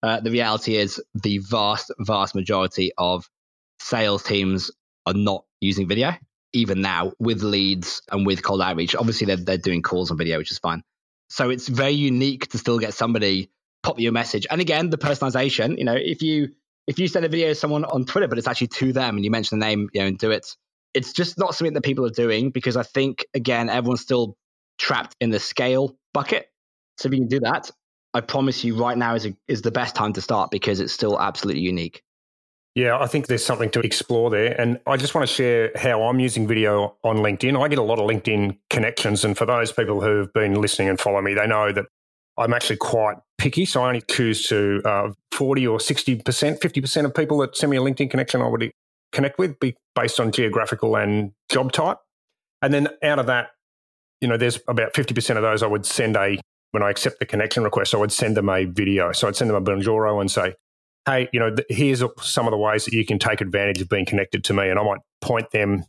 uh, 0.02 0.20
the 0.20 0.30
reality 0.30 0.76
is 0.76 1.02
the 1.14 1.38
vast 1.38 1.92
vast 2.00 2.34
majority 2.34 2.92
of 2.98 3.28
sales 3.80 4.22
teams 4.22 4.70
are 5.06 5.14
not 5.14 5.44
using 5.60 5.88
video 5.88 6.12
even 6.52 6.80
now 6.80 7.12
with 7.18 7.42
leads 7.42 8.02
and 8.10 8.26
with 8.26 8.42
cold 8.42 8.60
outreach. 8.60 8.94
Obviously, 8.94 9.26
they're 9.26 9.36
they're 9.36 9.58
doing 9.58 9.82
calls 9.82 10.10
on 10.10 10.18
video, 10.18 10.38
which 10.38 10.50
is 10.50 10.58
fine. 10.58 10.82
So 11.28 11.50
it's 11.50 11.68
very 11.68 11.92
unique 11.92 12.48
to 12.48 12.58
still 12.58 12.78
get 12.78 12.94
somebody 12.94 13.50
pop 13.82 13.98
you 13.98 14.08
a 14.08 14.12
message. 14.12 14.46
And 14.50 14.60
again, 14.60 14.90
the 14.90 14.98
personalization, 14.98 15.78
you 15.78 15.84
know, 15.84 15.96
if 15.96 16.22
you 16.22 16.48
if 16.86 16.98
you 16.98 17.06
send 17.06 17.24
a 17.24 17.28
video 17.28 17.48
to 17.48 17.54
someone 17.54 17.84
on 17.84 18.04
Twitter, 18.04 18.28
but 18.28 18.38
it's 18.38 18.48
actually 18.48 18.66
to 18.68 18.92
them 18.92 19.16
and 19.16 19.24
you 19.24 19.30
mention 19.30 19.58
the 19.58 19.64
name, 19.64 19.88
you 19.92 20.00
know, 20.00 20.08
and 20.08 20.18
do 20.18 20.30
it, 20.30 20.56
it's 20.94 21.12
just 21.12 21.38
not 21.38 21.54
something 21.54 21.74
that 21.74 21.82
people 21.82 22.04
are 22.04 22.10
doing 22.10 22.50
because 22.50 22.76
I 22.76 22.82
think 22.82 23.24
again, 23.34 23.68
everyone's 23.68 24.00
still 24.00 24.36
trapped 24.78 25.14
in 25.20 25.30
the 25.30 25.38
scale 25.38 25.96
bucket. 26.12 26.48
So 26.98 27.08
if 27.08 27.14
you 27.14 27.20
can 27.20 27.28
do 27.28 27.40
that, 27.40 27.70
I 28.14 28.20
promise 28.20 28.62
you 28.64 28.76
right 28.76 28.98
now 28.98 29.14
is, 29.14 29.26
a, 29.26 29.36
is 29.48 29.62
the 29.62 29.70
best 29.70 29.94
time 29.94 30.12
to 30.14 30.20
start 30.20 30.50
because 30.50 30.80
it's 30.80 30.92
still 30.92 31.18
absolutely 31.18 31.62
unique. 31.62 32.02
Yeah, 32.74 32.98
I 32.98 33.06
think 33.06 33.26
there's 33.26 33.44
something 33.44 33.70
to 33.70 33.80
explore 33.80 34.30
there. 34.30 34.58
And 34.58 34.80
I 34.86 34.96
just 34.96 35.14
want 35.14 35.28
to 35.28 35.32
share 35.32 35.72
how 35.76 36.02
I'm 36.04 36.20
using 36.20 36.46
video 36.46 36.96
on 37.04 37.18
LinkedIn. 37.18 37.60
I 37.62 37.68
get 37.68 37.78
a 37.78 37.82
lot 37.82 37.98
of 37.98 38.08
LinkedIn 38.08 38.58
connections. 38.70 39.24
And 39.24 39.36
for 39.36 39.44
those 39.44 39.72
people 39.72 40.00
who've 40.00 40.32
been 40.32 40.54
listening 40.54 40.88
and 40.88 40.98
follow 40.98 41.20
me, 41.20 41.34
they 41.34 41.46
know 41.46 41.72
that 41.72 41.86
I'm 42.38 42.54
actually 42.54 42.76
quite 42.76 43.16
picky. 43.38 43.64
So 43.64 43.82
I 43.82 43.88
only 43.88 44.02
choose 44.02 44.46
to 44.48 44.80
uh, 44.84 45.10
40 45.32 45.66
or 45.66 45.78
60%, 45.78 46.22
50% 46.22 47.04
of 47.04 47.14
people 47.14 47.38
that 47.38 47.56
send 47.56 47.70
me 47.70 47.76
a 47.76 47.80
LinkedIn 47.80 48.10
connection, 48.10 48.40
I 48.40 48.48
would 48.48 48.72
connect 49.12 49.38
with 49.38 49.58
be 49.60 49.76
based 49.94 50.18
on 50.18 50.32
geographical 50.32 50.96
and 50.96 51.32
job 51.50 51.72
type. 51.72 51.98
And 52.62 52.72
then 52.72 52.88
out 53.02 53.18
of 53.18 53.26
that, 53.26 53.50
you 54.20 54.28
know, 54.28 54.36
there's 54.36 54.60
about 54.68 54.94
50% 54.94 55.36
of 55.36 55.42
those 55.42 55.62
I 55.62 55.66
would 55.66 55.84
send 55.84 56.16
a, 56.16 56.38
when 56.70 56.82
I 56.82 56.90
accept 56.90 57.18
the 57.18 57.26
connection 57.26 57.64
request, 57.64 57.94
I 57.94 57.98
would 57.98 58.12
send 58.12 58.36
them 58.36 58.48
a 58.48 58.64
video. 58.64 59.12
So 59.12 59.28
I'd 59.28 59.36
send 59.36 59.50
them 59.50 59.56
a 59.56 59.60
Bonjoro 59.60 60.20
and 60.20 60.30
say, 60.30 60.54
hey, 61.06 61.28
you 61.32 61.40
know, 61.40 61.54
here's 61.68 62.02
some 62.20 62.46
of 62.46 62.52
the 62.52 62.56
ways 62.56 62.84
that 62.84 62.94
you 62.94 63.04
can 63.04 63.18
take 63.18 63.40
advantage 63.40 63.80
of 63.80 63.88
being 63.88 64.06
connected 64.06 64.44
to 64.44 64.54
me. 64.54 64.68
And 64.68 64.78
I 64.78 64.84
might 64.84 65.00
point 65.20 65.50
them. 65.50 65.84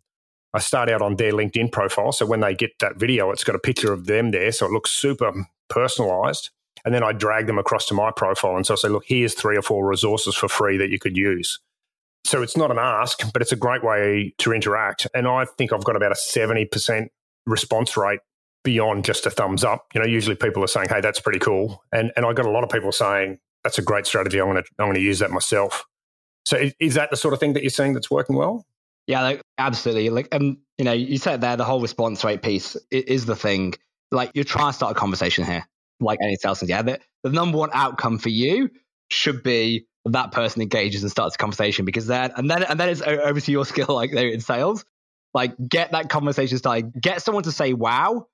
I 0.54 0.60
start 0.60 0.90
out 0.90 1.02
on 1.02 1.16
their 1.16 1.32
LinkedIn 1.32 1.72
profile. 1.72 2.12
So 2.12 2.26
when 2.26 2.40
they 2.40 2.56
get 2.56 2.72
that 2.80 2.98
video, 2.98 3.32
it's 3.32 3.44
got 3.44 3.56
a 3.56 3.60
picture 3.60 3.94
of 3.94 4.08
them 4.08 4.32
there. 4.32 4.52
So 4.52 4.66
it 4.66 4.72
looks 4.72 4.92
super 4.92 5.32
personalized. 5.70 6.50
And 6.86 6.94
then 6.94 7.04
I 7.04 7.14
drag 7.14 7.48
them 7.48 7.58
across 7.58 7.88
to 7.88 7.94
my 7.94 8.12
profile. 8.12 8.58
And 8.58 8.66
so 8.66 8.74
I 8.74 8.78
say, 8.78 8.90
look, 8.90 9.06
here's 9.06 9.34
three 9.34 9.58
or 9.58 9.62
four 9.62 9.88
resources 9.88 10.36
for 10.36 10.50
free 10.50 10.78
that 10.78 10.90
you 10.90 11.00
could 11.00 11.16
use. 11.16 11.60
So 12.26 12.42
it's 12.42 12.58
not 12.58 12.72
an 12.72 12.78
ask, 12.80 13.32
but 13.32 13.42
it's 13.42 13.52
a 13.52 13.58
great 13.58 13.84
way 13.84 14.34
to 14.40 14.54
interact. 14.54 15.08
And 15.14 15.28
I 15.28 15.46
think 15.46 15.72
I've 15.72 15.84
got 15.84 15.96
about 15.96 16.12
a 16.12 16.16
70% 16.16 17.08
response 17.46 17.96
rate 17.98 18.20
beyond 18.64 19.06
just 19.06 19.26
a 19.26 19.30
thumbs 19.30 19.64
up. 19.64 19.88
You 19.94 20.02
know, 20.02 20.08
usually 20.08 20.36
people 20.36 20.64
are 20.64 20.68
saying, 20.68 20.88
hey, 20.90 21.02
that's 21.02 21.20
pretty 21.20 21.40
cool. 21.40 21.84
And, 21.92 22.12
and 22.16 22.26
I 22.26 22.34
got 22.34 22.46
a 22.46 22.50
lot 22.50 22.64
of 22.64 22.70
people 22.70 22.92
saying, 22.92 23.40
that's 23.64 23.78
a 23.78 23.82
great 23.82 24.06
strategy. 24.06 24.40
I'm 24.40 24.48
going 24.48 24.64
to, 24.64 24.70
I'm 24.80 24.88
going 24.88 24.96
to 24.96 25.02
use 25.02 25.20
that 25.20 25.32
myself. 25.32 25.86
So 26.46 26.58
is, 26.58 26.74
is 26.80 26.94
that 26.96 27.10
the 27.10 27.18
sort 27.18 27.34
of 27.34 27.40
thing 27.40 27.54
that 27.54 27.64
you're 27.64 27.70
seeing 27.70 27.94
that's 27.94 28.12
working 28.12 28.36
well? 28.36 28.66
Yeah, 29.08 29.22
like, 29.22 29.42
absolutely. 29.58 30.10
Like, 30.10 30.34
um, 30.34 30.58
you 30.78 30.86
know, 30.86 30.94
you 30.94 31.18
said 31.18 31.42
there, 31.42 31.58
the 31.58 31.66
whole 31.66 31.82
response 31.82 32.24
rate 32.24 32.42
piece 32.42 32.78
is 32.90 33.26
the 33.26 33.36
thing. 33.36 33.74
Like, 34.14 34.32
you're 34.34 34.44
trying 34.46 34.70
to 34.70 34.74
start 34.74 34.96
a 34.96 35.00
conversation 35.00 35.44
here, 35.44 35.68
like 36.00 36.20
anything 36.22 36.48
else. 36.48 36.64
Yeah, 36.64 36.82
the, 36.82 37.00
the 37.24 37.30
number 37.32 37.58
one 37.58 37.70
outcome 37.74 38.18
for 38.18 38.30
you 38.30 38.70
should 39.10 39.44
be 39.44 39.88
that 40.06 40.32
person 40.32 40.62
engages 40.62 41.02
and 41.04 41.12
starts 41.12 41.36
a 41.36 41.38
conversation 41.38 41.86
because 41.86 42.08
then, 42.08 42.32
and 42.36 42.50
then, 42.50 42.64
and 42.64 42.80
then 42.80 42.90
it's 42.90 43.02
over 43.02 43.40
to 43.40 43.52
your 43.52 43.66
skill, 43.74 43.88
like 43.90 44.12
there 44.12 44.28
in 44.28 44.40
sales. 44.40 44.86
Like, 45.34 45.56
get 45.68 45.92
that 45.92 46.10
conversation 46.10 46.58
started. 46.58 46.94
Get 47.02 47.22
someone 47.22 47.44
to 47.44 47.52
say 47.52 47.74
wow, 47.74 48.28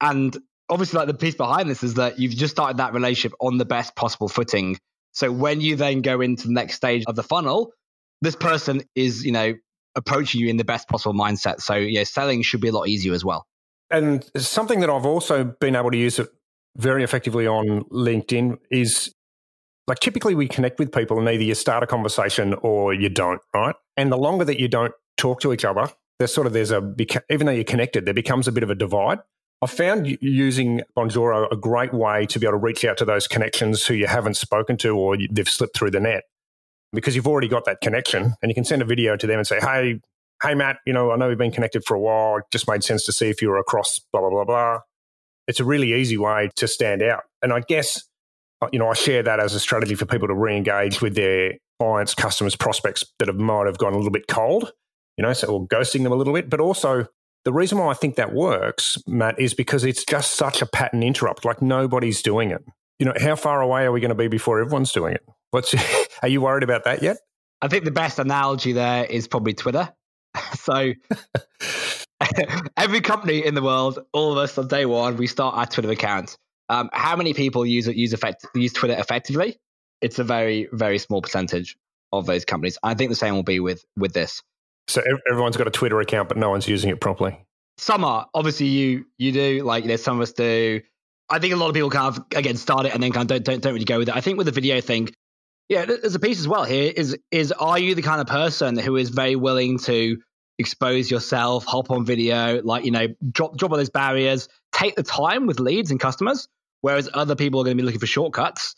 and 0.00 0.36
obviously, 0.68 0.98
like 0.98 1.08
the 1.08 1.14
piece 1.14 1.34
behind 1.34 1.68
this 1.68 1.82
is 1.82 1.94
that 1.94 2.18
you've 2.18 2.34
just 2.34 2.54
started 2.54 2.78
that 2.78 2.92
relationship 2.92 3.32
on 3.40 3.58
the 3.58 3.64
best 3.64 3.94
possible 3.96 4.28
footing. 4.28 4.78
So 5.12 5.30
when 5.30 5.60
you 5.60 5.76
then 5.76 6.02
go 6.02 6.20
into 6.20 6.48
the 6.48 6.52
next 6.52 6.74
stage 6.74 7.04
of 7.06 7.14
the 7.14 7.22
funnel, 7.22 7.72
this 8.20 8.36
person 8.36 8.82
is, 8.94 9.24
you 9.24 9.32
know, 9.32 9.54
approaching 9.94 10.40
you 10.40 10.48
in 10.48 10.56
the 10.56 10.64
best 10.64 10.88
possible 10.88 11.14
mindset. 11.14 11.60
So 11.60 11.74
yeah, 11.74 12.04
selling 12.04 12.42
should 12.42 12.60
be 12.60 12.68
a 12.68 12.72
lot 12.72 12.88
easier 12.88 13.12
as 13.12 13.24
well. 13.24 13.46
And 13.94 14.28
something 14.36 14.80
that 14.80 14.90
I've 14.90 15.06
also 15.06 15.44
been 15.44 15.76
able 15.76 15.92
to 15.92 15.96
use 15.96 16.18
it 16.18 16.28
very 16.76 17.04
effectively 17.04 17.46
on 17.46 17.84
LinkedIn 17.84 18.58
is 18.68 19.14
like 19.86 20.00
typically 20.00 20.34
we 20.34 20.48
connect 20.48 20.80
with 20.80 20.90
people 20.90 21.16
and 21.20 21.28
either 21.28 21.44
you 21.44 21.54
start 21.54 21.84
a 21.84 21.86
conversation 21.86 22.54
or 22.54 22.92
you 22.92 23.08
don't, 23.08 23.40
right? 23.54 23.76
And 23.96 24.10
the 24.10 24.18
longer 24.18 24.44
that 24.46 24.58
you 24.58 24.66
don't 24.66 24.92
talk 25.16 25.40
to 25.42 25.52
each 25.52 25.64
other, 25.64 25.88
there's 26.18 26.34
sort 26.34 26.48
of 26.48 26.52
there's 26.52 26.72
a 26.72 26.94
even 27.30 27.46
though 27.46 27.52
you're 27.52 27.62
connected, 27.62 28.04
there 28.04 28.14
becomes 28.14 28.48
a 28.48 28.52
bit 28.52 28.64
of 28.64 28.70
a 28.70 28.74
divide. 28.74 29.20
I 29.62 29.66
found 29.66 30.18
using 30.20 30.82
Bonjoro 30.96 31.46
a 31.52 31.56
great 31.56 31.94
way 31.94 32.26
to 32.26 32.40
be 32.40 32.46
able 32.46 32.58
to 32.58 32.64
reach 32.64 32.84
out 32.84 32.96
to 32.98 33.04
those 33.04 33.28
connections 33.28 33.86
who 33.86 33.94
you 33.94 34.08
haven't 34.08 34.36
spoken 34.36 34.76
to 34.78 34.96
or 34.96 35.16
they've 35.30 35.48
slipped 35.48 35.76
through 35.76 35.92
the 35.92 36.00
net 36.00 36.24
because 36.92 37.14
you've 37.14 37.28
already 37.28 37.48
got 37.48 37.64
that 37.66 37.80
connection 37.80 38.34
and 38.42 38.50
you 38.50 38.54
can 38.54 38.64
send 38.64 38.82
a 38.82 38.84
video 38.84 39.16
to 39.16 39.26
them 39.28 39.38
and 39.38 39.46
say, 39.46 39.60
hey, 39.60 40.00
hey, 40.44 40.54
Matt, 40.54 40.78
you 40.86 40.92
know, 40.92 41.10
I 41.10 41.16
know 41.16 41.28
we've 41.28 41.38
been 41.38 41.50
connected 41.50 41.84
for 41.84 41.94
a 41.94 42.00
while. 42.00 42.38
It 42.38 42.44
just 42.50 42.68
made 42.68 42.84
sense 42.84 43.04
to 43.06 43.12
see 43.12 43.30
if 43.30 43.40
you 43.40 43.48
were 43.48 43.58
across 43.58 44.00
blah, 44.12 44.20
blah, 44.20 44.30
blah, 44.30 44.44
blah. 44.44 44.78
It's 45.46 45.60
a 45.60 45.64
really 45.64 45.92
easy 45.94 46.16
way 46.16 46.50
to 46.56 46.68
stand 46.68 47.02
out. 47.02 47.22
And 47.42 47.52
I 47.52 47.60
guess, 47.60 48.02
uh, 48.62 48.68
you 48.72 48.78
know, 48.78 48.88
I 48.88 48.94
share 48.94 49.22
that 49.22 49.40
as 49.40 49.54
a 49.54 49.60
strategy 49.60 49.94
for 49.94 50.06
people 50.06 50.28
to 50.28 50.34
re 50.34 50.56
engage 50.56 51.00
with 51.00 51.14
their 51.14 51.54
clients, 51.78 52.14
customers, 52.14 52.56
prospects 52.56 53.04
that 53.18 53.28
have, 53.28 53.36
might 53.36 53.66
have 53.66 53.78
gone 53.78 53.92
a 53.92 53.96
little 53.96 54.12
bit 54.12 54.26
cold, 54.28 54.72
you 55.16 55.22
know, 55.22 55.32
so 55.32 55.48
or 55.48 55.66
ghosting 55.66 56.02
them 56.02 56.12
a 56.12 56.16
little 56.16 56.32
bit, 56.32 56.48
but 56.48 56.60
also 56.60 57.06
the 57.44 57.52
reason 57.52 57.78
why 57.78 57.88
I 57.88 57.94
think 57.94 58.16
that 58.16 58.32
works, 58.32 58.98
Matt, 59.06 59.38
is 59.38 59.52
because 59.52 59.84
it's 59.84 60.04
just 60.04 60.32
such 60.32 60.62
a 60.62 60.66
pattern 60.66 61.02
interrupt. 61.02 61.44
Like 61.44 61.60
nobody's 61.60 62.22
doing 62.22 62.50
it. 62.50 62.64
You 62.98 63.06
know, 63.06 63.14
how 63.20 63.36
far 63.36 63.60
away 63.60 63.84
are 63.84 63.92
we 63.92 64.00
going 64.00 64.10
to 64.10 64.14
be 64.14 64.28
before 64.28 64.60
everyone's 64.60 64.92
doing 64.92 65.14
it? 65.14 65.22
What's, 65.50 65.74
are 66.22 66.28
you 66.28 66.40
worried 66.40 66.62
about 66.62 66.84
that 66.84 67.02
yet? 67.02 67.18
I 67.60 67.68
think 67.68 67.84
the 67.84 67.90
best 67.90 68.18
analogy 68.18 68.72
there 68.72 69.04
is 69.04 69.28
probably 69.28 69.54
Twitter. 69.54 69.92
so 70.54 70.92
every 72.76 73.00
company 73.00 73.44
in 73.44 73.54
the 73.54 73.62
world, 73.62 74.00
all 74.12 74.32
of 74.32 74.38
us 74.38 74.56
on 74.58 74.68
day 74.68 74.86
one, 74.86 75.16
we 75.16 75.26
start 75.26 75.56
our 75.56 75.66
Twitter 75.66 75.90
account. 75.90 76.36
Um, 76.68 76.88
how 76.92 77.16
many 77.16 77.34
people 77.34 77.66
use 77.66 77.88
it, 77.88 77.96
use 77.96 78.12
effect, 78.12 78.46
use 78.54 78.72
Twitter 78.72 78.94
effectively? 78.98 79.58
It's 80.00 80.18
a 80.18 80.24
very, 80.24 80.68
very 80.72 80.98
small 80.98 81.22
percentage 81.22 81.76
of 82.12 82.26
those 82.26 82.44
companies. 82.44 82.78
I 82.82 82.94
think 82.94 83.10
the 83.10 83.16
same 83.16 83.34
will 83.34 83.42
be 83.42 83.60
with 83.60 83.84
with 83.96 84.12
this. 84.12 84.42
So 84.88 85.02
everyone's 85.30 85.56
got 85.56 85.66
a 85.66 85.70
Twitter 85.70 86.00
account, 86.00 86.28
but 86.28 86.36
no 86.36 86.50
one's 86.50 86.68
using 86.68 86.90
it 86.90 87.00
properly. 87.00 87.38
Some 87.78 88.04
are. 88.04 88.26
Obviously, 88.34 88.66
you 88.66 89.06
you 89.18 89.32
do. 89.32 89.62
Like, 89.64 89.84
there's 89.84 90.02
some 90.02 90.16
of 90.16 90.22
us 90.22 90.32
do. 90.32 90.80
I 91.30 91.38
think 91.38 91.54
a 91.54 91.56
lot 91.56 91.68
of 91.68 91.74
people 91.74 91.90
kind 91.90 92.16
of 92.16 92.24
again 92.36 92.56
start 92.56 92.86
it 92.86 92.94
and 92.94 93.02
then 93.02 93.12
kind 93.12 93.22
of 93.22 93.28
don't 93.28 93.44
don't, 93.44 93.62
don't 93.62 93.72
really 93.72 93.84
go 93.84 93.98
with 93.98 94.08
it. 94.08 94.16
I 94.16 94.20
think 94.20 94.38
with 94.38 94.46
the 94.46 94.52
video 94.52 94.80
thing, 94.80 95.08
yeah, 95.68 95.86
there's 95.86 96.14
a 96.14 96.20
piece 96.20 96.40
as 96.40 96.48
well 96.48 96.64
here. 96.64 96.92
Is 96.94 97.16
is 97.30 97.52
are 97.52 97.78
you 97.78 97.94
the 97.94 98.02
kind 98.02 98.20
of 98.20 98.26
person 98.26 98.76
who 98.76 98.96
is 98.96 99.10
very 99.10 99.36
willing 99.36 99.78
to 99.80 100.18
expose 100.58 101.10
yourself, 101.10 101.64
hop 101.64 101.90
on 101.90 102.04
video, 102.04 102.60
like 102.62 102.84
you 102.84 102.90
know, 102.90 103.08
drop 103.30 103.56
drop 103.56 103.72
all 103.72 103.78
those 103.78 103.90
barriers, 103.90 104.48
take 104.72 104.94
the 104.94 105.02
time 105.02 105.46
with 105.46 105.60
leads 105.60 105.90
and 105.90 105.98
customers, 105.98 106.48
whereas 106.82 107.08
other 107.12 107.34
people 107.34 107.60
are 107.60 107.64
going 107.64 107.76
to 107.76 107.82
be 107.82 107.86
looking 107.86 108.00
for 108.00 108.06
shortcuts. 108.06 108.74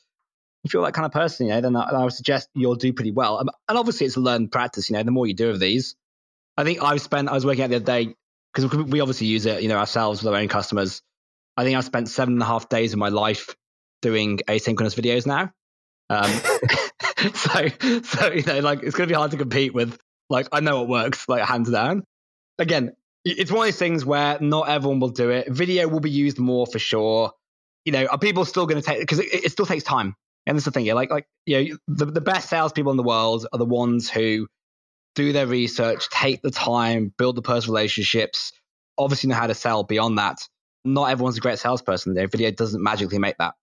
If 0.65 0.73
you're 0.73 0.85
that 0.85 0.95
kind 0.95 1.07
of 1.07 1.13
person, 1.13 1.47
you 1.47 1.53
know, 1.53 1.61
then 1.61 1.77
I, 1.77 1.83
I 1.91 2.05
would 2.05 2.13
suggest 2.13 2.49
you'll 2.55 2.75
do 2.75 2.93
pretty 2.93 3.13
well. 3.13 3.39
And 3.39 3.51
obviously, 3.69 4.07
it's 4.07 4.17
a 4.17 4.21
learned 4.21 4.51
practice. 4.51 4.89
You 4.91 4.97
know, 4.97 5.03
the 5.03 5.13
more 5.13 5.27
you 5.27 5.35
do 5.35 5.51
of 5.51 5.61
these, 5.61 5.97
I 6.57 6.65
think 6.65 6.83
I've 6.83 7.01
spent. 7.01 7.29
I 7.29 7.35
was 7.35 7.45
working 7.45 7.65
out 7.65 7.71
the 7.71 7.77
other 7.77 7.85
day 7.85 8.15
because 8.55 8.73
we 8.85 9.01
obviously 9.01 9.27
use 9.27 9.45
it, 9.47 9.63
you 9.63 9.69
know, 9.69 9.77
ourselves 9.77 10.23
with 10.23 10.33
our 10.33 10.41
own 10.41 10.49
customers. 10.49 11.03
I 11.57 11.65
think 11.65 11.77
I've 11.77 11.85
spent 11.85 12.09
seven 12.09 12.35
and 12.35 12.43
a 12.43 12.47
half 12.47 12.69
days 12.69 12.93
of 12.93 12.99
my 12.99 13.09
life 13.09 13.55
doing 14.03 14.39
asynchronous 14.49 14.99
videos 14.99 15.27
now. 15.27 15.53
Um, 16.09 16.31
so, 17.35 17.69
so 18.03 18.33
you 18.33 18.43
know, 18.43 18.61
like 18.61 18.83
it's 18.83 18.95
going 18.95 19.09
to 19.09 19.13
be 19.13 19.15
hard 19.15 19.31
to 19.33 19.37
compete 19.37 19.75
with. 19.75 19.99
Like 20.29 20.49
I 20.53 20.61
know 20.61 20.83
it 20.83 20.89
works, 20.89 21.29
like 21.29 21.43
hands 21.43 21.71
down. 21.71 22.05
Again, 22.59 22.93
it's 23.25 23.51
one 23.51 23.61
of 23.61 23.67
these 23.67 23.79
things 23.79 24.05
where 24.05 24.39
not 24.41 24.69
everyone 24.69 25.01
will 25.01 25.11
do 25.11 25.31
it. 25.31 25.49
Video 25.51 25.89
will 25.89 26.01
be 26.01 26.11
used 26.11 26.39
more 26.39 26.67
for 26.67 26.79
sure. 26.79 27.33
You 27.85 27.93
know, 27.93 28.07
are 28.07 28.19
people 28.19 28.45
still 28.45 28.67
going 28.67 28.81
to 28.81 28.87
take 28.87 28.99
because 29.01 29.21
it, 29.21 29.33
it, 29.33 29.53
still 29.53 29.67
takes 29.67 29.85
time. 29.85 30.15
And 30.47 30.57
that's 30.57 30.65
the 30.65 30.71
thing, 30.71 30.85
yeah. 30.85 30.95
Like, 30.95 31.11
like 31.11 31.27
you 31.45 31.71
know, 31.71 31.77
the 31.89 32.07
the 32.07 32.21
best 32.21 32.49
salespeople 32.49 32.91
in 32.91 32.97
the 32.97 33.03
world 33.03 33.47
are 33.53 33.59
the 33.59 33.65
ones 33.65 34.11
who 34.11 34.49
do 35.15 35.33
their 35.33 35.47
research, 35.47 36.09
take 36.11 36.43
the 36.43 36.51
time, 36.51 37.13
build 37.17 37.37
the 37.37 37.43
personal 37.43 37.75
relationships. 37.75 38.53
Obviously, 38.99 39.29
know 39.29 39.37
how 39.37 39.47
to 39.47 39.55
sell 39.55 39.85
beyond 39.85 40.19
that. 40.19 40.39
Not 40.85 41.11
everyone's 41.11 41.39
a 41.39 41.41
great 41.41 41.59
salesperson. 41.59 42.15
Their 42.15 42.29
video 42.29 42.51
doesn't 42.51 42.83
magically 42.83 43.19
make 43.19 43.39
that. 43.39 43.55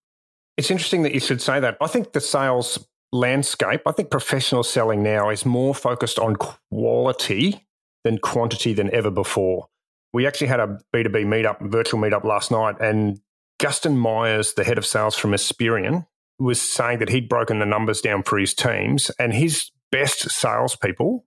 It's 0.56 0.70
interesting 0.70 1.02
that 1.02 1.14
you 1.14 1.20
should 1.20 1.42
say 1.42 1.60
that. 1.60 1.76
I 1.80 1.86
think 1.86 2.12
the 2.12 2.20
sales 2.20 2.86
landscape, 3.12 3.82
I 3.86 3.92
think 3.92 4.10
professional 4.10 4.62
selling 4.62 5.02
now 5.02 5.30
is 5.30 5.44
more 5.44 5.74
focused 5.74 6.18
on 6.18 6.36
quality 6.36 7.66
than 8.04 8.18
quantity 8.18 8.72
than 8.72 8.92
ever 8.94 9.10
before. 9.10 9.68
We 10.12 10.26
actually 10.26 10.46
had 10.48 10.60
a 10.60 10.78
B2B 10.94 11.24
meetup, 11.24 11.60
virtual 11.60 12.00
meetup 12.00 12.24
last 12.24 12.50
night, 12.50 12.76
and 12.80 13.20
Justin 13.60 13.96
Myers, 13.96 14.54
the 14.54 14.64
head 14.64 14.78
of 14.78 14.86
sales 14.86 15.16
from 15.16 15.32
Esperion, 15.32 16.06
was 16.38 16.60
saying 16.60 16.98
that 16.98 17.08
he'd 17.08 17.28
broken 17.28 17.58
the 17.58 17.66
numbers 17.66 18.00
down 18.00 18.22
for 18.22 18.38
his 18.38 18.54
teams, 18.54 19.10
and 19.18 19.32
his 19.32 19.70
best 19.90 20.30
salespeople 20.30 21.24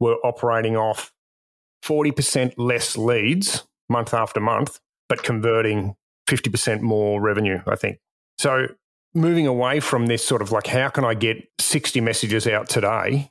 were 0.00 0.16
operating 0.24 0.76
off 0.76 1.12
40% 1.84 2.54
less 2.56 2.96
leads 2.96 3.66
month 3.88 4.14
after 4.14 4.40
month, 4.40 4.80
but 5.08 5.22
converting 5.22 5.96
50% 6.28 6.80
more 6.80 7.20
revenue, 7.20 7.60
I 7.66 7.76
think. 7.76 7.98
So 8.38 8.66
moving 9.14 9.46
away 9.46 9.80
from 9.80 10.06
this 10.06 10.24
sort 10.24 10.42
of 10.42 10.52
like, 10.52 10.66
how 10.66 10.88
can 10.88 11.04
I 11.04 11.14
get 11.14 11.48
60 11.60 12.00
messages 12.00 12.46
out 12.46 12.68
today 12.68 13.30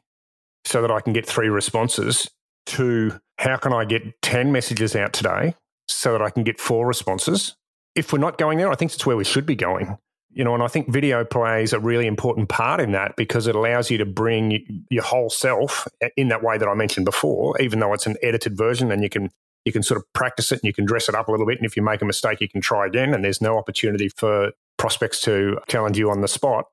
so 0.66 0.82
that 0.82 0.92
I 0.92 1.02
can 1.02 1.14
get 1.14 1.26
three 1.26 1.50
responses 1.50 2.30
to 2.68 3.20
how 3.38 3.58
can 3.58 3.74
I 3.74 3.84
get 3.86 4.22
10 4.22 4.52
messages 4.52 4.96
out 4.96 5.12
today 5.12 5.56
so 5.90 6.14
that 6.14 6.22
I 6.22 6.30
can 6.30 6.44
get 6.44 6.60
four 6.60 6.88
responses? 6.88 7.56
If 7.96 8.14
we're 8.14 8.20
not 8.20 8.38
going 8.38 8.58
there, 8.58 8.72
I 8.72 8.76
think 8.76 8.94
it's 8.94 9.06
where 9.06 9.18
we 9.18 9.26
should 9.26 9.46
be 9.46 9.56
going. 9.56 9.98
You 10.32 10.44
know, 10.44 10.56
and 10.56 10.64
I 10.64 10.68
think 10.68 10.92
video 10.92 11.24
plays 11.24 11.74
a 11.74 11.80
really 11.80 12.08
important 12.08 12.50
part 12.50 12.80
in 12.80 12.94
that 12.94 13.16
because 13.18 13.46
it 13.46 13.56
allows 13.56 13.92
you 13.92 14.00
to 14.00 14.06
bring 14.06 14.86
your 14.90 15.04
whole 15.04 15.30
self 15.30 15.88
in 16.18 16.30
that 16.30 16.42
way 16.42 16.58
that 16.58 16.68
I 16.68 16.74
mentioned 16.74 17.06
before, 17.06 17.60
even 17.62 17.80
though 17.80 17.94
it's 17.94 18.08
an 18.08 18.16
edited 18.24 18.58
version 18.58 18.92
and 18.92 19.04
you 19.04 19.10
can 19.10 19.30
You 19.66 19.72
can 19.72 19.84
sort 19.84 19.98
of 19.98 20.12
practice 20.14 20.52
it 20.52 20.60
and 20.62 20.68
you 20.68 20.74
can 20.74 20.86
dress 20.86 21.08
it 21.08 21.16
up 21.16 21.28
a 21.28 21.32
little 21.32 21.46
bit. 21.46 21.58
And 21.58 21.66
if 21.66 21.78
you 21.78 21.84
make 21.84 22.02
a 22.02 22.06
mistake, 22.06 22.42
you 22.42 22.50
can 22.50 22.62
try 22.62 22.86
again. 22.86 23.14
And 23.14 23.24
there's 23.24 23.42
no 23.42 23.58
opportunity 23.58 24.10
for 24.10 24.52
prospects 24.84 25.22
to 25.22 25.58
challenge 25.70 25.98
you 25.98 26.12
on 26.12 26.20
the 26.20 26.28
spot. 26.28 26.66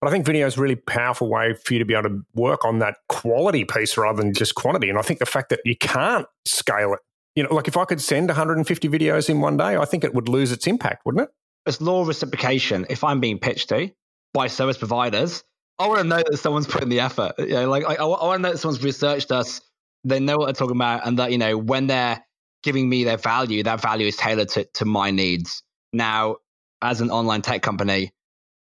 But 0.00 0.08
I 0.08 0.10
think 0.10 0.26
video 0.26 0.48
is 0.48 0.56
a 0.56 0.60
really 0.60 0.74
powerful 0.74 1.30
way 1.30 1.54
for 1.54 1.74
you 1.74 1.78
to 1.78 1.84
be 1.84 1.94
able 1.94 2.08
to 2.08 2.22
work 2.34 2.64
on 2.64 2.80
that 2.80 2.96
quality 3.08 3.64
piece 3.64 3.96
rather 3.96 4.20
than 4.20 4.34
just 4.34 4.56
quantity. 4.56 4.90
And 4.90 4.98
I 4.98 5.02
think 5.02 5.20
the 5.20 5.26
fact 5.26 5.50
that 5.50 5.60
you 5.64 5.76
can't 5.76 6.26
scale 6.44 6.92
it, 6.94 6.98
you 7.36 7.44
know, 7.44 7.54
like 7.54 7.68
if 7.68 7.76
I 7.76 7.84
could 7.84 8.00
send 8.00 8.26
150 8.30 8.88
videos 8.88 9.30
in 9.30 9.40
one 9.40 9.56
day, 9.56 9.76
I 9.76 9.84
think 9.84 10.02
it 10.02 10.12
would 10.12 10.28
lose 10.28 10.50
its 10.50 10.66
impact, 10.66 11.06
wouldn't 11.06 11.22
it? 11.22 11.30
It's 11.66 11.80
law 11.80 12.00
of 12.00 12.08
reciprocation. 12.08 12.84
If 12.90 13.04
I'm 13.04 13.20
being 13.20 13.38
pitched 13.38 13.68
to 13.68 13.92
by 14.34 14.48
service 14.48 14.76
providers, 14.76 15.44
I 15.78 15.86
want 15.86 16.00
to 16.00 16.04
know 16.08 16.24
that 16.28 16.38
someone's 16.38 16.66
put 16.66 16.82
in 16.82 16.88
the 16.88 16.98
effort. 16.98 17.34
You 17.38 17.46
know, 17.46 17.70
like 17.70 17.84
I, 17.84 17.94
I 17.94 18.04
want 18.06 18.38
to 18.38 18.42
know 18.42 18.52
that 18.54 18.58
someone's 18.58 18.82
researched 18.82 19.30
us, 19.30 19.60
they 20.02 20.18
know 20.18 20.36
what 20.36 20.46
they're 20.46 20.54
talking 20.54 20.76
about, 20.76 21.06
and 21.06 21.20
that 21.20 21.30
you 21.30 21.38
know 21.38 21.56
when 21.56 21.86
they're 21.86 22.26
giving 22.64 22.88
me 22.88 23.04
their 23.04 23.18
value, 23.18 23.62
that 23.62 23.80
value 23.80 24.08
is 24.08 24.16
tailored 24.16 24.48
to, 24.48 24.64
to 24.74 24.84
my 24.84 25.12
needs. 25.12 25.62
Now, 25.92 26.38
as 26.82 27.00
an 27.00 27.10
online 27.10 27.42
tech 27.42 27.62
company, 27.62 28.12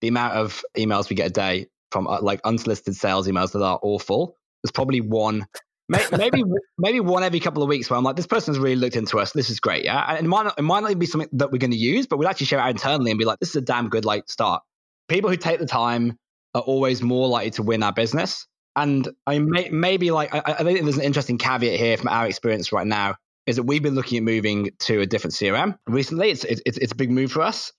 the 0.01 0.07
amount 0.07 0.33
of 0.33 0.63
emails 0.77 1.09
we 1.09 1.15
get 1.15 1.27
a 1.27 1.33
day 1.33 1.67
from 1.91 2.07
uh, 2.07 2.21
like 2.21 2.41
unsolicited 2.43 2.95
sales 2.95 3.27
emails 3.27 3.51
that 3.51 3.63
are 3.63 3.79
awful. 3.81 4.35
There's 4.63 4.71
probably 4.71 5.01
one, 5.01 5.45
maybe 5.87 6.43
maybe 6.77 6.99
one 6.99 7.23
every 7.23 7.39
couple 7.39 7.63
of 7.63 7.69
weeks 7.69 7.89
where 7.89 7.97
I'm 7.97 8.03
like, 8.03 8.15
this 8.15 8.27
person's 8.27 8.59
really 8.59 8.75
looked 8.75 8.95
into 8.95 9.19
us. 9.19 9.31
This 9.31 9.49
is 9.49 9.59
great, 9.59 9.85
yeah. 9.85 10.03
And 10.07 10.25
it 10.25 10.29
might 10.29 10.43
not, 10.43 10.59
it 10.59 10.63
might 10.63 10.81
not 10.81 10.91
even 10.91 10.99
be 10.99 11.05
something 11.05 11.29
that 11.33 11.51
we're 11.51 11.59
going 11.59 11.71
to 11.71 11.77
use, 11.77 12.07
but 12.07 12.17
we'll 12.17 12.27
actually 12.27 12.47
share 12.47 12.65
it 12.65 12.69
internally 12.69 13.11
and 13.11 13.17
be 13.17 13.25
like, 13.25 13.39
this 13.39 13.49
is 13.49 13.55
a 13.55 13.61
damn 13.61 13.89
good 13.89 14.05
like 14.05 14.29
start. 14.29 14.63
People 15.07 15.29
who 15.29 15.37
take 15.37 15.59
the 15.59 15.67
time 15.67 16.17
are 16.55 16.61
always 16.61 17.01
more 17.01 17.27
likely 17.27 17.51
to 17.51 17.63
win 17.63 17.83
our 17.83 17.93
business. 17.93 18.47
And 18.75 19.07
I 19.25 19.39
may, 19.39 19.69
maybe 19.69 20.11
like 20.11 20.33
I, 20.33 20.41
I 20.45 20.63
think 20.63 20.81
there's 20.83 20.97
an 20.97 21.03
interesting 21.03 21.37
caveat 21.37 21.79
here 21.79 21.97
from 21.97 22.09
our 22.09 22.27
experience 22.27 22.71
right 22.71 22.87
now 22.87 23.15
is 23.45 23.57
that 23.57 23.63
we've 23.63 23.83
been 23.83 23.95
looking 23.95 24.17
at 24.17 24.23
moving 24.23 24.71
to 24.79 25.01
a 25.01 25.05
different 25.05 25.33
CRM 25.33 25.77
recently. 25.87 26.31
It's 26.31 26.43
it's 26.43 26.61
it's 26.65 26.91
a 26.91 26.95
big 26.95 27.11
move 27.11 27.31
for 27.31 27.41
us, 27.41 27.71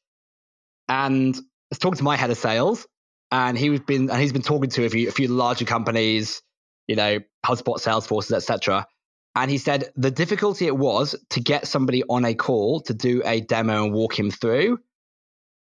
and 0.89 1.37
was 1.71 1.79
talking 1.79 1.99
to 1.99 2.05
my 2.05 2.17
head 2.17 2.31
of 2.31 2.39
sales, 2.39 2.87
and 3.31 3.59
he's 3.59 3.81
been 3.81 4.11
and 4.11 4.21
he's 4.21 4.33
been 4.33 4.43
talking 4.43 4.71
to 4.71 4.85
a 4.85 4.89
few 4.89 5.09
a 5.09 5.13
few 5.13 5.29
larger 5.29 5.65
companies, 5.65 6.43
you 6.87 6.97
know, 6.97 7.21
HubSpot, 7.45 7.81
Salesforces, 7.81 8.33
etc. 8.33 8.87
And 9.35 9.51
he 9.51 9.59
said 9.59 9.93
the 9.97 10.11
difficulty 10.11 10.67
it 10.67 10.77
was 10.77 11.15
to 11.31 11.41
get 11.41 11.67
somebody 11.67 12.03
on 12.09 12.25
a 12.25 12.35
call 12.35 12.81
to 12.83 12.95
do 12.95 13.23
a 13.25 13.41
demo 13.41 13.85
and 13.85 13.93
walk 13.93 14.19
him 14.19 14.31
through 14.31 14.81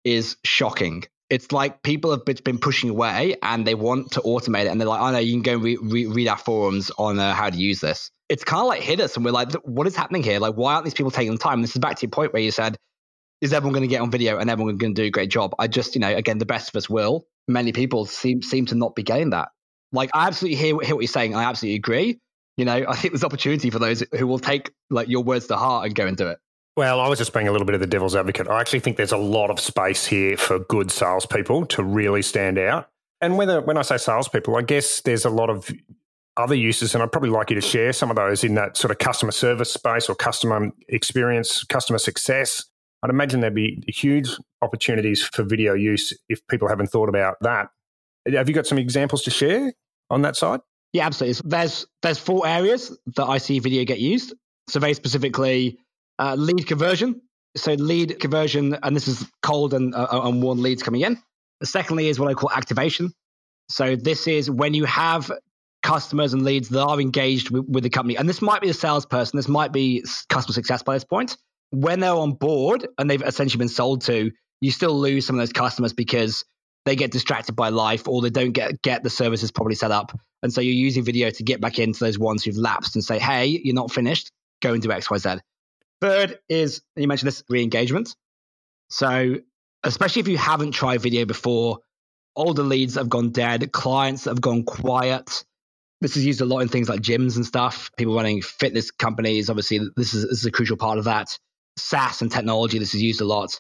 is 0.05 0.37
shocking 0.45 1.05
it's 1.33 1.51
like 1.51 1.83
people 1.83 2.11
have 2.11 2.27
been 2.27 2.59
pushing 2.59 2.91
away 2.91 3.37
and 3.43 3.67
they 3.67 3.75
want 3.75 4.13
to 4.13 4.21
automate 4.21 4.67
it 4.67 4.67
and 4.67 4.79
they're 4.79 4.87
like, 4.87 5.01
oh 5.01 5.13
no, 5.13 5.19
you 5.19 5.33
can 5.33 5.41
go 5.41 5.55
and 5.55 5.63
re- 5.63 5.79
re- 5.81 6.07
read 6.07 6.29
our 6.29 6.37
forums 6.37 6.91
on 6.99 7.19
uh, 7.19 7.33
how 7.33 7.49
to 7.49 7.57
use 7.57 7.81
this. 7.81 8.11
It's 8.29 8.45
kind 8.45 8.61
of 8.61 8.67
like 8.67 8.83
hit 8.83 9.01
us 9.01 9.17
and 9.17 9.25
we're 9.25 9.31
like, 9.31 9.51
what 9.65 9.87
is 9.87 9.97
happening 9.97 10.23
here? 10.23 10.39
Like, 10.39 10.57
why 10.57 10.75
aren't 10.75 10.85
these 10.85 10.93
people 10.93 11.11
taking 11.11 11.33
the 11.33 11.39
time? 11.39 11.63
This 11.63 11.71
is 11.71 11.79
back 11.79 11.97
to 11.97 12.03
your 12.03 12.11
point 12.11 12.35
where 12.35 12.43
you 12.43 12.51
said, 12.51 12.77
is 13.43 13.53
everyone 13.53 13.75
going 13.75 13.83
to 13.83 13.89
get 13.89 14.01
on 14.01 14.11
video 14.11 14.39
and 14.39 14.49
everyone 14.49 14.79
going 14.79 14.95
to 14.95 15.03
do 15.03 15.07
a 15.07 15.11
great 15.11 15.29
job? 15.29 15.55
I 15.59 15.67
just, 15.67 15.95
you 15.95 16.01
know, 16.01 16.15
again, 16.15 16.39
the 16.39 16.47
best 16.47 16.69
of 16.71 16.77
us 16.77 16.89
will. 16.89 17.27
Many 17.49 17.73
people 17.73 18.07
seem 18.07 18.41
seem 18.41 18.65
to 18.67 18.77
not 18.77 18.95
be 18.95 19.03
getting 19.03 19.31
that. 19.31 19.49
Like, 19.91 20.11
I 20.15 20.29
absolutely 20.29 20.57
hear, 20.57 20.81
hear 20.81 20.95
what 20.95 21.03
you're 21.03 21.09
saying. 21.09 21.35
I 21.35 21.43
absolutely 21.45 21.77
agree. 21.77 22.19
You 22.57 22.65
know, 22.65 22.85
I 22.89 22.95
think 22.95 23.13
there's 23.13 23.25
opportunity 23.25 23.69
for 23.69 23.81
those 23.81 24.05
who 24.17 24.27
will 24.27 24.39
take 24.39 24.71
like 24.91 25.09
your 25.09 25.25
words 25.25 25.49
to 25.49 25.57
heart 25.57 25.87
and 25.87 25.95
go 25.95 26.07
and 26.07 26.17
do 26.17 26.29
it. 26.29 26.39
Well, 26.77 27.01
I 27.01 27.09
was 27.09 27.19
just 27.19 27.35
being 27.35 27.49
a 27.49 27.53
little 27.53 27.67
bit 27.67 27.75
of 27.75 27.81
the 27.81 27.87
devil's 27.87 28.15
advocate. 28.15 28.49
I 28.49 28.61
actually 28.61 28.81
think 28.81 28.97
there's 28.97 29.13
a 29.13 29.19
lot 29.19 29.51
of 29.51 29.61
space 29.61 30.07
here 30.07 30.37
for 30.37 30.61
good 30.61 30.91
salespeople 30.91 31.67
to 31.67 31.83
really 31.83 32.23
stand 32.23 32.59
out. 32.59 32.89
And 33.21 33.37
whether 33.37 33.61
when 33.61 33.77
I 33.77 33.83
say 33.83 33.99
salespeople, 33.99 34.57
I 34.57 34.63
guess 34.63 35.01
there's 35.03 35.25
a 35.25 35.31
lot 35.31 35.51
of 35.51 35.71
other 36.37 36.55
uses, 36.55 36.95
and 36.95 37.03
I'd 37.03 37.13
probably 37.13 37.31
like 37.31 37.51
you 37.51 37.57
to 37.57 37.61
share 37.61 37.93
some 37.93 38.09
of 38.09 38.17
those 38.17 38.43
in 38.45 38.55
that 38.55 38.77
sort 38.77 38.91
of 38.91 38.99
customer 38.99 39.33
service 39.33 39.73
space 39.73 40.09
or 40.09 40.15
customer 40.15 40.71
experience, 40.89 41.65
customer 41.65 41.99
success. 41.99 42.65
I'd 43.03 43.11
imagine 43.11 43.41
there'd 43.41 43.55
be 43.55 43.83
huge 43.89 44.31
opportunities 44.61 45.23
for 45.23 45.43
video 45.43 45.75
use 45.75 46.13
if 46.29 46.47
people 46.47 46.69
haven't 46.69 46.89
thought 46.89 47.09
about 47.09 47.37
that. 47.41 47.69
Have 48.33 48.49
you 48.49 48.55
got 48.55 48.67
some 48.67 48.79
examples 48.79 49.23
to 49.23 49.31
share 49.31 49.73
on 50.11 50.23
that 50.23 50.37
side? 50.37 50.61
Yeah, 50.93 51.07
absolutely. 51.07 51.49
There's 51.49 51.87
there's 52.03 52.19
four 52.19 52.47
areas 52.47 52.97
that 53.17 53.25
I 53.25 53.39
see 53.39 53.59
video 53.59 53.85
get 53.85 53.99
used. 53.99 54.35
So 54.69 54.79
very 54.79 54.95
specifically, 54.95 55.79
uh, 56.19 56.37
lead 56.37 56.67
conversion. 56.67 57.21
So 57.57 57.73
lead 57.73 58.21
conversion, 58.21 58.79
and 58.83 58.95
this 58.95 59.09
is 59.09 59.29
cold 59.43 59.75
and, 59.75 59.95
uh, 59.95 60.29
leads 60.29 60.83
coming 60.83 61.03
in. 61.03 61.21
Secondly 61.63 62.09
is 62.09 62.19
what 62.19 62.31
I 62.31 62.35
call 62.35 62.51
activation. 62.51 63.13
So 63.69 63.97
this 63.97 64.27
is 64.27 64.51
when 64.51 64.75
you 64.75 64.85
have 64.85 65.31
customers 65.83 66.33
and 66.33 66.45
leads 66.45 66.69
that 66.71 66.83
are 66.83 67.01
engaged 67.01 67.51
with, 67.51 67.67
with 67.69 67.83
the 67.83 67.91
company. 67.91 68.17
And 68.17 68.29
this 68.29 68.41
might 68.41 68.63
be 68.63 68.71
a 68.71 68.75
salesperson, 68.75 69.37
this 69.37 69.49
might 69.49 69.73
be 69.73 70.05
customer 70.29 70.55
success 70.55 70.83
by 70.83 70.95
this 70.95 71.05
point. 71.05 71.37
When 71.73 72.01
they're 72.01 72.13
on 72.13 72.33
board 72.33 72.87
and 72.99 73.11
they've 73.11 73.23
essentially 73.23 73.59
been 73.59 73.69
sold 73.69 74.03
to, 74.03 74.31
you 74.61 74.71
still 74.71 74.99
lose 74.99 75.27
some 75.27 75.37
of 75.37 75.41
those 75.41 75.53
customers 75.53 75.93
because 75.93 76.45
they 76.85 76.97
get 76.97 77.11
distracted 77.11 77.55
by 77.55 77.71
life 77.71 78.07
or 78.07 78.23
they 78.23 78.31
don't 78.31 78.53
get 78.53 78.83
get 78.83 79.03
the 79.03 79.11
services 79.11 79.51
properly 79.51 79.75
set 79.75 79.91
up. 79.91 80.13
And 80.43 80.53
so 80.53 80.61
you're 80.61 80.75
using 80.75 81.05
video 81.05 81.31
to 81.31 81.43
get 81.43 81.61
back 81.61 81.79
into 81.79 82.01
those 82.01 82.19
ones 82.19 82.45
who've 82.45 82.57
lapsed 82.57 82.95
and 82.95 83.05
say, 83.05 83.19
hey, 83.19 83.47
you're 83.47 83.75
not 83.75 83.91
finished, 83.91 84.31
go 84.61 84.73
and 84.73 84.83
do 84.83 84.93
X, 84.93 85.11
Y, 85.11 85.19
Z. 85.19 85.37
Third 86.01 86.39
is, 86.49 86.83
you 86.97 87.07
mentioned 87.07 87.29
this, 87.29 87.43
re 87.49 87.63
engagement. 87.63 88.15
So, 88.91 89.37
especially 89.85 90.21
if 90.21 90.29
you 90.29 90.37
haven't 90.37 90.73
tried 90.73 91.01
video 91.01 91.25
before, 91.25 91.79
older 92.37 92.63
leads 92.63 92.97
have 92.97 93.09
gone 93.09 93.31
dead, 93.31 93.73
clients 93.73 94.25
have 94.25 94.41
gone 94.41 94.65
quiet. 94.65 95.45
This 96.01 96.17
is 96.17 96.27
used 96.27 96.41
a 96.41 96.45
lot 96.45 96.59
in 96.59 96.69
things 96.69 96.89
like 96.89 97.01
gyms 97.01 97.37
and 97.37 97.47
stuff. 97.47 97.91
People 97.97 98.17
running 98.17 98.43
fitness 98.43 98.91
companies, 98.91 99.49
obviously, 99.49 99.79
this 99.97 100.13
is, 100.13 100.29
this 100.29 100.39
is 100.41 100.47
a 100.47 100.51
crucial 100.51 100.77
part 100.77 100.99
of 100.99 101.05
that. 101.05 101.39
SaaS 101.77 102.23
and 102.23 102.31
technology, 102.31 102.79
this 102.79 102.95
is 102.95 103.03
used 103.03 103.21
a 103.21 103.25
lot. 103.25 103.59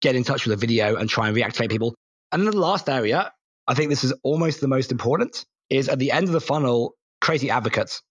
Get 0.00 0.16
in 0.16 0.24
touch 0.24 0.46
with 0.46 0.52
a 0.52 0.60
video 0.60 0.96
and 0.96 1.08
try 1.08 1.28
and 1.28 1.36
reactivate 1.36 1.70
people. 1.70 1.94
And 2.32 2.42
then 2.42 2.50
the 2.50 2.58
last 2.58 2.88
area, 2.88 3.32
I 3.68 3.74
think 3.74 3.90
this 3.90 4.04
is 4.04 4.12
almost 4.22 4.60
the 4.60 4.68
most 4.68 4.90
important, 4.90 5.44
is 5.70 5.88
at 5.88 5.98
the 5.98 6.10
end 6.10 6.26
of 6.26 6.32
the 6.32 6.40
funnel, 6.40 6.94
creating 7.20 7.50
advocates. 7.50 8.02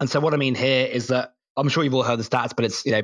And 0.00 0.10
so 0.10 0.20
what 0.20 0.34
I 0.34 0.36
mean 0.36 0.54
here 0.54 0.86
is 0.86 1.08
that 1.08 1.32
I'm 1.56 1.68
sure 1.68 1.82
you've 1.82 1.94
all 1.94 2.02
heard 2.02 2.18
the 2.18 2.24
stats, 2.24 2.54
but 2.54 2.64
it's 2.64 2.84
you 2.84 2.92
know 2.92 3.02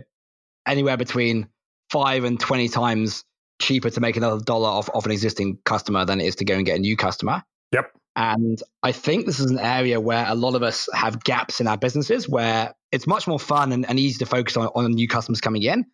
anywhere 0.67 0.97
between 0.97 1.49
five 1.91 2.25
and 2.25 2.39
20 2.39 2.69
times 2.69 3.25
cheaper 3.61 3.91
to 3.91 4.01
make 4.01 4.17
another 4.17 4.41
dollar 4.43 4.69
off, 4.69 4.89
off 4.95 5.07
an 5.07 5.13
existing 5.13 5.59
customer 5.65 6.05
than 6.05 6.21
it 6.21 6.27
is 6.27 6.37
to 6.37 6.45
go 6.45 6.55
and 6.55 6.67
get 6.67 6.77
a 6.77 6.81
new 6.81 6.97
customer. 6.97 7.43
Yep. 7.73 7.93
And 8.17 8.63
I 8.83 8.93
think 8.93 9.27
this 9.27 9.41
is 9.41 9.51
an 9.51 9.59
area 9.59 10.01
where 10.01 10.25
a 10.27 10.35
lot 10.35 10.55
of 10.55 10.63
us 10.63 10.89
have 10.95 11.25
gaps 11.25 11.61
in 11.61 11.67
our 11.67 11.77
businesses 11.77 12.29
where 12.29 12.75
it's 12.93 13.07
much 13.07 13.27
more 13.27 13.41
fun 13.41 13.73
and, 13.73 13.89
and 13.89 13.99
easy 13.99 14.19
to 14.19 14.27
focus 14.27 14.57
on, 14.57 14.69
on 14.69 14.93
new 14.93 15.09
customers 15.09 15.41
coming 15.41 15.63
in. 15.65 15.87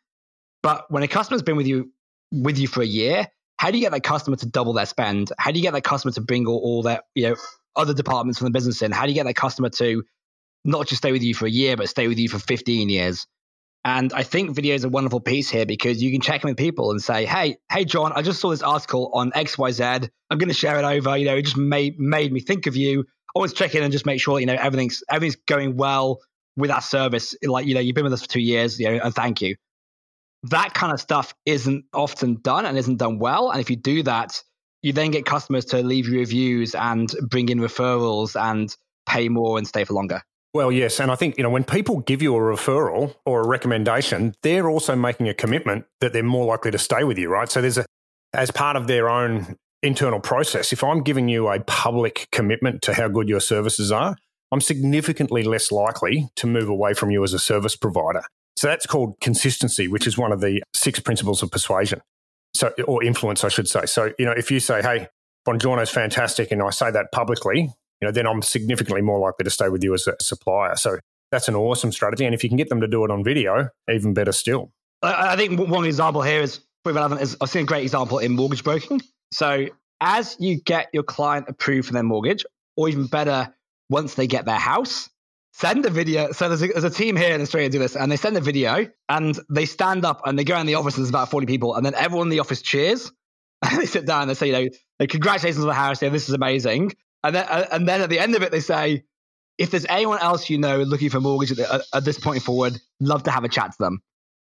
But 0.63 0.91
when 0.91 1.03
a 1.03 1.09
customer's 1.09 1.43
been 1.43 1.57
with 1.57 1.67
you 1.67 1.91
with 2.31 2.59
you 2.59 2.69
for 2.69 2.83
a 2.83 2.87
year, 2.87 3.27
how 3.57 3.71
do 3.71 3.79
you 3.79 3.85
get 3.85 3.93
that 3.93 4.03
customer 4.03 4.37
to 4.37 4.47
double 4.47 4.73
their 4.73 4.87
spend? 4.87 5.33
How 5.39 5.51
do 5.51 5.59
you 5.59 5.63
get 5.63 5.73
that 5.73 5.85
customer 5.85 6.13
to 6.13 6.21
bring 6.21 6.47
all, 6.47 6.59
all 6.59 6.83
their, 6.83 7.01
you 7.15 7.31
know, 7.31 7.37
other 7.75 7.95
departments 7.95 8.39
from 8.39 8.47
the 8.47 8.53
business 8.53 8.83
in? 8.83 8.93
How 8.93 9.05
do 9.05 9.11
you 9.11 9.15
get 9.15 9.27
that 9.27 9.35
customer 9.35 9.71
to 9.71 10.05
not 10.65 10.87
just 10.87 11.03
stay 11.03 11.13
with 11.13 11.23
you 11.23 11.35
for 11.35 11.47
a 11.47 11.51
year, 11.51 11.77
but 11.77 11.89
stay 11.89 12.07
with 12.07 12.19
you 12.19 12.29
for 12.29 12.39
15 12.39 12.89
years? 12.89 13.27
And 13.85 14.13
I 14.13 14.23
think 14.25 14.55
video 14.55 14.75
is 14.75 14.85
a 14.85 14.91
wonderful 14.91 15.21
piece 15.21 15.49
here 15.49 15.65
because 15.65 16.03
you 16.03 16.11
can 16.11 16.21
check 16.21 16.45
in 16.45 16.49
with 16.51 16.59
people 16.59 16.91
and 16.91 17.03
say, 17.03 17.25
"Hey, 17.25 17.57
hey, 17.73 17.85
John, 17.85 18.13
I 18.15 18.21
just 18.21 18.41
saw 18.41 18.51
this 18.51 18.63
article 18.63 19.11
on 19.15 19.33
X, 19.35 19.57
Y, 19.57 19.71
Z. 19.71 19.83
I'm 19.85 20.39
going 20.39 20.49
to 20.49 20.55
share 20.55 20.79
it 20.79 20.85
over. 20.85 21.17
You 21.17 21.25
know, 21.25 21.37
it 21.37 21.43
just 21.43 21.57
made 21.57 21.99
made 21.99 22.33
me 22.33 22.41
think 22.41 22.67
of 22.67 22.77
you. 22.77 23.07
Always 23.35 23.55
check 23.55 23.75
in 23.75 23.83
and 23.83 23.93
just 23.93 24.05
make 24.05 24.21
sure 24.21 24.39
you 24.39 24.47
know 24.47 24.57
everything's 24.59 25.03
everything's 25.09 25.43
going 25.47 25.77
well 25.77 26.21
with 26.57 26.71
our 26.71 26.83
service. 26.83 27.35
Like 27.43 27.67
you 27.67 27.75
know, 27.75 27.81
you've 27.81 27.95
been 27.95 28.05
with 28.05 28.13
us 28.13 28.23
for 28.23 28.29
two 28.29 28.41
years, 28.41 28.79
you 28.79 28.91
know, 28.91 29.01
and 29.03 29.15
thank 29.15 29.41
you. 29.41 29.57
That 30.45 30.75
kind 30.75 30.93
of 30.93 31.01
stuff 31.01 31.35
isn't 31.47 31.85
often 31.95 32.41
done 32.43 32.67
and 32.67 32.77
isn't 32.77 32.97
done 32.97 33.19
well. 33.19 33.51
And 33.51 33.61
if 33.61 33.71
you 33.71 33.77
do 33.77 34.03
that, 34.03 34.43
you 34.83 34.93
then 34.93 35.11
get 35.11 35.25
customers 35.25 35.65
to 35.67 35.83
leave 35.83 36.09
reviews 36.09 36.75
and 36.75 37.11
bring 37.23 37.49
in 37.49 37.61
referrals 37.61 38.41
and 38.41 38.75
pay 39.07 39.29
more 39.29 39.59
and 39.59 39.67
stay 39.67 39.85
for 39.85 39.95
longer. 39.95 40.23
Well, 40.53 40.73
yes. 40.73 40.99
And 40.99 41.11
I 41.11 41.15
think, 41.15 41.37
you 41.37 41.45
know, 41.45 41.51
when 41.51 41.65
people 41.65 42.01
give 42.01 42.23
you 42.23 42.35
a 42.35 42.41
referral 42.41 43.15
or 43.25 43.43
a 43.43 43.47
recommendation, 43.47 44.35
they're 44.43 44.69
also 44.69 44.97
making 44.97 45.29
a 45.29 45.35
commitment 45.35 45.85
that 46.01 46.13
they're 46.13 46.25
more 46.25 46.45
likely 46.45 46.73
to 46.73 46.79
stay 46.79 47.05
with 47.05 47.19
you, 47.19 47.29
right? 47.29 47.49
So 47.49 47.61
there's 47.61 47.79
a, 47.79 47.87
as 48.33 48.51
part 48.51 48.77
of 48.77 48.89
their 48.89 49.09
own 49.09 49.57
internal 49.83 50.21
process, 50.21 50.73
if 50.73 50.83
I'm 50.83 51.03
giving 51.03 51.29
you 51.29 51.49
a 51.49 51.61
public 51.61 52.29
commitment 52.33 52.83
to 52.83 52.95
how 52.95 53.09
good 53.09 53.29
your 53.29 53.41
services 53.41 53.93
are, 53.93 54.17
I'm 54.53 54.61
significantly 54.61 55.43
less 55.43 55.71
likely 55.71 56.29
to 56.37 56.47
move 56.47 56.69
away 56.69 56.95
from 56.95 57.11
you 57.11 57.23
as 57.23 57.33
a 57.33 57.39
service 57.39 57.77
provider. 57.77 58.23
So 58.57 58.67
that's 58.67 58.87
called 58.87 59.15
consistency, 59.21 59.89
which 59.89 60.07
is 60.07 60.19
one 60.19 60.33
of 60.33 60.41
the 60.41 60.63
six 60.75 60.99
principles 61.01 61.43
of 61.43 61.51
persuasion. 61.51 62.01
So, 62.53 62.73
or 62.87 63.05
influence, 63.05 63.45
I 63.45 63.49
should 63.49 63.69
say. 63.69 63.87
So, 63.87 64.13
you 64.19 64.27
know, 64.27 64.35
if 64.37 64.51
you 64.51 64.59
say, 64.59 64.83
hey, 64.83 65.07
Bonjoro 65.47 65.81
is 65.83 65.89
fantastic, 65.89 66.51
and 66.51 66.61
I 66.61 66.71
say 66.71 66.91
that 66.91 67.07
publicly, 67.13 67.73
you 68.01 68.09
know, 68.09 68.13
then 68.13 68.27
I'm 68.27 68.43
significantly 68.43 69.03
more 69.03 69.19
likely 69.19 69.45
to 69.45 69.51
stay 69.51 69.69
with 69.69 69.85
you 69.85 69.95
as 69.95 70.07
a 70.07 70.17
supplier. 70.21 70.77
So 70.77 70.99
that's 71.31 71.49
an 71.49 71.55
awesome 71.55 71.93
strategy. 71.93 72.25
And 72.25 72.35
if 72.35 72.43
you 72.43 72.51
can 72.51 72.57
get 72.57 72.69
them 72.69 72.81
to 72.81 72.89
do 72.89 73.05
it 73.05 73.11
on 73.11 73.23
video, 73.23 73.69
even 73.91 74.15
better 74.15 74.33
still. 74.33 74.73
I 75.03 75.37
think 75.37 75.59
one 75.59 75.85
example 75.85 76.23
here 76.23 76.41
is 76.41 76.61
pretty 76.85 76.97
relevant. 76.97 77.23
Is 77.23 77.37
I've 77.41 77.51
seen 77.51 77.63
a 77.63 77.67
great 77.67 77.83
example 77.83 78.19
in 78.19 78.33
mortgage 78.33 78.65
broking. 78.65 79.01
So 79.33 79.67
as 80.01 80.37
you 80.41 80.61
get 80.61 80.89
your 80.93 81.03
client 81.03 81.47
approved 81.49 81.87
for 81.87 81.93
their 81.93 82.03
mortgage, 82.03 82.45
or 82.77 82.89
even 82.89 83.07
better, 83.07 83.55
once 83.89 84.15
they 84.15 84.27
get 84.27 84.45
their 84.45 84.59
house, 84.59 85.11
send 85.53 85.85
a 85.87 85.91
video. 85.91 86.33
So 86.33 86.49
there's 86.49 86.63
a, 86.63 86.69
there's 86.69 86.85
a 86.85 86.91
team 86.91 87.17
here 87.17 87.35
in 87.35 87.41
Australia 87.41 87.69
do 87.69 87.79
this, 87.79 87.97
and 87.97 88.11
they 88.11 88.17
send 88.17 88.37
a 88.37 88.41
video 88.41 88.87
and 89.09 89.39
they 89.51 89.67
stand 89.67 90.05
up 90.05 90.23
and 90.25 90.39
they 90.39 90.45
go 90.45 90.59
in 90.59 90.67
the 90.67 90.77
office. 90.77 90.97
There's 90.97 91.09
about 91.09 91.31
40 91.31 91.47
people, 91.47 91.75
and 91.75 91.85
then 91.85 91.95
everyone 91.95 92.27
in 92.27 92.31
the 92.31 92.41
office 92.41 92.63
cheers. 92.63 93.13
And 93.63 93.79
they 93.79 93.85
sit 93.85 94.07
down 94.07 94.23
and 94.23 94.31
they 94.31 94.35
say, 94.35 94.47
you 94.47 94.71
know, 94.99 95.07
congratulations 95.07 95.63
on 95.63 95.69
the 95.69 95.75
house. 95.75 96.01
Yeah, 96.01 96.09
this 96.09 96.31
is 96.31 96.35
amazing. 96.35 96.93
And 97.23 97.35
then, 97.35 97.47
uh, 97.49 97.67
and 97.73 97.87
then 97.87 98.01
at 98.01 98.11
the 98.11 98.19
end 98.19 98.35
of 98.35 98.43
it, 98.43 98.51
they 98.51 98.61
say, 98.61 99.05
if 99.59 99.71
there's 99.71 99.87
anyone 99.89 100.19
else 100.21 100.49
you 100.49 100.57
know 100.57 100.79
looking 100.83 101.11
for 101.11 101.19
a 101.19 101.21
mortgage 101.21 101.51
at, 101.53 101.57
the, 101.59 101.85
at 101.93 102.05
this 102.05 102.19
point 102.19 102.43
forward, 102.43 102.81
love 102.99 103.25
to 103.25 103.31
have 103.31 103.45
a 103.45 103.49
chat 103.49 103.73
to 103.73 103.79
them. 103.79 104.01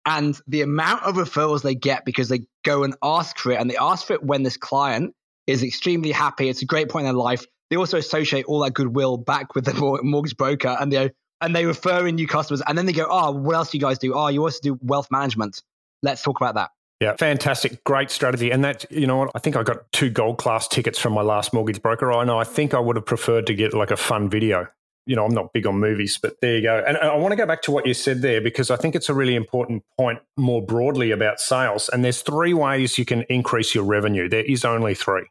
And 0.06 0.38
the 0.46 0.62
amount 0.62 1.04
of 1.04 1.14
referrals 1.14 1.62
they 1.62 1.74
get 1.74 2.04
because 2.04 2.28
they 2.28 2.40
go 2.64 2.82
and 2.82 2.94
ask 3.02 3.38
for 3.38 3.52
it, 3.52 3.60
and 3.60 3.70
they 3.70 3.76
ask 3.76 4.06
for 4.06 4.14
it 4.14 4.22
when 4.22 4.42
this 4.42 4.56
client 4.56 5.14
is 5.46 5.62
extremely 5.62 6.10
happy. 6.10 6.48
It's 6.48 6.62
a 6.62 6.66
great 6.66 6.88
point 6.88 7.06
in 7.06 7.14
their 7.14 7.22
life. 7.22 7.46
They 7.70 7.76
also 7.76 7.96
associate 7.96 8.44
all 8.46 8.60
that 8.64 8.74
goodwill 8.74 9.16
back 9.16 9.54
with 9.54 9.64
the 9.64 9.74
mortgage 10.02 10.36
broker, 10.36 10.76
and 10.78 10.92
they 10.92 11.10
and 11.40 11.54
they 11.54 11.64
refer 11.64 12.06
in 12.06 12.16
new 12.16 12.26
customers, 12.26 12.62
and 12.66 12.76
then 12.76 12.86
they 12.86 12.92
go, 12.92 13.06
"Oh, 13.08 13.30
what 13.30 13.54
else 13.54 13.70
do 13.70 13.78
you 13.78 13.82
guys 13.82 13.98
do? 13.98 14.14
Oh, 14.14 14.28
you 14.28 14.42
also 14.42 14.58
do 14.62 14.78
wealth 14.82 15.08
management. 15.10 15.62
Let's 16.02 16.22
talk 16.22 16.40
about 16.40 16.56
that." 16.56 16.70
Yeah, 17.00 17.16
fantastic. 17.16 17.84
Great 17.84 18.10
strategy. 18.10 18.50
And 18.50 18.64
that, 18.64 18.90
you 18.90 19.06
know 19.06 19.16
what, 19.16 19.30
I 19.34 19.38
think 19.38 19.56
I 19.56 19.62
got 19.62 19.90
two 19.92 20.10
gold 20.10 20.38
class 20.38 20.68
tickets 20.68 20.98
from 20.98 21.12
my 21.12 21.22
last 21.22 21.52
mortgage 21.52 21.82
broker. 21.82 22.12
I 22.12 22.24
know 22.24 22.38
I 22.38 22.44
think 22.44 22.72
I 22.72 22.78
would 22.78 22.96
have 22.96 23.04
preferred 23.04 23.46
to 23.48 23.54
get 23.54 23.74
like 23.74 23.90
a 23.90 23.96
fun 23.96 24.30
video. 24.30 24.68
You 25.06 25.16
know, 25.16 25.26
I'm 25.26 25.34
not 25.34 25.52
big 25.52 25.66
on 25.66 25.78
movies, 25.78 26.18
but 26.22 26.40
there 26.40 26.56
you 26.56 26.62
go. 26.62 26.82
And 26.86 26.96
I 26.96 27.14
want 27.16 27.32
to 27.32 27.36
go 27.36 27.44
back 27.44 27.60
to 27.62 27.70
what 27.70 27.84
you 27.86 27.92
said 27.92 28.22
there 28.22 28.40
because 28.40 28.70
I 28.70 28.76
think 28.76 28.94
it's 28.94 29.10
a 29.10 29.14
really 29.14 29.34
important 29.34 29.82
point 29.98 30.20
more 30.38 30.64
broadly 30.64 31.10
about 31.10 31.40
sales. 31.40 31.90
And 31.90 32.02
there's 32.02 32.22
three 32.22 32.54
ways 32.54 32.96
you 32.96 33.04
can 33.04 33.22
increase 33.28 33.74
your 33.74 33.84
revenue. 33.84 34.30
There 34.30 34.44
is 34.44 34.64
only 34.64 34.94
three. 34.94 35.24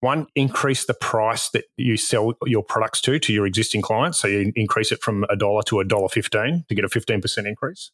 One, 0.00 0.28
increase 0.34 0.86
the 0.86 0.94
price 0.94 1.50
that 1.50 1.64
you 1.76 1.96
sell 1.96 2.32
your 2.46 2.62
products 2.62 3.00
to 3.02 3.18
to 3.18 3.32
your 3.32 3.46
existing 3.46 3.82
clients. 3.82 4.18
So 4.18 4.28
you 4.28 4.50
increase 4.56 4.90
it 4.90 5.02
from 5.02 5.24
a 5.28 5.36
dollar 5.36 5.62
to 5.64 5.80
a 5.80 5.84
dollar 5.84 6.08
fifteen 6.08 6.64
to 6.68 6.74
get 6.74 6.84
a 6.84 6.88
fifteen 6.88 7.20
percent 7.20 7.46
increase. 7.46 7.90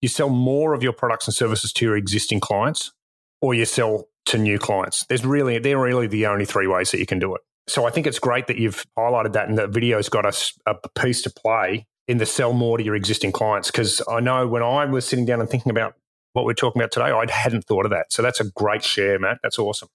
You 0.00 0.08
sell 0.08 0.28
more 0.28 0.74
of 0.74 0.82
your 0.82 0.92
products 0.92 1.26
and 1.26 1.34
services 1.34 1.72
to 1.74 1.84
your 1.84 1.96
existing 1.96 2.40
clients, 2.40 2.92
or 3.40 3.54
you 3.54 3.64
sell 3.64 4.08
to 4.26 4.38
new 4.38 4.58
clients. 4.58 5.04
There's 5.06 5.24
really 5.24 5.58
they're 5.58 5.78
really 5.78 6.06
the 6.06 6.26
only 6.26 6.44
three 6.44 6.66
ways 6.66 6.90
that 6.90 6.98
you 6.98 7.06
can 7.06 7.18
do 7.18 7.34
it. 7.34 7.40
So 7.66 7.86
I 7.86 7.90
think 7.90 8.06
it's 8.06 8.18
great 8.18 8.46
that 8.48 8.56
you've 8.56 8.84
highlighted 8.98 9.32
that, 9.34 9.48
and 9.48 9.58
that 9.58 9.70
video's 9.70 10.08
got 10.08 10.24
a, 10.24 10.32
a 10.66 10.88
piece 11.00 11.22
to 11.22 11.30
play 11.30 11.86
in 12.08 12.18
the 12.18 12.26
sell 12.26 12.52
more 12.52 12.78
to 12.78 12.84
your 12.84 12.96
existing 12.96 13.32
clients. 13.32 13.70
Because 13.70 14.02
I 14.08 14.20
know 14.20 14.48
when 14.48 14.62
I 14.62 14.84
was 14.86 15.06
sitting 15.06 15.24
down 15.24 15.40
and 15.40 15.48
thinking 15.48 15.70
about 15.70 15.94
what 16.32 16.44
we're 16.44 16.54
talking 16.54 16.80
about 16.80 16.92
today, 16.92 17.10
I 17.10 17.30
hadn't 17.30 17.64
thought 17.64 17.84
of 17.84 17.90
that. 17.90 18.12
So 18.12 18.22
that's 18.22 18.40
a 18.40 18.44
great 18.50 18.82
share, 18.82 19.18
Matt. 19.18 19.38
That's 19.42 19.58
awesome. 19.58 19.88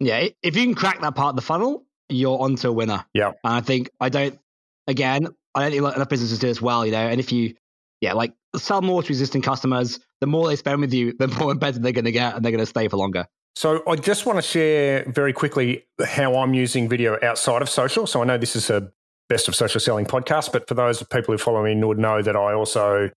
Yeah, 0.00 0.28
if 0.42 0.56
you 0.56 0.64
can 0.64 0.74
crack 0.74 1.00
that 1.00 1.14
part 1.14 1.30
of 1.30 1.36
the 1.36 1.42
funnel, 1.42 1.84
you're 2.08 2.40
onto 2.40 2.68
a 2.68 2.72
winner. 2.72 3.04
Yeah. 3.14 3.28
And 3.44 3.54
I 3.54 3.60
think 3.60 3.90
I 4.00 4.08
don't 4.08 4.38
again, 4.86 5.28
I 5.54 5.62
don't 5.62 5.70
think 5.70 5.96
enough 5.96 6.08
businesses 6.08 6.38
do 6.38 6.48
this 6.48 6.60
well, 6.60 6.84
you 6.84 6.92
know. 6.92 7.06
And 7.06 7.20
if 7.20 7.32
you 7.32 7.54
yeah, 8.02 8.12
like 8.12 8.34
sell 8.56 8.82
more 8.82 9.02
to 9.02 9.08
existing 9.08 9.40
customers, 9.40 10.00
the 10.20 10.26
more 10.26 10.48
they 10.48 10.56
spend 10.56 10.80
with 10.80 10.92
you, 10.92 11.14
the 11.18 11.28
more 11.28 11.50
embedded 11.52 11.82
they're 11.82 11.92
gonna 11.92 12.10
get 12.10 12.34
and 12.34 12.44
they're 12.44 12.52
gonna 12.52 12.66
stay 12.66 12.88
for 12.88 12.98
longer. 12.98 13.26
So 13.54 13.82
I 13.86 13.96
just 13.96 14.26
want 14.26 14.38
to 14.38 14.42
share 14.42 15.04
very 15.06 15.32
quickly 15.32 15.84
how 16.04 16.34
I'm 16.36 16.52
using 16.52 16.88
video 16.88 17.18
outside 17.22 17.62
of 17.62 17.68
social. 17.68 18.06
So 18.06 18.22
I 18.22 18.24
know 18.24 18.38
this 18.38 18.56
is 18.56 18.70
a 18.70 18.90
best 19.28 19.46
of 19.46 19.54
social 19.54 19.80
selling 19.80 20.06
podcast, 20.06 20.52
but 20.52 20.66
for 20.66 20.74
those 20.74 21.02
people 21.04 21.32
who 21.32 21.38
follow 21.38 21.62
me 21.62 21.74
would 21.84 21.98
know 21.98 22.22
that 22.22 22.34
I 22.34 22.54
also 22.54 23.10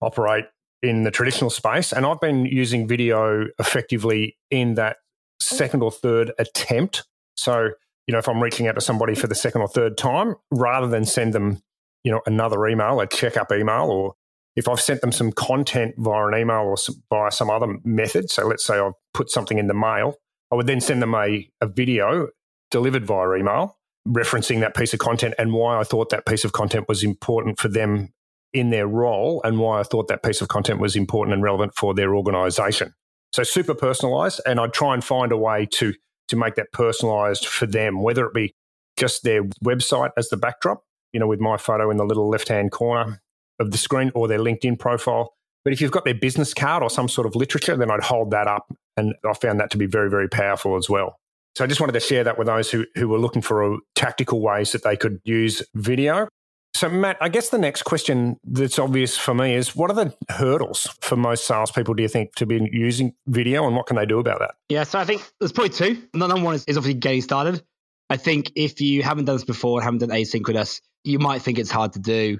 operate 0.00 0.44
in 0.82 1.02
the 1.02 1.10
traditional 1.10 1.50
space 1.50 1.92
and 1.92 2.06
I've 2.06 2.20
been 2.20 2.44
using 2.46 2.86
video 2.86 3.46
effectively 3.58 4.36
in 4.50 4.74
that 4.74 4.98
second 5.40 5.82
or 5.82 5.90
third 5.90 6.32
attempt. 6.38 7.04
So, 7.36 7.70
you 8.06 8.12
know, 8.12 8.18
if 8.18 8.28
I'm 8.28 8.42
reaching 8.42 8.68
out 8.68 8.74
to 8.76 8.80
somebody 8.80 9.14
for 9.14 9.26
the 9.26 9.34
second 9.34 9.62
or 9.62 9.68
third 9.68 9.96
time, 9.96 10.36
rather 10.50 10.86
than 10.86 11.04
send 11.04 11.32
them, 11.32 11.60
you 12.04 12.12
know, 12.12 12.20
another 12.26 12.66
email, 12.68 13.00
a 13.00 13.06
checkup 13.06 13.50
email, 13.52 13.90
or 13.90 14.14
if 14.58 14.68
I've 14.68 14.80
sent 14.80 15.02
them 15.02 15.12
some 15.12 15.30
content 15.30 15.94
via 15.98 16.26
an 16.26 16.34
email 16.34 16.62
or 16.62 16.76
via 17.10 17.30
some 17.30 17.48
other 17.48 17.76
method, 17.84 18.28
so 18.28 18.44
let's 18.44 18.64
say 18.64 18.76
I've 18.76 18.94
put 19.14 19.30
something 19.30 19.56
in 19.56 19.68
the 19.68 19.74
mail, 19.74 20.16
I 20.50 20.56
would 20.56 20.66
then 20.66 20.80
send 20.80 21.00
them 21.00 21.14
a, 21.14 21.48
a 21.60 21.68
video 21.68 22.26
delivered 22.72 23.06
via 23.06 23.34
email 23.34 23.76
referencing 24.06 24.58
that 24.60 24.74
piece 24.74 24.92
of 24.92 24.98
content 24.98 25.34
and 25.38 25.52
why 25.52 25.78
I 25.78 25.84
thought 25.84 26.10
that 26.10 26.26
piece 26.26 26.44
of 26.44 26.52
content 26.52 26.86
was 26.88 27.04
important 27.04 27.60
for 27.60 27.68
them 27.68 28.08
in 28.52 28.70
their 28.70 28.88
role 28.88 29.40
and 29.44 29.60
why 29.60 29.78
I 29.78 29.84
thought 29.84 30.08
that 30.08 30.24
piece 30.24 30.40
of 30.40 30.48
content 30.48 30.80
was 30.80 30.96
important 30.96 31.34
and 31.34 31.42
relevant 31.42 31.74
for 31.76 31.94
their 31.94 32.16
organization. 32.16 32.94
So 33.32 33.44
super 33.44 33.74
personalized, 33.74 34.40
and 34.44 34.58
I'd 34.58 34.72
try 34.72 34.92
and 34.92 35.04
find 35.04 35.30
a 35.30 35.36
way 35.36 35.66
to 35.72 35.94
to 36.28 36.36
make 36.36 36.56
that 36.56 36.72
personalized 36.72 37.46
for 37.46 37.66
them, 37.66 38.02
whether 38.02 38.26
it 38.26 38.34
be 38.34 38.54
just 38.96 39.22
their 39.22 39.44
website 39.64 40.10
as 40.16 40.30
the 40.30 40.36
backdrop, 40.36 40.82
you 41.12 41.20
know, 41.20 41.28
with 41.28 41.40
my 41.40 41.56
photo 41.56 41.90
in 41.90 41.96
the 41.96 42.04
little 42.04 42.28
left 42.28 42.48
hand 42.48 42.72
corner 42.72 43.20
of 43.58 43.70
the 43.70 43.78
screen, 43.78 44.10
or 44.14 44.28
their 44.28 44.38
LinkedIn 44.38 44.78
profile. 44.78 45.34
But 45.64 45.72
if 45.72 45.80
you've 45.80 45.90
got 45.90 46.04
their 46.04 46.14
business 46.14 46.54
card 46.54 46.82
or 46.82 46.90
some 46.90 47.08
sort 47.08 47.26
of 47.26 47.34
literature, 47.36 47.76
then 47.76 47.90
I'd 47.90 48.02
hold 48.02 48.30
that 48.30 48.46
up, 48.46 48.72
and 48.96 49.14
I 49.28 49.32
found 49.34 49.60
that 49.60 49.70
to 49.72 49.78
be 49.78 49.86
very 49.86 50.10
very 50.10 50.28
powerful 50.28 50.76
as 50.76 50.88
well. 50.88 51.18
So 51.56 51.64
I 51.64 51.66
just 51.66 51.80
wanted 51.80 51.94
to 51.94 52.00
share 52.00 52.22
that 52.22 52.38
with 52.38 52.46
those 52.46 52.70
who, 52.70 52.86
who 52.94 53.08
were 53.08 53.18
looking 53.18 53.42
for 53.42 53.74
a, 53.74 53.78
tactical 53.96 54.40
ways 54.40 54.70
that 54.72 54.84
they 54.84 54.96
could 54.96 55.20
use 55.24 55.60
video. 55.74 56.28
So, 56.72 56.88
Matt, 56.88 57.16
I 57.20 57.28
guess 57.28 57.48
the 57.48 57.58
next 57.58 57.82
question 57.82 58.36
that's 58.44 58.78
obvious 58.78 59.18
for 59.18 59.34
me 59.34 59.56
is 59.56 59.74
what 59.74 59.90
are 59.90 59.94
the 59.94 60.14
hurdles 60.28 60.86
for 61.00 61.16
most 61.16 61.46
salespeople, 61.46 61.94
do 61.94 62.02
you 62.04 62.08
think, 62.08 62.36
to 62.36 62.46
be 62.46 62.68
using 62.70 63.14
video 63.26 63.66
and 63.66 63.74
what 63.74 63.86
can 63.86 63.96
they 63.96 64.06
do 64.06 64.20
about 64.20 64.38
that? 64.38 64.54
Yeah, 64.68 64.84
so 64.84 65.00
I 65.00 65.04
think 65.04 65.28
there's 65.40 65.50
probably 65.50 65.70
two. 65.70 66.00
Number 66.14 66.40
one 66.40 66.54
is, 66.54 66.64
is 66.66 66.76
obviously 66.76 67.00
getting 67.00 67.22
started. 67.22 67.60
I 68.08 68.16
think 68.16 68.52
if 68.54 68.80
you 68.80 69.02
haven't 69.02 69.24
done 69.24 69.34
this 69.34 69.44
before, 69.44 69.82
haven't 69.82 69.98
done 69.98 70.10
asynchronous, 70.10 70.80
you 71.02 71.18
might 71.18 71.42
think 71.42 71.58
it's 71.58 71.72
hard 71.72 71.94
to 71.94 71.98
do. 71.98 72.38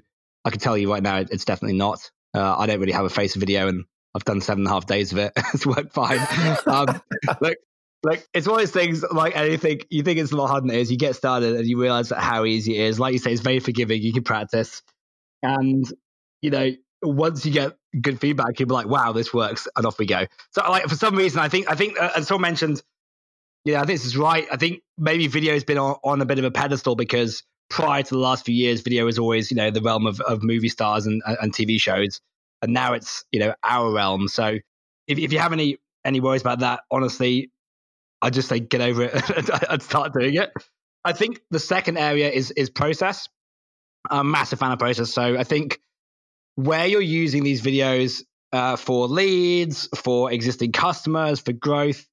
I 0.49 0.51
can 0.51 0.61
tell 0.61 0.79
you 0.79 0.91
right 0.91 1.03
now, 1.03 1.19
it's 1.19 1.45
definitely 1.45 1.77
not. 1.77 2.11
Uh, 2.35 2.57
I 2.57 2.67
don't 2.67 2.81
really 2.81 2.93
have 2.93 3.05
a 3.05 3.11
face 3.11 3.35
video 3.35 3.69
and 3.69 3.85
I've 4.15 4.25
done 4.25 4.41
seven 4.41 4.63
and 4.63 4.69
a 4.69 4.71
half 4.71 4.87
days 4.87 5.13
of 5.13 5.19
it. 5.19 5.33
it's 5.53 5.67
worked 5.67 5.93
fine. 5.93 6.19
um, 6.67 7.03
look, 7.43 7.59
like 8.03 8.27
it's 8.33 8.47
one 8.47 8.55
of 8.55 8.63
those 8.63 8.71
things 8.71 9.05
like 9.13 9.37
anything 9.37 9.81
you 9.91 10.03
think 10.03 10.19
it's 10.19 10.33
a 10.33 10.37
lot 10.37 10.47
harder 10.47 10.67
than 10.67 10.75
it 10.75 10.81
is 10.81 10.91
you 10.91 10.97
get 10.97 11.17
started 11.17 11.57
and 11.57 11.67
you 11.67 11.79
realize 11.79 12.09
that 12.09 12.21
how 12.21 12.45
easy 12.45 12.79
it 12.79 12.87
is 12.87 13.01
like 13.01 13.13
you 13.13 13.19
say 13.19 13.33
it's 13.33 13.43
very 13.43 13.59
forgiving 13.59 14.01
you 14.01 14.13
can 14.13 14.23
practice 14.23 14.83
and 15.43 15.93
you 16.41 16.51
know 16.51 16.71
once 17.03 17.45
you 17.45 17.53
get 17.53 17.77
good 18.01 18.21
feedback 18.21 18.59
you'll 18.61 18.69
be 18.69 18.75
like 18.75 18.87
wow 18.87 19.11
this 19.11 19.35
works 19.35 19.67
and 19.77 19.85
off 19.85 19.99
we 19.99 20.07
go 20.07 20.27
so 20.53 20.63
like 20.71 20.85
for 20.85 20.95
some 20.95 21.17
reason 21.17 21.41
i 21.41 21.49
think 21.49 21.69
i 21.69 21.75
think 21.75 22.01
uh, 22.01 22.11
as 22.15 22.29
someone 22.29 22.43
mentioned 22.43 22.81
yeah 23.65 23.83
i 23.83 23.85
think 23.85 23.99
this 23.99 24.07
is 24.07 24.17
right 24.17 24.47
i 24.53 24.57
think 24.57 24.81
maybe 24.97 25.27
video 25.27 25.53
has 25.53 25.65
been 25.65 25.79
on, 25.79 25.97
on, 26.05 26.21
a 26.21 26.25
bit 26.25 26.39
of 26.39 26.45
a 26.45 26.53
pedestal 26.53 26.95
because 26.95 27.43
prior 27.71 28.03
to 28.03 28.11
the 28.15 28.21
last 28.21 28.45
few 28.45 28.55
years 28.55 28.81
video 28.81 29.05
was 29.05 29.19
always 29.19 29.51
you 29.51 29.57
know 29.57 29.71
the 29.71 29.81
realm 29.81 30.07
of, 30.07 30.21
of 30.23 30.43
movie 30.43 30.69
stars 30.69 31.07
and, 31.07 31.23
and 31.27 31.53
tv 31.53 31.81
shows 31.81 32.21
and 32.63 32.73
now 32.73 32.93
it's 32.93 33.25
you 33.31 33.39
know 33.39 33.55
our 33.63 33.93
realm 33.93 34.27
so 34.29 34.59
if, 35.07 35.19
if 35.19 35.33
you 35.33 35.39
have 35.39 35.53
any 35.53 35.79
any 36.05 36.21
worries 36.21 36.41
about 36.41 36.61
that 36.61 36.81
honestly 36.91 37.51
I 38.21 38.31
just 38.31 38.49
say 38.49 38.61
get 38.61 38.81
over 38.81 39.05
it 39.05 39.51
and 39.71 39.83
start 39.83 40.13
doing 40.13 40.35
it. 40.35 40.53
I 41.05 41.13
think 41.13 41.41
the 41.51 41.59
second 41.59 41.99
area 41.99 42.31
is 42.31 42.51
is 42.53 42.71
process. 42.71 43.29
I'm 44.11 44.21
a 44.21 44.25
massive 44.25 44.59
fan 44.59 44.73
of 44.73 44.79
process. 44.79 45.13
So 45.13 45.37
I 45.39 45.45
think 45.45 45.81
where 46.57 46.87
you're 46.87 47.01
using 47.01 47.45
these 47.45 47.63
videos 47.63 48.23
uh, 48.53 48.77
for 48.77 49.07
leads, 49.07 49.89
for 49.97 50.33
existing 50.33 50.73
customers, 50.73 51.41
for 51.41 51.53
growth, 51.53 52.07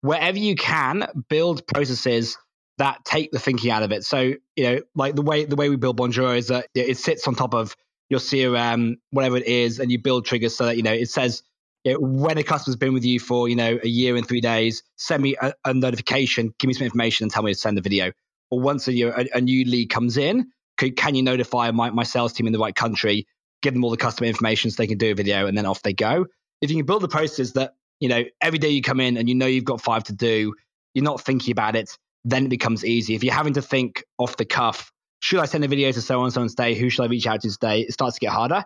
wherever 0.00 0.38
you 0.38 0.56
can, 0.56 1.06
build 1.28 1.66
processes 1.66 2.36
that 2.78 3.04
take 3.04 3.30
the 3.32 3.38
thinking 3.38 3.70
out 3.70 3.82
of 3.82 3.92
it. 3.92 4.04
So 4.04 4.34
you 4.56 4.64
know, 4.64 4.80
like 4.94 5.14
the 5.14 5.22
way 5.22 5.44
the 5.44 5.56
way 5.56 5.68
we 5.68 5.76
build 5.76 5.98
Bonjoro 5.98 6.36
is 6.36 6.48
that 6.48 6.66
it 6.74 6.98
sits 6.98 7.26
on 7.28 7.34
top 7.34 7.54
of 7.54 7.76
your 8.08 8.20
CRM, 8.20 8.96
whatever 9.10 9.36
it 9.36 9.46
is, 9.46 9.78
and 9.78 9.90
you 9.90 9.98
build 9.98 10.26
triggers 10.26 10.56
so 10.56 10.66
that 10.66 10.76
you 10.76 10.82
know 10.82 10.92
it 10.92 11.10
says 11.10 11.42
you 11.84 11.92
know, 11.92 11.98
when 12.00 12.38
a 12.38 12.42
customer's 12.42 12.76
been 12.76 12.92
with 12.92 13.04
you 13.04 13.18
for 13.18 13.48
you 13.48 13.56
know 13.56 13.78
a 13.82 13.88
year 13.88 14.16
and 14.16 14.26
three 14.26 14.40
days, 14.40 14.82
send 14.96 15.22
me 15.22 15.36
a, 15.40 15.52
a 15.64 15.74
notification, 15.74 16.54
give 16.58 16.68
me 16.68 16.74
some 16.74 16.84
information, 16.84 17.24
and 17.24 17.32
tell 17.32 17.42
me 17.42 17.52
to 17.52 17.58
send 17.58 17.76
the 17.76 17.82
video. 17.82 18.12
Or 18.50 18.60
once 18.60 18.86
a 18.88 18.92
year, 18.92 19.12
a, 19.16 19.38
a 19.38 19.40
new 19.40 19.64
lead 19.64 19.88
comes 19.88 20.16
in, 20.16 20.50
can, 20.76 20.94
can 20.94 21.14
you 21.14 21.22
notify 21.22 21.70
my, 21.70 21.90
my 21.90 22.02
sales 22.02 22.32
team 22.32 22.46
in 22.46 22.52
the 22.52 22.58
right 22.58 22.74
country, 22.74 23.26
give 23.62 23.72
them 23.72 23.82
all 23.82 23.90
the 23.90 23.96
customer 23.96 24.28
information 24.28 24.70
so 24.70 24.82
they 24.82 24.86
can 24.86 24.98
do 24.98 25.12
a 25.12 25.14
video, 25.14 25.46
and 25.46 25.56
then 25.56 25.66
off 25.66 25.82
they 25.82 25.94
go. 25.94 26.26
If 26.60 26.70
you 26.70 26.76
can 26.76 26.86
build 26.86 27.02
the 27.02 27.08
process 27.08 27.52
that 27.52 27.74
you 28.00 28.08
know 28.08 28.24
every 28.40 28.58
day 28.58 28.70
you 28.70 28.82
come 28.82 29.00
in 29.00 29.16
and 29.16 29.28
you 29.28 29.34
know 29.34 29.46
you've 29.46 29.64
got 29.64 29.80
five 29.80 30.04
to 30.04 30.12
do, 30.12 30.54
you're 30.94 31.04
not 31.04 31.20
thinking 31.20 31.52
about 31.52 31.76
it, 31.76 31.96
then 32.24 32.46
it 32.46 32.48
becomes 32.48 32.84
easy. 32.84 33.14
If 33.14 33.24
you're 33.24 33.34
having 33.34 33.54
to 33.54 33.62
think 33.62 34.04
off 34.18 34.36
the 34.36 34.44
cuff, 34.44 34.90
should 35.20 35.40
I 35.40 35.46
send 35.46 35.64
a 35.64 35.68
video 35.68 35.90
to 35.92 36.00
so 36.00 36.22
and 36.22 36.32
so 36.32 36.46
today? 36.46 36.74
Who 36.74 36.90
should 36.90 37.04
I 37.04 37.06
reach 37.06 37.26
out 37.26 37.42
to 37.42 37.50
today? 37.50 37.82
It 37.82 37.92
starts 37.92 38.16
to 38.16 38.20
get 38.20 38.32
harder 38.32 38.64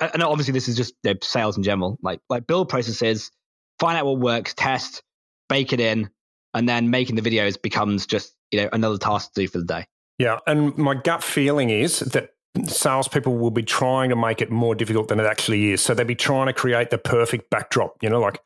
and 0.00 0.22
obviously 0.22 0.52
this 0.52 0.68
is 0.68 0.76
just 0.76 0.94
sales 1.22 1.56
in 1.56 1.62
general. 1.62 1.98
Like 2.02 2.20
like 2.28 2.46
build 2.46 2.68
processes, 2.68 3.30
find 3.78 3.98
out 3.98 4.06
what 4.06 4.18
works, 4.18 4.54
test, 4.54 5.02
bake 5.48 5.72
it 5.72 5.80
in, 5.80 6.10
and 6.54 6.68
then 6.68 6.90
making 6.90 7.16
the 7.16 7.22
videos 7.22 7.60
becomes 7.60 8.06
just 8.06 8.34
you 8.50 8.60
know 8.60 8.68
another 8.72 8.98
task 8.98 9.32
to 9.32 9.42
do 9.42 9.48
for 9.48 9.58
the 9.58 9.64
day. 9.64 9.86
Yeah, 10.18 10.38
and 10.46 10.76
my 10.76 10.94
gut 10.94 11.22
feeling 11.22 11.70
is 11.70 12.00
that 12.00 12.30
salespeople 12.64 13.36
will 13.36 13.50
be 13.50 13.62
trying 13.62 14.10
to 14.10 14.16
make 14.16 14.40
it 14.40 14.50
more 14.50 14.74
difficult 14.74 15.08
than 15.08 15.20
it 15.20 15.26
actually 15.26 15.72
is. 15.72 15.80
So 15.80 15.94
they'll 15.94 16.06
be 16.06 16.14
trying 16.14 16.46
to 16.46 16.52
create 16.52 16.90
the 16.90 16.98
perfect 16.98 17.50
backdrop. 17.50 17.96
You 18.02 18.10
know, 18.10 18.20
like 18.20 18.40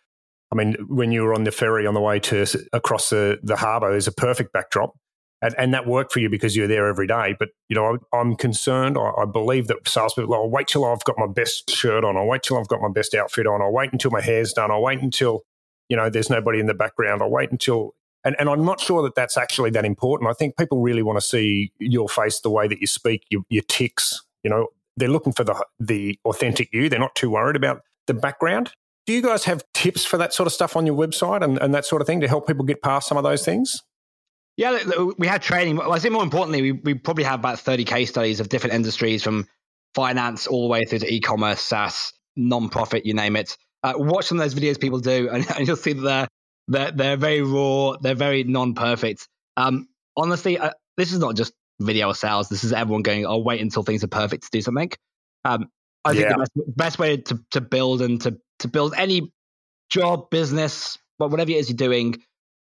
I 0.53 0.55
mean, 0.55 0.77
when 0.87 1.12
you 1.12 1.23
were 1.23 1.35
on 1.35 1.45
the 1.45 1.51
ferry 1.51 1.87
on 1.87 1.95
the 1.95 2.01
way 2.01 2.21
to 2.21 2.45
across 2.75 3.09
the 3.09 3.41
the 3.43 3.57
harbour, 3.57 3.91
there's 3.91 4.07
a 4.07 4.12
perfect 4.12 4.53
backdrop. 4.53 4.95
and, 5.41 5.55
and, 5.59 5.75
that 5.75 5.87
worked 5.87 6.12
for 6.12 6.21
you 6.21 6.29
because 6.29 6.55
you're 6.55 6.69
there 6.69 6.87
every 6.87 7.07
day. 7.07 7.35
But 7.38 7.49
you 7.69 7.75
know, 7.75 7.99
I, 8.12 8.21
am 8.21 8.37
concerned. 8.37 8.99
I, 8.99 9.11
I, 9.23 9.25
believe 9.25 9.67
that 9.69 9.88
salespeople, 9.88 10.35
I'll 10.35 10.51
wait 10.51 10.69
till 10.69 10.85
I've 10.85 11.03
got 11.05 11.17
my 11.19 11.27
best 11.27 11.71
shirt 11.71 12.05
on. 12.05 12.17
I'll 12.19 12.27
wait 12.27 12.43
till 12.43 12.59
I've 12.59 12.69
got 12.69 12.81
my 12.83 12.91
best 12.93 13.15
outfit 13.15 13.47
on. 13.47 13.62
I'll 13.62 13.73
wait 13.73 13.93
until 13.93 14.11
my 14.11 14.21
hair's 14.21 14.53
done. 14.53 14.71
I'll 14.71 14.83
wait 14.83 15.01
until 15.01 15.43
you 15.88 15.97
know 15.97 16.11
there's 16.11 16.29
nobody 16.29 16.61
in 16.61 16.67
the 16.67 16.75
background. 16.75 17.23
I'll 17.23 17.31
wait 17.31 17.51
until. 17.51 17.95
And, 18.25 18.37
and 18.38 18.49
I'm 18.49 18.65
not 18.65 18.79
sure 18.79 19.03
that 19.03 19.17
that's 19.17 19.37
actually 19.37 19.71
that 19.71 19.85
important. 19.85 20.31
I 20.31 20.35
think 20.35 20.57
people 20.57 20.81
really 20.81 21.03
want 21.03 21.17
to 21.17 21.27
see 21.27 21.73
your 21.81 22.09
face, 22.09 22.38
the 22.38 22.51
way 22.51 22.69
that 22.69 22.81
you 22.81 22.87
speak, 22.87 23.25
your, 23.31 23.43
your 23.49 23.65
ticks. 23.67 24.23
You 24.45 24.51
know, 24.51 24.69
they're 24.97 25.09
looking 25.09 25.33
for 25.33 25.45
the 25.45 25.65
the 25.81 26.19
authentic 26.27 26.69
you. 26.73 26.88
They're 26.91 27.01
not 27.01 27.15
too 27.15 27.31
worried 27.31 27.57
about 27.57 27.81
the 28.07 28.15
background. 28.15 28.75
Do 29.07 29.12
you 29.12 29.23
guys 29.23 29.45
have 29.45 29.65
tips 29.75 30.05
for 30.05 30.17
that 30.19 30.33
sort 30.33 30.47
of 30.47 30.53
stuff 30.53 30.77
on 30.77 30.87
your 30.87 30.97
website 30.97 31.43
and, 31.43 31.59
and 31.59 31.75
that 31.75 31.85
sort 31.85 32.01
of 32.01 32.07
thing 32.07 32.21
to 32.21 32.29
help 32.29 32.47
people 32.47 32.65
get 32.65 32.83
past 32.83 33.09
some 33.09 33.19
of 33.19 33.25
those 33.25 33.45
things? 33.45 33.83
Yeah, 34.57 34.79
we 35.19 35.27
have 35.27 35.41
training. 35.41 35.81
I 35.81 35.99
think 35.99 36.12
more 36.12 36.23
importantly, 36.23 36.62
we, 36.62 36.73
we 36.73 36.95
probably 36.95 37.25
have 37.25 37.41
about 37.41 37.59
30 37.59 37.85
case 37.85 38.11
studies 38.11 38.38
of 38.38 38.49
different 38.49 38.75
industries 38.75 39.23
from 39.23 39.47
finance 39.95 40.47
all 40.47 40.62
the 40.62 40.69
way 40.69 40.85
through 40.85 41.01
to 41.01 41.12
e-commerce, 41.12 41.61
SaaS, 41.61 42.12
non-profit, 42.37 43.07
you 43.07 43.15
name 43.15 43.37
it. 43.37 43.57
Uh, 43.83 43.95
watch 43.97 44.27
some 44.27 44.38
of 44.38 44.45
those 44.45 44.55
videos 44.55 44.81
people 44.81 45.01
do, 45.01 45.29
and, 45.33 45.51
and 45.57 45.67
you'll 45.67 45.77
see 45.77 45.95
that 45.95 46.03
they're, 46.03 46.29
they're, 46.69 46.93
they're 46.93 47.17
very 47.17 47.43
raw, 47.43 47.97
they're 48.01 48.15
very 48.15 48.45
non-perfect. 48.45 49.27
Um, 49.57 49.88
honestly, 50.17 50.59
uh, 50.59 50.71
this 50.97 51.12
is 51.12 51.19
not 51.19 51.35
just 51.35 51.53
video 51.81 52.12
sales. 52.12 52.49
This 52.49 52.62
is 52.62 52.73
everyone 52.73 53.03
going, 53.03 53.27
I'll 53.27 53.43
wait 53.43 53.61
until 53.61 53.83
things 53.83 54.05
are 54.05 54.09
perfect 54.09 54.45
to 54.45 54.49
do 54.53 54.61
something. 54.61 54.91
Um, 55.45 55.69
I 56.05 56.12
think 56.12 56.25
yeah. 56.25 56.33
the 56.33 56.38
best, 56.38 56.77
best, 56.77 56.99
way 56.99 57.17
to, 57.17 57.38
to 57.53 57.61
build 57.61 58.03
and 58.03 58.21
to, 58.23 58.38
to 58.61 58.69
build 58.69 58.95
any 58.97 59.33
job, 59.91 60.31
business, 60.31 60.99
whatever 61.19 61.51
it 61.51 61.57
is 61.57 61.69
you're 61.69 61.77
doing, 61.77 62.23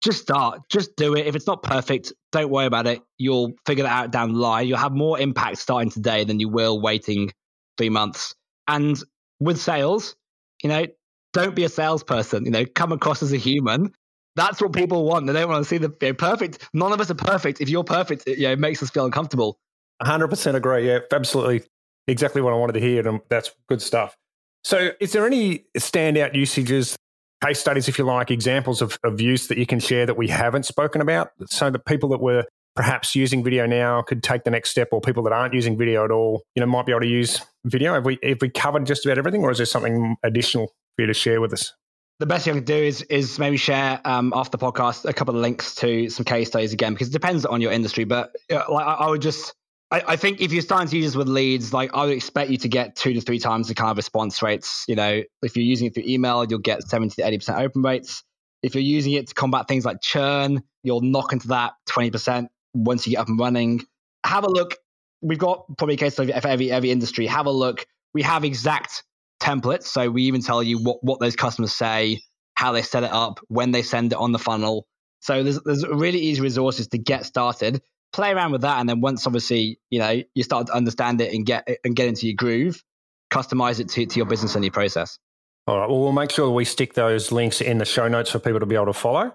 just 0.03 0.23
start. 0.23 0.61
Just 0.69 0.95
do 0.97 1.17
it. 1.17 1.27
If 1.27 1.35
it's 1.35 1.47
not 1.47 1.63
perfect, 1.63 2.13
don't 2.31 2.51
worry 2.51 2.67
about 2.67 2.87
it. 2.87 3.03
You'll 3.19 3.55
figure 3.67 3.85
that 3.85 3.93
out 3.93 4.11
down 4.13 4.35
the 4.35 4.39
line. 4.39 4.69
You'll 4.69 4.79
have 4.79 4.93
more 4.93 5.19
impact 5.19 5.59
starting 5.59 5.91
today 5.91 6.25
than 6.25 6.39
you 6.39 6.49
will 6.49 6.81
waiting 6.81 7.33
three 7.79 7.89
months. 7.89 8.35
And 8.69 8.97
with 9.41 9.61
sales, 9.61 10.15
you 10.63 10.69
know, 10.69 10.87
don't 11.33 11.55
be 11.55 11.65
a 11.65 11.69
salesperson. 11.69 12.45
You 12.45 12.51
know, 12.51 12.65
come 12.65 12.93
across 12.93 13.23
as 13.23 13.33
a 13.33 13.37
human. 13.37 13.93
That's 14.37 14.61
what 14.61 14.73
people 14.73 15.05
want. 15.05 15.27
They 15.27 15.33
don't 15.33 15.49
want 15.49 15.65
to 15.65 15.69
see 15.69 15.79
the 15.79 15.93
you 16.01 16.09
know, 16.09 16.15
perfect. 16.15 16.69
None 16.75 16.93
of 16.93 17.01
us 17.01 17.11
are 17.11 17.15
perfect. 17.15 17.61
If 17.61 17.71
you're 17.71 17.85
perfect, 17.85 18.25
it, 18.27 18.39
you 18.39 18.45
know, 18.45 18.53
it 18.53 18.59
makes 18.59 18.83
us 18.83 18.91
feel 18.91 19.07
uncomfortable. 19.07 19.59
100% 20.03 20.55
agree. 20.55 20.87
Yeah, 20.87 20.99
absolutely 21.11 21.63
exactly 22.07 22.43
what 22.43 22.53
I 22.53 22.57
wanted 22.57 22.75
to 22.75 22.81
hear, 22.81 23.07
and 23.07 23.21
that's 23.29 23.53
good 23.69 23.83
stuff. 23.83 24.17
So, 24.65 24.91
is 25.01 25.13
there 25.13 25.27
any 25.27 25.65
standout 25.79 26.35
usages, 26.35 26.97
case 27.45 27.61
studies, 27.61 27.89
if 27.89 27.99
you 27.99 28.05
like, 28.05 28.31
examples 28.31 28.83
of, 28.83 28.99
of 29.05 29.21
use 29.21 29.47
that 29.49 29.59
you 29.59 29.67
can 29.67 29.79
share 29.79 30.07
that 30.07 30.17
we 30.17 30.29
haven't 30.29 30.65
spoken 30.65 31.01
about, 31.01 31.31
so 31.47 31.71
that 31.71 31.85
people 31.87 32.09
that 32.11 32.21
were 32.21 32.45
perhaps 32.75 33.15
using 33.15 33.43
video 33.43 33.67
now 33.67 34.03
could 34.03 34.23
take 34.23 34.45
the 34.45 34.51
next 34.51 34.71
step, 34.71 34.89
or 34.93 35.01
people 35.01 35.23
that 35.23 35.33
aren't 35.33 35.55
using 35.55 35.79
video 35.79 36.05
at 36.05 36.11
all, 36.11 36.43
you 36.55 36.61
know, 36.61 36.67
might 36.67 36.87
be 36.87 36.93
able 36.93 37.01
to 37.01 37.07
use 37.07 37.41
video? 37.65 37.95
Have 37.95 38.05
we 38.05 38.19
have 38.23 38.39
we 38.41 38.51
covered 38.51 38.87
just 38.87 39.05
about 39.07 39.19
everything, 39.19 39.43
or 39.43 39.51
is 39.51 39.59
there 39.59 39.67
something 39.67 40.17
additional 40.23 40.69
for 40.97 41.03
you 41.03 41.07
to 41.07 41.15
share 41.15 41.41
with 41.41 41.53
us? 41.53 41.73
The 42.19 42.27
best 42.27 42.47
thing 42.47 42.55
I 42.55 42.57
can 42.57 42.65
do 42.65 42.75
is 42.75 43.03
is 43.03 43.39
maybe 43.39 43.59
share 43.59 44.01
um, 44.05 44.33
after 44.35 44.57
the 44.57 44.65
podcast 44.65 45.05
a 45.05 45.13
couple 45.13 45.35
of 45.35 45.41
links 45.41 45.75
to 45.77 46.09
some 46.09 46.25
case 46.25 46.49
studies 46.49 46.73
again 46.73 46.95
because 46.95 47.09
it 47.09 47.13
depends 47.13 47.45
on 47.45 47.61
your 47.61 47.73
industry. 47.73 48.05
But 48.05 48.35
uh, 48.51 48.63
like 48.71 48.87
I, 48.87 48.93
I 48.95 49.11
would 49.11 49.21
just 49.21 49.55
I, 49.91 50.03
I, 50.09 50.17
think 50.17 50.41
if 50.41 50.53
you're 50.53 50.63
starting 50.63 50.89
to 50.89 50.97
use 50.97 51.07
this 51.07 51.17
with 51.17 51.29
leads, 51.29 51.73
like 51.73 51.91
I 51.95 52.05
would 52.05 52.15
expect 52.15 52.51
you 52.51 52.57
to 52.59 52.69
get 52.69 52.97
two 52.97 53.15
to 53.15 53.21
three 53.21 53.39
times 53.39 53.69
the 53.69 53.75
kind 53.75 53.91
of 53.91 53.97
response 53.97 54.43
rates. 54.43 54.85
You 54.89 54.97
know, 54.97 55.23
if 55.43 55.57
you're 55.57 55.65
using 55.65 55.87
it 55.87 55.95
through 55.95 56.05
email, 56.07 56.45
you'll 56.45 56.59
get 56.59 56.83
70 56.83 57.15
to 57.17 57.23
80% 57.23 57.61
open 57.61 57.83
rates. 57.83 58.25
If 58.63 58.75
you're 58.75 58.83
using 58.83 59.13
it 59.13 59.29
to 59.29 59.35
combat 59.35 59.69
things 59.69 59.85
like 59.85 60.01
churn, 60.01 60.63
you'll 60.83 61.03
knock 61.03 61.33
into 61.33 61.49
that 61.49 61.75
20% 61.89 62.49
once 62.75 63.07
you 63.07 63.13
get 63.13 63.21
up 63.21 63.29
and 63.29 63.39
running. 63.39 63.83
Have 64.25 64.45
a 64.45 64.51
look. 64.51 64.77
We've 65.23 65.39
got 65.39 65.67
probably 65.79 65.95
a 65.95 65.99
case 65.99 66.17
for 66.17 66.23
every, 66.23 66.71
every 66.73 66.91
industry. 66.91 67.27
Have 67.27 67.47
a 67.47 67.51
look. 67.51 67.87
We 68.13 68.23
have 68.23 68.45
exact 68.45 69.05
templates. 69.41 69.85
So 69.85 70.11
we 70.11 70.25
even 70.25 70.43
tell 70.43 70.63
you 70.63 70.79
what, 70.83 70.99
what 71.03 71.21
those 71.21 71.37
customers 71.37 71.73
say, 71.73 72.23
how 72.55 72.73
they 72.73 72.83
set 72.83 73.05
it 73.05 73.13
up, 73.13 73.39
when 73.49 73.71
they 73.71 73.83
send 73.83 74.13
it 74.13 74.19
on 74.19 74.33
the 74.33 74.39
funnel. 74.39 74.87
So 75.21 75.45
there's, 75.45 75.61
there's 75.63 75.87
really 75.87 76.19
easy 76.19 76.41
resources 76.41 76.89
to 76.89 76.99
get 76.99 77.25
started 77.25 77.81
play 78.17 78.33
around 78.33 78.51
with 78.53 78.63
that, 78.63 78.81
and 78.81 78.89
then 78.89 79.01
once 79.01 79.27
obviously 79.27 79.79
you 79.91 80.01
know 80.01 80.23
you 80.35 80.43
start 80.43 80.67
to 80.67 80.73
understand 80.73 81.21
it 81.21 81.33
and 81.33 81.47
get 81.47 81.69
and 81.85 81.95
get 81.95 82.09
into 82.09 82.27
your 82.27 82.35
groove, 82.35 82.83
customize 83.31 83.79
it 83.79 83.89
to, 83.91 84.07
to 84.07 84.17
your 84.17 84.27
business 84.27 84.55
and 84.55 84.65
your 84.65 84.73
process. 84.73 85.19
All 85.67 85.79
right. 85.79 85.89
Well, 85.89 86.01
we'll 86.01 86.13
make 86.13 86.31
sure 86.31 86.51
we 86.51 86.65
stick 86.65 86.95
those 86.95 87.33
links 87.33 87.61
in 87.61 87.79
the 87.79 87.85
show 87.85 88.09
notes 88.09 88.31
for 88.31 88.39
people 88.39 88.61
to 88.61 88.67
be 88.67 88.75
able 88.75 88.87
to 88.87 88.93
follow. 88.93 89.35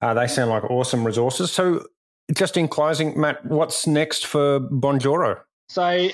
Uh, 0.00 0.14
they 0.14 0.26
sound 0.26 0.50
like 0.50 0.64
awesome 0.64 1.04
resources. 1.04 1.50
So, 1.50 1.84
just 2.32 2.56
in 2.56 2.68
closing, 2.68 3.20
Matt, 3.20 3.44
what's 3.44 3.86
next 3.86 4.26
for 4.26 4.60
Bonjoro? 4.60 5.40
So, 5.68 6.08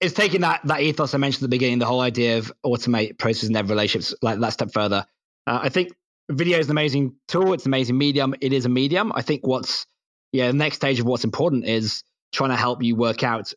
it's 0.00 0.14
taking 0.14 0.40
that 0.42 0.60
that 0.64 0.80
ethos 0.80 1.14
I 1.14 1.18
mentioned 1.18 1.42
at 1.42 1.50
the 1.50 1.56
beginning, 1.56 1.78
the 1.78 1.86
whole 1.86 2.00
idea 2.00 2.38
of 2.38 2.52
automate 2.64 3.18
processes 3.18 3.50
and 3.50 3.68
relationships, 3.68 4.14
like 4.22 4.38
that 4.40 4.52
step 4.52 4.72
further. 4.72 5.04
Uh, 5.46 5.60
I 5.62 5.68
think 5.68 5.92
video 6.30 6.58
is 6.58 6.66
an 6.66 6.72
amazing 6.72 7.16
tool. 7.28 7.52
It's 7.52 7.66
an 7.66 7.70
amazing 7.70 7.98
medium. 7.98 8.34
It 8.40 8.52
is 8.52 8.64
a 8.64 8.68
medium. 8.68 9.12
I 9.14 9.22
think 9.22 9.46
what's 9.46 9.86
yeah, 10.32 10.48
the 10.48 10.52
next 10.52 10.76
stage 10.76 11.00
of 11.00 11.06
what's 11.06 11.24
important 11.24 11.66
is 11.66 12.02
trying 12.32 12.50
to 12.50 12.56
help 12.56 12.82
you 12.82 12.96
work 12.96 13.22
out, 13.22 13.52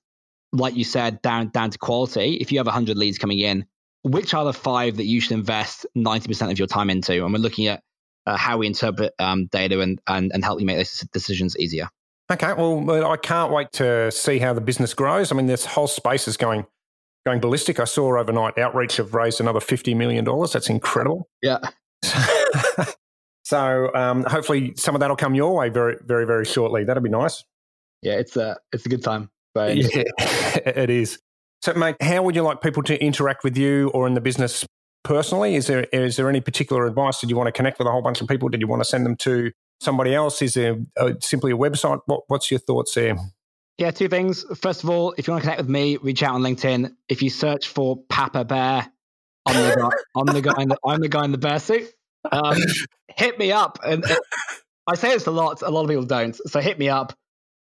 like 0.51 0.75
you 0.75 0.83
said, 0.83 1.21
down 1.21 1.49
down 1.49 1.69
to 1.69 1.77
quality. 1.77 2.35
If 2.35 2.51
you 2.51 2.59
have 2.59 2.67
100 2.67 2.97
leads 2.97 3.17
coming 3.17 3.39
in, 3.39 3.65
which 4.03 4.33
are 4.33 4.45
the 4.45 4.53
five 4.53 4.97
that 4.97 5.05
you 5.05 5.21
should 5.21 5.33
invest 5.33 5.85
90% 5.97 6.51
of 6.51 6.59
your 6.59 6.67
time 6.67 6.89
into? 6.89 7.23
And 7.23 7.33
we're 7.33 7.39
looking 7.39 7.67
at 7.67 7.81
uh, 8.25 8.37
how 8.37 8.57
we 8.57 8.67
interpret 8.67 9.13
um, 9.19 9.47
data 9.47 9.81
and, 9.81 9.99
and, 10.07 10.31
and 10.33 10.43
help 10.43 10.59
you 10.59 10.65
make 10.65 10.77
those 10.77 10.99
decisions 11.13 11.57
easier. 11.57 11.89
Okay, 12.31 12.53
well, 12.53 13.05
I 13.05 13.17
can't 13.17 13.51
wait 13.51 13.71
to 13.73 14.11
see 14.11 14.39
how 14.39 14.53
the 14.53 14.61
business 14.61 14.93
grows. 14.93 15.31
I 15.31 15.35
mean, 15.35 15.47
this 15.47 15.65
whole 15.65 15.87
space 15.87 16.27
is 16.27 16.37
going 16.37 16.65
going 17.25 17.39
ballistic. 17.39 17.79
I 17.79 17.85
saw 17.85 18.17
overnight 18.17 18.57
Outreach 18.57 18.97
have 18.97 19.13
raised 19.13 19.39
another 19.39 19.59
$50 19.59 19.95
million. 19.95 20.25
That's 20.25 20.69
incredible. 20.69 21.29
Yeah. 21.41 21.59
So 23.43 23.93
um, 23.93 24.23
hopefully 24.23 24.73
some 24.75 24.95
of 24.95 25.01
that'll 25.01 25.17
come 25.17 25.35
your 25.35 25.55
way 25.55 25.69
very, 25.69 25.97
very, 26.05 26.25
very 26.25 26.45
shortly. 26.45 26.83
That'll 26.83 27.03
be 27.03 27.09
nice. 27.09 27.43
Yeah, 28.01 28.13
it's 28.13 28.35
a 28.35 28.57
it's 28.71 28.85
a 28.85 28.89
good 28.89 29.03
time. 29.03 29.29
But 29.53 29.77
yeah, 29.95 30.03
it 30.65 30.89
is. 30.89 31.19
So, 31.61 31.73
mate, 31.73 31.95
how 32.01 32.23
would 32.23 32.35
you 32.35 32.41
like 32.41 32.61
people 32.61 32.83
to 32.83 33.01
interact 33.01 33.43
with 33.43 33.57
you 33.57 33.89
or 33.89 34.07
in 34.07 34.13
the 34.13 34.21
business 34.21 34.65
personally? 35.03 35.55
Is 35.55 35.67
there 35.67 35.83
is 35.93 36.17
there 36.17 36.29
any 36.29 36.41
particular 36.41 36.85
advice? 36.85 37.19
Did 37.19 37.29
you 37.29 37.37
want 37.37 37.47
to 37.47 37.51
connect 37.51 37.79
with 37.79 37.87
a 37.87 37.91
whole 37.91 38.01
bunch 38.01 38.21
of 38.21 38.27
people? 38.27 38.49
Did 38.49 38.61
you 38.61 38.67
want 38.67 38.81
to 38.81 38.85
send 38.85 39.05
them 39.05 39.15
to 39.17 39.51
somebody 39.79 40.13
else? 40.13 40.41
Is 40.41 40.55
there 40.55 40.77
a, 40.97 41.15
simply 41.21 41.51
a 41.51 41.55
website? 41.55 42.01
What, 42.05 42.23
what's 42.27 42.51
your 42.51 42.59
thoughts 42.59 42.95
there? 42.95 43.15
Yeah, 43.77 43.91
two 43.91 44.07
things. 44.07 44.43
First 44.61 44.83
of 44.83 44.89
all, 44.89 45.13
if 45.17 45.27
you 45.27 45.31
want 45.31 45.43
to 45.43 45.49
connect 45.49 45.61
with 45.61 45.69
me, 45.69 45.97
reach 45.97 46.21
out 46.21 46.35
on 46.35 46.41
LinkedIn. 46.41 46.93
If 47.09 47.21
you 47.21 47.29
search 47.29 47.67
for 47.69 47.97
Papa 48.09 48.45
Bear, 48.45 48.87
I'm 49.45 49.55
the 49.55 49.75
guy. 49.75 49.89
I'm 50.15 50.25
the 50.25 50.41
guy 50.41 50.61
in 50.61 50.69
the 50.69 50.77
I'm 50.85 51.01
the 51.01 51.09
guy 51.09 51.25
in 51.25 51.31
the 51.31 51.37
bear 51.37 51.59
suit. 51.59 51.89
Um, 52.31 52.57
hit 53.09 53.37
me 53.37 53.51
up. 53.51 53.79
And 53.85 54.03
uh, 54.05 54.15
I 54.87 54.95
say 54.95 55.09
this 55.09 55.27
a 55.27 55.31
lot. 55.31 55.61
A 55.61 55.69
lot 55.69 55.83
of 55.83 55.89
people 55.89 56.05
don't. 56.05 56.35
So 56.49 56.59
hit 56.59 56.79
me 56.79 56.89
up. 56.89 57.13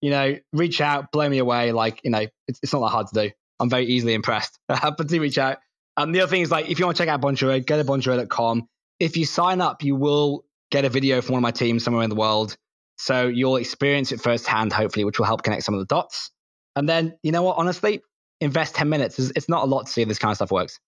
You 0.01 0.09
know, 0.09 0.35
reach 0.51 0.81
out, 0.81 1.11
blow 1.11 1.29
me 1.29 1.37
away. 1.37 1.71
Like 1.71 2.01
you 2.03 2.11
know, 2.11 2.25
it's, 2.47 2.59
it's 2.61 2.73
not 2.73 2.81
that 2.81 2.89
hard 2.89 3.07
to 3.07 3.27
do. 3.27 3.31
I'm 3.59 3.69
very 3.69 3.85
easily 3.85 4.13
impressed. 4.13 4.59
but 4.67 5.07
do 5.07 5.21
reach 5.21 5.37
out. 5.37 5.57
Um, 5.95 6.11
the 6.11 6.21
other 6.21 6.29
thing 6.29 6.41
is 6.41 6.51
like 6.51 6.69
if 6.69 6.79
you 6.79 6.85
want 6.85 6.97
to 6.97 7.03
check 7.03 7.09
out 7.09 7.21
Bonjoro, 7.21 7.65
go 7.65 7.77
to 7.77 7.83
bonjoro.com. 7.83 8.67
If 8.99 9.17
you 9.17 9.25
sign 9.25 9.61
up, 9.61 9.83
you 9.83 9.95
will 9.95 10.43
get 10.71 10.85
a 10.85 10.89
video 10.89 11.21
from 11.21 11.33
one 11.33 11.39
of 11.39 11.43
my 11.43 11.51
teams 11.51 11.83
somewhere 11.83 12.03
in 12.03 12.09
the 12.09 12.15
world. 12.15 12.57
So 12.97 13.27
you'll 13.27 13.57
experience 13.57 14.11
it 14.11 14.21
firsthand, 14.21 14.73
hopefully, 14.73 15.05
which 15.05 15.19
will 15.19 15.25
help 15.25 15.43
connect 15.43 15.63
some 15.63 15.73
of 15.73 15.79
the 15.79 15.85
dots. 15.85 16.31
And 16.75 16.87
then, 16.87 17.17
you 17.23 17.31
know 17.31 17.43
what? 17.43 17.57
Honestly, 17.57 18.01
invest 18.41 18.75
10 18.75 18.89
minutes. 18.89 19.19
It's 19.19 19.49
not 19.49 19.63
a 19.63 19.65
lot 19.65 19.85
to 19.85 19.91
see 19.91 20.01
if 20.01 20.07
this 20.07 20.19
kind 20.19 20.31
of 20.31 20.37
stuff 20.37 20.51
works. 20.51 20.79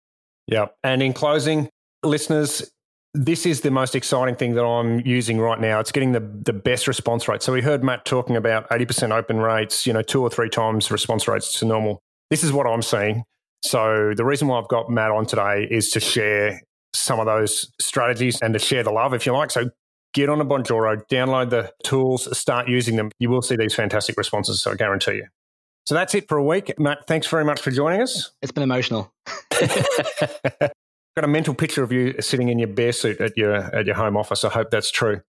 Yeah. 0.48 0.68
And 0.84 1.02
in 1.02 1.14
closing, 1.14 1.70
listeners, 2.04 2.70
this 3.16 3.46
is 3.46 3.62
the 3.62 3.72
most 3.72 3.96
exciting 3.96 4.36
thing 4.36 4.56
that 4.56 4.66
I'm 4.66 5.00
using 5.06 5.40
right 5.40 5.60
now. 5.60 5.80
It's 5.80 5.92
getting 5.92 6.12
the, 6.12 6.20
the 6.20 6.54
best 6.54 6.88
response 6.88 7.28
rate. 7.28 7.42
So 7.42 7.54
we 7.54 7.62
heard 7.62 7.84
Matt 7.84 8.06
talking 8.06 8.36
about 8.36 8.70
80% 8.70 9.12
open 9.12 9.38
rates, 9.38 9.88
you 9.88 9.94
know, 9.94 10.02
two 10.02 10.22
or 10.22 10.30
three 10.30 10.50
times 10.50 10.92
response 10.92 11.28
rates 11.28 11.58
to 11.60 11.66
normal. 11.66 12.02
This 12.30 12.44
is 12.44 12.52
what 12.52 12.68
I'm 12.68 12.82
seeing. 12.82 13.24
So 13.64 14.14
the 14.16 14.26
reason 14.26 14.48
why 14.48 14.60
I've 14.60 14.68
got 14.68 14.90
Matt 14.90 15.12
on 15.12 15.26
today 15.26 15.68
is 15.72 15.90
to 15.92 16.00
share 16.00 16.62
some 16.94 17.20
of 17.20 17.26
those 17.26 17.72
strategies 17.80 18.42
and 18.42 18.54
to 18.54 18.60
share 18.60 18.84
the 18.84 18.92
love, 18.92 19.14
if 19.14 19.26
you 19.26 19.34
like. 19.34 19.50
So 19.50 19.70
get 20.14 20.30
on 20.30 20.42
a 20.42 20.46
Bonjoro, 20.46 21.02
download 21.08 21.50
the 21.50 21.72
tools, 21.84 22.38
start 22.38 22.68
using 22.68 22.98
them. 22.98 23.12
You 23.20 23.30
will 23.30 23.42
see 23.42 23.56
these 23.56 23.74
fantastic 23.74 24.18
responses, 24.18 24.62
so 24.62 24.72
I 24.72 24.76
guarantee 24.76 25.16
you. 25.16 25.28
So 25.86 25.96
that's 25.96 26.16
it 26.16 26.28
for 26.28 26.38
a 26.38 26.44
week. 26.44 26.74
Matt, 26.80 27.08
thanks 27.08 27.28
very 27.28 27.46
much 27.46 27.62
for 27.62 27.72
joining 27.72 28.02
us. 28.02 28.32
It's 28.42 28.52
been 28.52 28.64
emotional. 28.64 29.14
got 31.16 31.24
a 31.24 31.28
mental 31.28 31.54
picture 31.54 31.82
of 31.82 31.92
you 31.92 32.14
sitting 32.20 32.50
in 32.50 32.60
your 32.60 32.68
bear 32.68 32.92
suit 32.92 33.22
at 33.22 33.38
your 33.38 33.56
at 33.56 33.86
your 33.86 33.96
home 33.96 34.18
office. 34.18 34.44
I 34.44 34.50
hope 34.50 34.70
that's 34.70 34.92
true. 34.92 35.22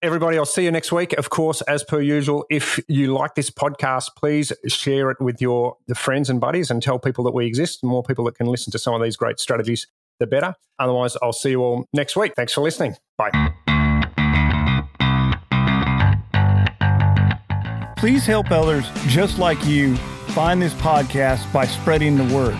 Everybody, 0.00 0.36
I'll 0.36 0.44
see 0.44 0.64
you 0.64 0.70
next 0.72 0.90
week. 0.90 1.12
Of 1.12 1.30
course, 1.30 1.60
as 1.62 1.84
per 1.84 2.00
usual, 2.00 2.44
if 2.50 2.80
you 2.88 3.12
like 3.12 3.36
this 3.36 3.50
podcast, 3.50 4.10
please 4.16 4.52
share 4.66 5.10
it 5.10 5.20
with 5.20 5.40
your 5.40 5.76
friends 5.94 6.28
and 6.28 6.40
buddies 6.40 6.72
and 6.72 6.82
tell 6.82 6.98
people 6.98 7.22
that 7.24 7.34
we 7.34 7.46
exist. 7.46 7.82
The 7.82 7.86
more 7.86 8.02
people 8.02 8.24
that 8.24 8.34
can 8.34 8.46
listen 8.46 8.72
to 8.72 8.80
some 8.80 8.94
of 8.94 9.02
these 9.02 9.16
great 9.16 9.38
strategies, 9.38 9.86
the 10.18 10.26
better. 10.26 10.56
Otherwise, 10.80 11.16
I'll 11.22 11.32
see 11.32 11.50
you 11.50 11.62
all 11.62 11.86
next 11.92 12.16
week. 12.16 12.32
Thanks 12.34 12.52
for 12.52 12.62
listening. 12.62 12.96
Bye. 13.16 13.30
Please 17.96 18.26
help 18.26 18.50
others 18.50 18.90
just 19.06 19.38
like 19.38 19.64
you 19.64 19.96
find 20.34 20.60
this 20.60 20.74
podcast 20.74 21.52
by 21.52 21.64
spreading 21.64 22.16
the 22.16 22.34
word. 22.34 22.58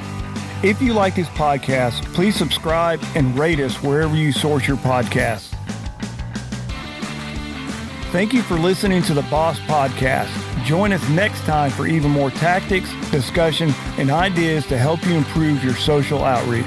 If 0.63 0.81
you 0.81 0.93
like 0.93 1.17
this 1.17 1.29
podcast, 1.31 2.05
please 2.15 2.37
subscribe 2.37 3.03
and 3.17 3.37
rate 3.37 3.59
us 3.59 3.83
wherever 3.83 4.15
you 4.15 4.31
source 4.31 4.69
your 4.69 4.77
podcasts. 4.77 5.53
Thank 8.13 8.33
you 8.33 8.43
for 8.43 8.55
listening 8.55 9.03
to 9.05 9.15
the 9.15 9.23
Boss 9.23 9.59
Podcast. 9.61 10.31
Join 10.65 10.93
us 10.93 11.07
next 11.09 11.41
time 11.41 11.73
for 11.73 11.89
even 11.89 12.13
more 12.13 12.31
tactics, 12.31 12.95
discussion, 13.11 13.75
and 13.99 14.13
ideas 14.13 14.65
to 14.67 14.79
help 14.79 15.05
you 15.05 15.15
improve 15.15 15.65
your 15.65 15.75
social 15.75 16.23
outreach. 16.23 16.65